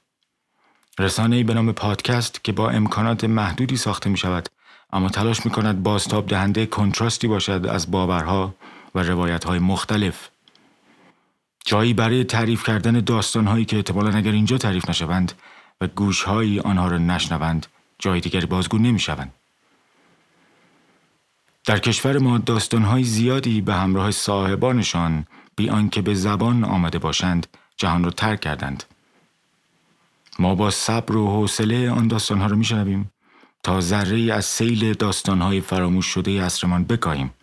رسانه‌ای 0.99 1.43
به 1.43 1.53
نام 1.53 1.71
پادکست 1.71 2.43
که 2.43 2.51
با 2.51 2.69
امکانات 2.69 3.23
محدودی 3.23 3.77
ساخته 3.77 4.09
می 4.09 4.17
شود 4.17 4.49
اما 4.93 5.09
تلاش 5.09 5.45
می 5.45 5.51
کند 5.51 5.83
بازتاب 5.83 6.27
دهنده 6.27 6.65
کنتراستی 6.65 7.27
باشد 7.27 7.65
از 7.69 7.91
باورها 7.91 8.55
و 8.95 8.99
روایتهای 8.99 9.59
مختلف. 9.59 10.29
جایی 11.65 11.93
برای 11.93 12.23
تعریف 12.23 12.63
کردن 12.63 12.99
داستانهایی 12.99 13.65
که 13.65 13.75
احتمالا 13.75 14.17
اگر 14.17 14.31
اینجا 14.31 14.57
تعریف 14.57 14.89
نشوند 14.89 15.33
و 15.81 15.87
گوشهایی 15.87 16.59
آنها 16.59 16.87
را 16.87 16.97
نشنوند 16.97 17.67
جای 17.99 18.19
دیگری 18.19 18.45
بازگو 18.45 18.77
نمی 18.77 18.99
شوند. 18.99 19.33
در 21.65 21.79
کشور 21.79 22.17
ما 22.17 22.37
داستانهای 22.37 23.03
زیادی 23.03 23.61
به 23.61 23.73
همراه 23.73 24.11
صاحبانشان 24.11 25.25
بی 25.55 25.69
آنکه 25.69 26.01
به 26.01 26.13
زبان 26.13 26.63
آمده 26.63 26.99
باشند 26.99 27.47
جهان 27.77 28.03
را 28.03 28.11
ترک 28.11 28.39
کردند. 28.41 28.83
ما 30.39 30.55
با 30.55 30.71
صبر 30.71 31.15
و 31.15 31.27
حوصله 31.27 31.91
آن 31.91 32.07
داستانها 32.07 32.47
را 32.47 32.55
میشنویم 32.55 33.11
تا 33.63 33.81
ذره 33.81 34.33
از 34.33 34.45
سیل 34.45 34.93
داستانهای 34.93 35.61
فراموش 35.61 36.05
شده 36.05 36.43
عصرمان 36.43 36.83
بکاهیم 36.83 37.33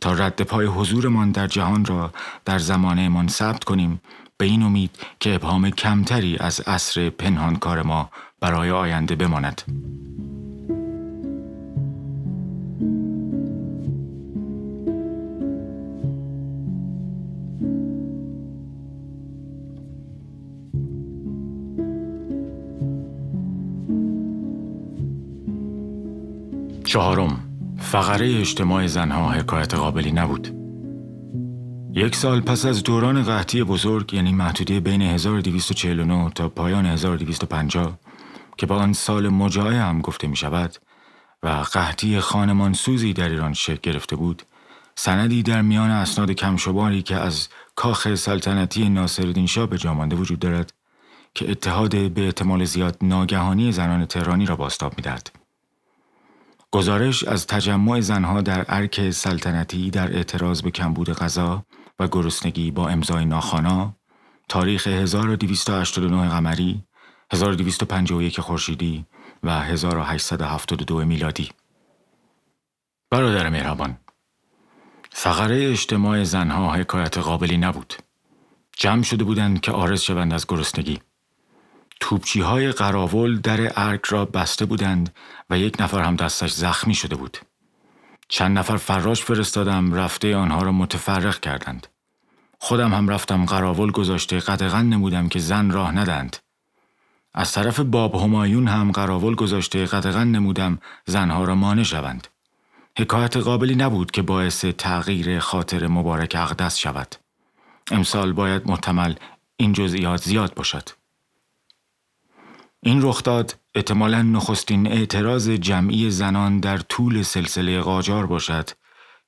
تا 0.00 0.12
رد 0.12 0.42
پای 0.42 0.66
حضورمان 0.66 1.30
در 1.30 1.46
جهان 1.46 1.84
را 1.84 2.12
در 2.44 2.58
زمانهمان 2.58 3.28
ثبت 3.28 3.64
کنیم 3.64 4.00
به 4.36 4.44
این 4.44 4.62
امید 4.62 4.90
که 5.20 5.34
ابهام 5.34 5.70
کمتری 5.70 6.36
از 6.40 6.60
عصر 6.60 7.10
پنهانکار 7.10 7.82
ما 7.82 8.10
برای 8.40 8.70
آینده 8.70 9.14
بماند. 9.14 9.62
چهارم 26.92 27.40
فقره 27.78 28.40
اجتماع 28.40 28.86
زنها 28.86 29.30
حکایت 29.30 29.74
قابلی 29.74 30.12
نبود 30.12 30.48
یک 31.92 32.16
سال 32.16 32.40
پس 32.40 32.66
از 32.66 32.82
دوران 32.82 33.22
قحطی 33.22 33.62
بزرگ 33.62 34.14
یعنی 34.14 34.32
محدوده 34.32 34.80
بین 34.80 35.02
1249 35.02 36.30
تا 36.30 36.48
پایان 36.48 36.86
1250 36.86 37.98
که 38.56 38.66
با 38.66 38.76
آن 38.76 38.92
سال 38.92 39.28
مجاعه 39.28 39.80
هم 39.80 40.00
گفته 40.00 40.26
می 40.26 40.36
شود 40.36 40.76
و 41.42 41.48
قحطی 41.48 42.20
خانمانسوزی 42.20 43.12
در 43.12 43.28
ایران 43.28 43.52
شکل 43.52 43.90
گرفته 43.92 44.16
بود 44.16 44.42
سندی 44.94 45.42
در 45.42 45.62
میان 45.62 45.90
اسناد 45.90 46.30
کمشباری 46.30 47.02
که 47.02 47.16
از 47.16 47.48
کاخ 47.76 48.14
سلطنتی 48.14 48.88
ناصرالدین 48.88 49.46
شاه 49.46 49.66
به 49.66 49.78
جامانده 49.78 50.16
وجود 50.16 50.38
دارد 50.38 50.72
که 51.34 51.50
اتحاد 51.50 52.10
به 52.10 52.24
احتمال 52.24 52.64
زیاد 52.64 52.96
ناگهانی 53.02 53.72
زنان 53.72 54.06
تهرانی 54.06 54.46
را 54.46 54.56
باستاب 54.56 54.92
می‌دهد. 54.96 55.41
گزارش 56.74 57.24
از 57.24 57.46
تجمع 57.46 58.00
زنها 58.00 58.40
در 58.40 58.64
ارک 58.68 59.10
سلطنتی 59.10 59.90
در 59.90 60.16
اعتراض 60.16 60.62
به 60.62 60.70
کمبود 60.70 61.10
غذا 61.10 61.64
و 61.98 62.08
گرسنگی 62.08 62.70
با 62.70 62.88
امضای 62.88 63.24
ناخانا 63.24 63.96
تاریخ 64.48 64.86
1289 64.86 66.28
قمری 66.28 66.84
1251 67.32 68.40
خورشیدی 68.40 69.06
و 69.42 69.60
1872 69.60 71.04
میلادی. 71.04 71.48
برادر 73.10 73.48
مهربان 73.48 73.98
فقره 75.10 75.70
اجتماع 75.70 76.24
زنها 76.24 76.72
حکایت 76.74 77.18
قابلی 77.18 77.56
نبود. 77.56 77.94
جمع 78.76 79.02
شده 79.02 79.24
بودند 79.24 79.60
که 79.60 79.72
آرز 79.72 80.00
شوند 80.00 80.32
از 80.32 80.46
گرسنگی. 80.46 81.00
توپچی 82.02 82.40
های 82.40 82.72
قراول 82.72 83.38
در 83.40 83.72
ارک 83.76 84.04
را 84.04 84.24
بسته 84.24 84.64
بودند 84.64 85.14
و 85.50 85.58
یک 85.58 85.76
نفر 85.80 86.02
هم 86.02 86.16
دستش 86.16 86.52
زخمی 86.52 86.94
شده 86.94 87.16
بود. 87.16 87.38
چند 88.28 88.58
نفر 88.58 88.76
فراش 88.76 89.22
فرستادم 89.22 89.94
رفته 89.94 90.36
آنها 90.36 90.62
را 90.62 90.72
متفرق 90.72 91.40
کردند. 91.40 91.86
خودم 92.58 92.94
هم 92.94 93.08
رفتم 93.08 93.44
قراول 93.44 93.90
گذاشته 93.90 94.38
قدغن 94.38 94.86
نمودم 94.86 95.28
که 95.28 95.38
زن 95.38 95.70
راه 95.70 95.92
ندند. 95.92 96.36
از 97.34 97.52
طرف 97.52 97.80
باب 97.80 98.14
همایون 98.14 98.68
هم 98.68 98.92
قراول 98.92 99.34
گذاشته 99.34 99.86
قدغن 99.86 100.28
نمودم 100.28 100.78
زنها 101.06 101.44
را 101.44 101.54
مانع 101.54 101.82
شوند. 101.82 102.28
حکایت 102.98 103.36
قابلی 103.36 103.74
نبود 103.74 104.10
که 104.10 104.22
باعث 104.22 104.64
تغییر 104.64 105.38
خاطر 105.38 105.86
مبارک 105.86 106.36
اقدس 106.38 106.78
شود. 106.78 107.16
امسال 107.90 108.32
باید 108.32 108.66
محتمل 108.66 109.14
این 109.56 109.72
جزئیات 109.72 110.22
زیاد 110.22 110.54
باشد. 110.54 111.01
این 112.84 113.02
رخداد 113.02 113.56
احتمالا 113.74 114.22
نخستین 114.22 114.86
اعتراض 114.86 115.50
جمعی 115.50 116.10
زنان 116.10 116.60
در 116.60 116.78
طول 116.78 117.22
سلسله 117.22 117.80
قاجار 117.80 118.26
باشد 118.26 118.70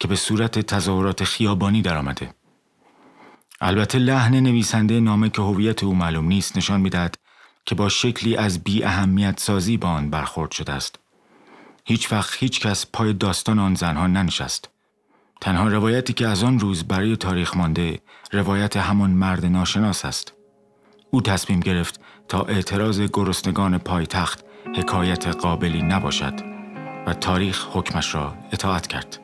که 0.01 0.09
به 0.09 0.17
صورت 0.17 0.59
تظاهرات 0.59 1.25
خیابانی 1.25 1.83
درآمده. 1.83 2.35
البته 3.61 3.99
لحن 3.99 4.41
نویسنده 4.41 5.01
نامه 5.01 5.31
که 5.31 5.43
هویت 5.43 5.85
او 5.85 5.95
معلوم 5.95 6.25
نیست 6.25 6.57
نشان 6.57 6.81
می‌دهد 6.81 7.19
که 7.67 7.75
با 7.75 7.89
شکلی 7.89 8.37
از 8.37 8.65
بی 8.65 8.85
اهمیت 8.85 9.41
سازی 9.41 9.77
با 9.77 9.89
آن 9.89 10.11
برخورد 10.11 10.51
شده 10.51 10.73
است. 10.73 10.99
هیچ 11.85 12.13
وقت 12.13 12.37
هیچ 12.39 12.61
کس 12.61 12.87
پای 12.93 13.13
داستان 13.13 13.59
آن 13.59 13.75
زنها 13.75 14.07
ننشست. 14.07 14.71
تنها 15.41 15.69
روایتی 15.69 16.13
که 16.13 16.29
از 16.29 16.45
آن 16.45 16.61
روز 16.61 16.85
برای 16.85 17.17
تاریخ 17.17 17.57
مانده 17.57 18.01
روایت 18.33 18.77
همان 18.77 19.11
مرد 19.11 19.47
ناشناس 19.47 20.05
است. 20.05 20.33
او 21.11 21.21
تصمیم 21.21 21.61
گرفت 21.61 22.01
تا 22.29 22.43
اعتراض 22.43 23.01
گرسنگان 23.01 23.79
پایتخت 23.79 24.45
حکایت 24.77 25.27
قابلی 25.27 25.83
نباشد 25.83 26.35
و 27.07 27.15
تاریخ 27.15 27.67
حکمش 27.73 28.15
را 28.15 28.35
اطاعت 28.53 28.87
کرد. 28.87 29.24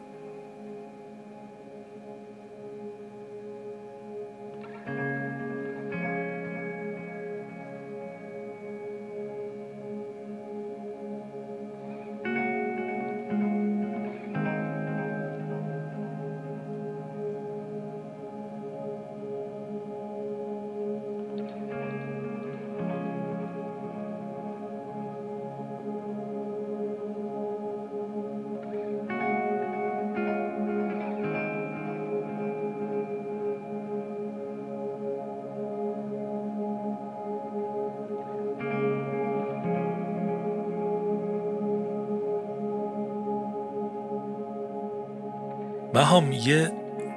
مهام 46.01 46.33
یه 46.33 46.73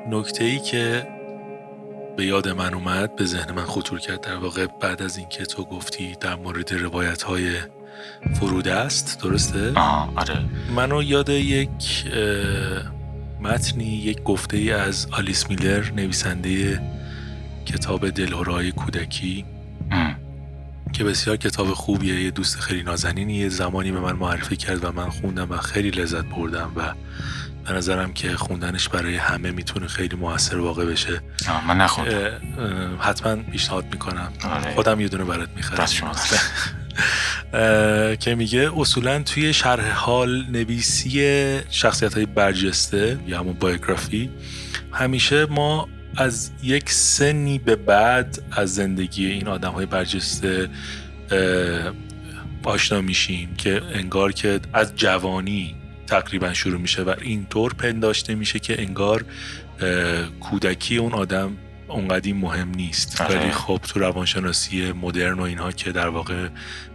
نکته 0.10 0.44
ای 0.44 0.60
که 0.60 1.08
به 2.18 2.26
یاد 2.26 2.50
من 2.50 2.74
اومد 2.74 3.16
به 3.16 3.26
ذهن 3.26 3.52
من 3.52 3.66
خطور 3.66 4.00
کرد 4.00 4.22
در 4.22 4.36
واقع 4.36 4.68
بعد 4.82 5.02
از 5.02 5.18
اینکه 5.18 5.46
تو 5.46 5.64
گفتی 5.64 6.16
در 6.20 6.36
مورد 6.36 6.74
روایت 6.74 7.24
های 7.24 7.52
فروده 8.34 8.74
است 8.74 9.20
درسته؟ 9.24 9.74
آه 9.76 10.14
آره. 10.16 10.40
منو 10.76 11.04
یاد 11.04 11.30
یک 11.30 12.06
متنی 13.42 13.86
یک 13.86 14.24
گفته 14.24 14.58
ای 14.58 14.72
از 14.72 15.08
آلیس 15.12 15.50
میلر 15.50 15.92
نویسنده 15.92 16.82
کتاب 17.66 18.10
دلهورای 18.10 18.72
کودکی 18.72 19.46
که 20.94 21.04
بسیار 21.04 21.38
کتاب 21.38 21.68
خوبیه 21.68 22.24
یه 22.24 22.32
دوست 22.32 22.60
خیلی 22.60 22.84
نازنینی 22.84 23.34
یه 23.34 23.50
زمانی 23.50 23.92
به 23.92 24.00
من 24.00 24.14
معرفی 24.14 24.56
کرد 24.56 24.84
و 24.84 24.92
من 24.92 25.10
خوندم 25.10 25.52
و 25.52 25.58
خیلی 25.58 25.90
لذت 25.90 26.26
بردم 26.26 26.72
و 26.76 26.94
به 27.66 27.74
نظرم 27.74 28.14
که 28.14 28.36
خوندنش 28.36 28.90
برای 28.90 29.16
همه 29.16 29.52
می‌تونه 29.52 29.88
خیلی 29.88 30.16
موثر 30.16 30.58
واقع 30.58 30.86
بشه. 30.86 31.22
من 31.68 31.78
نخوندم. 31.78 32.40
حتما 33.00 33.36
پیشنهاد 33.36 33.86
می‌کنم. 33.92 34.34
آره. 34.44 34.74
خودم 34.74 35.00
یه 35.00 35.08
دونه 35.08 35.24
برات 35.24 35.50
می‌خرم. 35.56 35.88
که 38.20 38.36
میگه 38.36 38.72
اصولا 38.78 39.24
توی 39.24 39.54
شرح 39.54 39.92
حال 39.92 40.46
نویسی 40.52 41.62
شخصیت 41.70 42.14
های 42.14 42.26
برجسته 42.26 43.20
یا 43.28 43.40
همون 43.40 43.54
بایوگرافی 43.54 44.30
همیشه 44.92 45.46
ما 45.46 45.88
از 46.18 46.52
یک 46.64 46.92
سنی 46.92 47.60
به 47.60 47.76
بعد 47.76 48.44
از 48.52 48.76
زندگی 48.76 49.26
این 49.26 49.48
آدم 49.48 49.72
های 49.72 49.86
برجسته 49.86 50.70
آشنا 52.64 53.02
میشیم 53.02 53.56
که 53.56 53.82
انگار 53.94 54.32
که 54.32 54.60
از 54.74 54.96
جوانی 54.96 55.76
تقریبا 56.08 56.54
شروع 56.54 56.80
میشه 56.80 57.02
و 57.02 57.14
اینطور 57.22 57.74
پنداشته 57.74 58.36
میشه 58.36 58.60
که 58.60 58.82
انگار 58.82 59.26
کودکی 60.40 60.98
اون 60.98 61.14
آدم 61.14 61.58
اونقدی 61.88 62.34
مهم 62.34 62.70
نیست. 62.70 63.22
ولی 63.22 63.52
خب 63.52 63.82
تو 63.88 64.00
روانشناسی 64.00 64.92
مدرن 64.92 65.40
و 65.40 65.42
اینها 65.42 65.72
که 65.72 65.92
در 65.92 66.08
واقع 66.08 66.48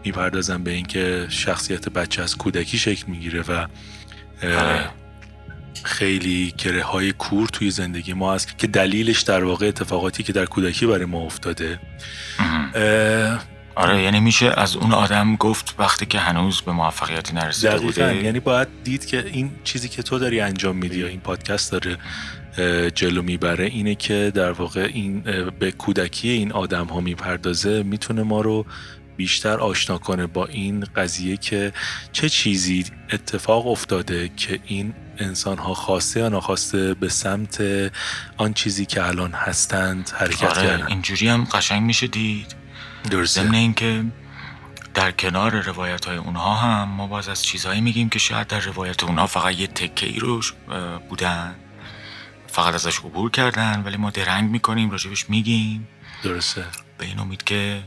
می‌پردازن 0.04 0.62
به 0.62 0.70
اینکه 0.70 1.26
شخصیت 1.28 1.88
بچه 1.88 2.22
از 2.22 2.36
کودکی 2.36 2.78
شکل 2.78 3.04
می‌گیره 3.06 3.42
و 3.42 3.66
خیلی 5.84 6.54
گره 6.58 6.82
های 6.82 7.12
کور 7.12 7.48
توی 7.48 7.70
زندگی 7.70 8.12
ما 8.12 8.34
هست 8.34 8.58
که 8.58 8.66
دلیلش 8.66 9.20
در 9.20 9.44
واقع 9.44 9.66
اتفاقاتی 9.66 10.22
که 10.22 10.32
در 10.32 10.44
کودکی 10.44 10.86
برای 10.86 11.04
ما 11.04 11.20
افتاده. 11.20 11.80
آره 13.78 14.02
یعنی 14.02 14.20
میشه 14.20 14.52
از 14.56 14.76
اون 14.76 14.92
آدم 14.92 15.36
گفت 15.36 15.74
وقتی 15.78 16.06
که 16.06 16.18
هنوز 16.18 16.60
به 16.60 16.72
موفقیتی 16.72 17.34
نرسیده 17.34 17.78
بوده. 17.78 18.24
یعنی 18.24 18.40
باید 18.40 18.68
دید 18.84 19.06
که 19.06 19.26
این 19.26 19.50
چیزی 19.64 19.88
که 19.88 20.02
تو 20.02 20.18
داری 20.18 20.40
انجام 20.40 20.76
میدی 20.76 20.98
یا 20.98 21.06
این 21.06 21.20
پادکست 21.20 21.72
داره 21.72 21.96
جلو 22.94 23.22
می‌بره 23.22 23.64
اینه 23.64 23.94
که 23.94 24.32
در 24.34 24.52
واقع 24.52 24.90
این 24.92 25.20
به 25.58 25.72
کودکی 25.72 26.28
این 26.28 26.52
آدم 26.52 26.86
ها 26.86 27.00
می‌پردازه 27.00 27.82
می‌تونه 27.82 28.22
ما 28.22 28.40
رو 28.40 28.66
بیشتر 29.16 29.58
آشنا 29.58 29.98
کنه 29.98 30.26
با 30.26 30.46
این 30.46 30.84
قضیه 30.96 31.36
که 31.36 31.72
چه 32.12 32.28
چیزی 32.28 32.84
اتفاق 33.12 33.66
افتاده 33.66 34.30
که 34.36 34.60
این 34.66 34.94
انسان 35.18 35.58
ها 35.58 35.74
خواسته 35.74 36.20
یا 36.20 36.28
ناخواسته 36.28 36.94
به 36.94 37.08
سمت 37.08 37.62
آن 38.36 38.52
چیزی 38.54 38.86
که 38.86 39.06
الان 39.06 39.32
هستند 39.32 40.10
حرکت 40.14 40.44
آره 40.44 40.68
کردن. 40.68 40.86
اینجوری 40.86 41.28
هم 41.28 41.44
قشنگ 41.44 41.82
میشه 41.82 42.06
دید. 42.06 42.54
درسته. 43.08 43.42
ضمن 43.42 43.54
اینکه 43.54 44.04
در 44.94 45.12
کنار 45.12 45.60
روایت 45.60 46.04
های 46.04 46.16
اونها 46.16 46.54
هم 46.54 46.88
ما 46.88 47.06
باز 47.06 47.28
از 47.28 47.44
چیزهایی 47.44 47.80
میگیم 47.80 48.08
که 48.08 48.18
شاید 48.18 48.46
در 48.46 48.60
روایت 48.60 49.04
اونها 49.04 49.26
فقط 49.26 49.54
یه 49.60 49.66
تکه 49.66 50.06
ای 50.06 50.18
روش 50.18 50.52
بودن. 51.08 51.54
فقط 52.46 52.74
ازش 52.74 52.98
عبور 52.98 53.30
کردن 53.30 53.82
ولی 53.82 53.96
ما 53.96 54.10
درنگ 54.10 54.50
می‌کنیم 54.50 54.90
راجبش 54.90 55.30
میگیم. 55.30 55.88
درسته. 56.22 56.64
به 56.98 57.06
این 57.06 57.18
امید 57.18 57.44
که 57.44 57.82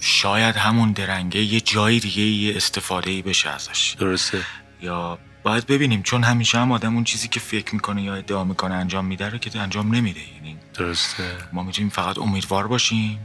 شاید 0.00 0.56
همون 0.56 0.92
درنگه 0.92 1.40
یه 1.40 1.60
جای 1.60 2.00
دیگه 2.00 2.22
یه 2.22 2.56
استفاده 2.56 3.10
ای 3.10 3.22
بشه 3.22 3.50
ازش. 3.50 3.96
درسته. 3.98 4.42
یا 4.82 5.18
باید 5.42 5.66
ببینیم 5.66 6.02
چون 6.02 6.24
همیشه 6.24 6.58
هم 6.58 6.72
آدم 6.72 6.94
اون 6.94 7.04
چیزی 7.04 7.28
که 7.28 7.40
فکر 7.40 7.74
می‌کنه 7.74 8.02
یا 8.02 8.14
ادعا 8.14 8.44
می‌کنه 8.44 8.74
انجام 8.74 9.04
میده 9.04 9.28
رو 9.28 9.38
که 9.38 9.60
انجام 9.60 9.94
نمیده. 9.94 10.20
یعنی 10.34 10.56
درسته. 10.74 11.24
ما 11.52 11.62
می‌تونیم 11.62 11.90
فقط 11.90 12.18
امیدوار 12.18 12.66
باشیم. 12.66 13.18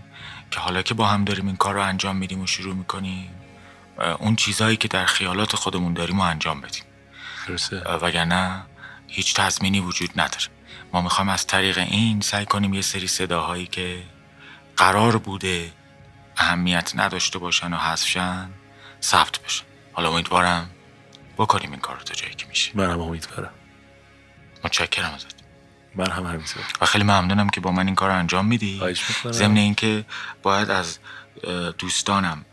که 0.52 0.60
حالا 0.60 0.82
که 0.82 0.94
با 0.94 1.08
هم 1.08 1.26
داریم 1.26 1.48
این 1.48 1.58
کار 1.58 1.76
رو 1.76 1.82
انجام 1.82 2.16
میدیم 2.16 2.42
و 2.42 2.48
شروع 2.48 2.76
می‌کنیم 2.76 3.30
اون 4.20 4.36
چیزهایی 4.36 4.78
که 4.78 4.88
در 4.88 5.06
خیالات 5.06 5.56
خودمون 5.56 5.94
داریم 5.94 6.18
رو 6.18 6.22
انجام 6.22 6.62
بدیم. 6.62 6.84
درسته. 7.48 7.80
وگرنه 7.80 8.64
هیچ 9.08 9.36
تضمینی 9.36 9.80
وجود 9.80 10.10
نداره. 10.16 10.46
ما 10.94 11.02
می‌خوایم 11.02 11.30
از 11.30 11.48
طریق 11.48 11.78
این 11.78 12.22
سعی 12.22 12.46
کنیم 12.46 12.74
یه 12.74 12.82
سری 12.82 13.08
صداهایی 13.08 13.68
که 13.68 14.04
قرار 14.78 15.18
بوده 15.18 15.72
اهمیت 16.38 16.92
نداشته 16.96 17.40
باشن 17.40 17.74
و 17.74 17.78
حذفشن 17.78 18.50
ثبت 19.02 19.40
بشن. 19.40 19.64
حالا 19.94 20.10
امیدوارم 20.10 20.70
بکنیم 21.38 21.72
این 21.72 21.80
کار 21.80 21.98
رو 21.98 22.04
تا 22.04 22.14
جایی 22.14 22.34
که 22.34 22.46
میشه. 22.48 22.72
منم 22.76 23.02
امیدوارم. 23.02 23.54
متشکرم 24.64 25.14
ازت. 25.14 25.41
من 25.96 26.12
هم 26.12 26.26
همینطور. 26.26 26.64
و 26.82 26.86
خیلی 26.86 27.04
ممنونم 27.04 27.50
که 27.50 27.62
با 27.62 27.72
من 27.72 27.86
این 27.86 27.96
کار 27.96 28.10
رو 28.10 28.16
انجام 28.16 28.46
میدی. 28.46 28.82
ضمن 29.32 29.58
اینکه 29.58 30.06
باید 30.44 30.70
از 30.70 31.00
دوستانم 31.78 32.46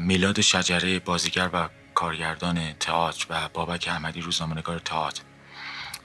میلاد 0.00 0.40
شجره 0.40 0.98
بازیگر 0.98 1.50
و 1.52 1.68
کارگردان 1.94 2.72
تئاتر 2.72 3.26
و 3.30 3.48
بابک 3.48 3.88
احمدی 3.88 4.20
روزنامه‌نگار 4.20 4.78
تئاتر 4.78 5.22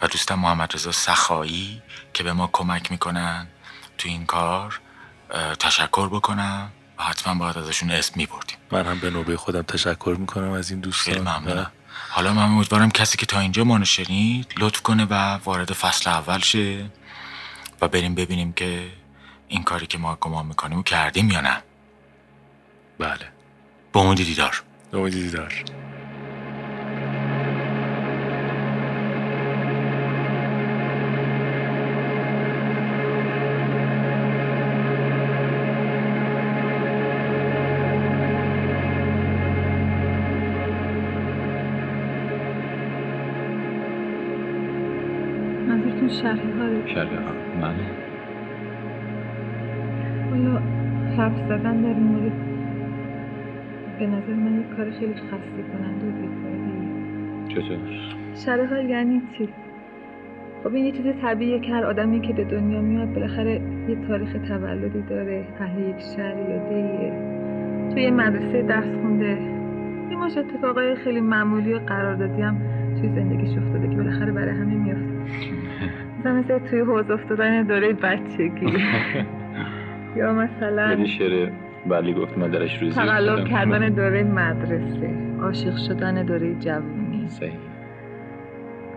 و 0.01 0.07
دوستم 0.07 0.35
محمد 0.35 0.75
رضا 0.75 0.91
سخایی 0.91 1.81
که 2.13 2.23
به 2.23 2.33
ما 2.33 2.49
کمک 2.53 2.91
می‌کنن 2.91 3.47
تو 3.97 4.09
این 4.09 4.25
کار 4.25 4.79
تشکر 5.59 6.09
بکنم 6.09 6.71
و 6.97 7.03
حتما 7.03 7.35
باید 7.35 7.57
ازشون 7.57 7.91
اسم 7.91 8.13
میبردیم. 8.15 8.57
من 8.71 8.85
هم 8.85 8.99
به 8.99 9.09
نوبه 9.09 9.37
خودم 9.37 9.61
تشکر 9.61 10.15
می‌کنم 10.19 10.51
از 10.51 10.71
این 10.71 10.79
دوستان. 10.79 11.13
خیلی 11.13 11.25
ممنونم. 11.25 11.71
حالا 12.15 12.33
من 12.33 12.43
امیدوارم 12.43 12.91
کسی 12.91 13.17
که 13.17 13.25
تا 13.25 13.39
اینجا 13.39 13.63
ما 13.63 13.83
شنید 13.83 14.53
لطف 14.57 14.81
کنه 14.81 15.05
و 15.05 15.13
وارد 15.45 15.73
فصل 15.73 16.09
اول 16.09 16.39
شه 16.39 16.85
و 17.81 17.87
بریم 17.87 18.15
ببینیم 18.15 18.53
که 18.53 18.87
این 19.47 19.63
کاری 19.63 19.87
که 19.87 19.97
ما 19.97 20.17
گمان 20.21 20.45
می‌کنیم 20.45 20.83
کردیم 20.83 21.31
یا 21.31 21.41
نه. 21.41 21.63
بله. 22.99 23.27
با 23.93 24.01
امید 24.01 24.17
دیدار. 24.17 24.63
با 24.91 24.99
امید 24.99 25.13
دیدار. 25.13 25.53
ها 46.29 47.31
بله 47.61 47.85
حالا 50.29 50.59
حرف 51.17 51.37
زدن 51.49 51.81
در 51.81 51.93
مورد 51.93 52.31
به 53.99 54.07
نظر 54.07 54.33
من 54.33 54.59
یک 54.59 54.77
کار 54.77 54.91
خیلی 54.91 55.13
خسته 55.13 55.61
کننده 55.71 56.05
و 56.07 56.45
چطور؟ 57.47 57.77
شرح 58.45 58.65
حال 58.65 58.89
یعنی 58.89 59.21
چی؟ 59.37 59.49
خب 60.63 60.73
این 60.73 60.85
یه 60.85 60.91
چیز 60.91 61.05
طبیعیه 61.21 61.59
که 61.59 61.73
هر 61.73 61.85
آدمی 61.85 62.21
که 62.21 62.33
به 62.33 62.43
دنیا 62.43 62.81
میاد 62.81 63.13
بالاخره 63.13 63.61
یه 63.89 63.95
تاریخ 64.07 64.33
تولدی 64.47 65.01
داره 65.01 65.45
اهل 65.59 65.89
یک 65.89 65.99
شهر 66.15 66.37
یا 66.37 66.69
دیه 66.69 67.13
توی 67.93 68.03
یه 68.03 68.11
مدرسه 68.11 68.61
درس 68.61 68.95
خونده. 69.01 69.37
یه 70.11 70.17
ماش 70.17 70.37
اتفاقای 70.37 70.95
خیلی 70.95 71.21
معمولی 71.21 71.73
و 71.73 71.79
قراردادی 71.79 72.41
هم 72.41 72.57
توی 72.99 73.09
زندگیش 73.09 73.57
افتاده 73.57 73.87
که 73.87 73.95
بالاخره 73.95 74.31
برای 74.31 74.55
همه 74.55 74.73
میفته 74.73 75.64
مثلا 76.25 76.39
مثل 76.39 76.69
توی 76.69 76.79
حوض 76.79 77.11
افتادن 77.11 77.63
دوره 77.63 77.93
بچگی. 77.93 78.65
یا 80.17 80.33
مثلا 80.33 80.89
یعنی 80.89 81.07
شعر 81.07 81.51
بلی 81.85 82.13
گفت 82.13 82.37
مدرش 82.37 82.81
روزی 82.81 82.95
تقلب 82.95 83.47
کردن 83.47 83.89
دوره 83.89 84.23
مدرسه. 84.23 85.09
عاشق 85.41 85.77
شدن 85.77 86.23
دوره 86.25 86.55
جوانی 86.55 87.27
صحیح. 87.27 87.59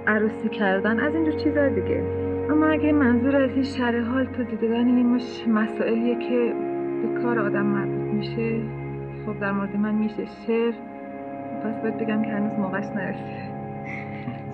عروسی 0.07 0.49
کردن 0.49 1.01
از 1.01 1.15
اینجور 1.15 1.35
چیزا 1.35 1.69
دیگه. 1.69 2.03
اما 2.51 2.67
اگه 2.67 2.93
منظور 2.93 3.37
از 3.37 3.51
این 3.51 3.63
شرح 3.63 4.01
حال 4.01 4.25
تو 4.25 4.43
دیدن 4.43 4.87
این 4.87 5.15
مش 5.15 5.45
مسائلیه 5.49 6.15
که 6.19 6.55
به 7.03 7.23
کار 7.23 7.39
آدم 7.39 7.67
مربوط 7.67 8.15
میشه. 8.15 8.61
خب 9.27 9.41
در 9.41 9.53
مورد 9.53 9.77
من 9.77 9.95
میشه 9.95 10.25
شعر. 10.47 10.73
پس 11.65 11.83
باید 11.83 11.99
بگم 11.99 12.23
که 12.23 12.29
هنوز 12.29 12.59
موقعش 12.59 12.85
نرسیده 12.85 13.58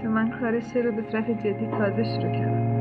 چون 0.05 0.13
من 0.13 0.31
کار 0.41 0.61
شعر 0.61 0.85
رو 0.85 0.93
به 0.93 1.03
صورت 1.03 1.31
جدی 1.31 1.67
تازه 1.67 2.05
شروع 2.05 2.33
کردم. 2.33 2.74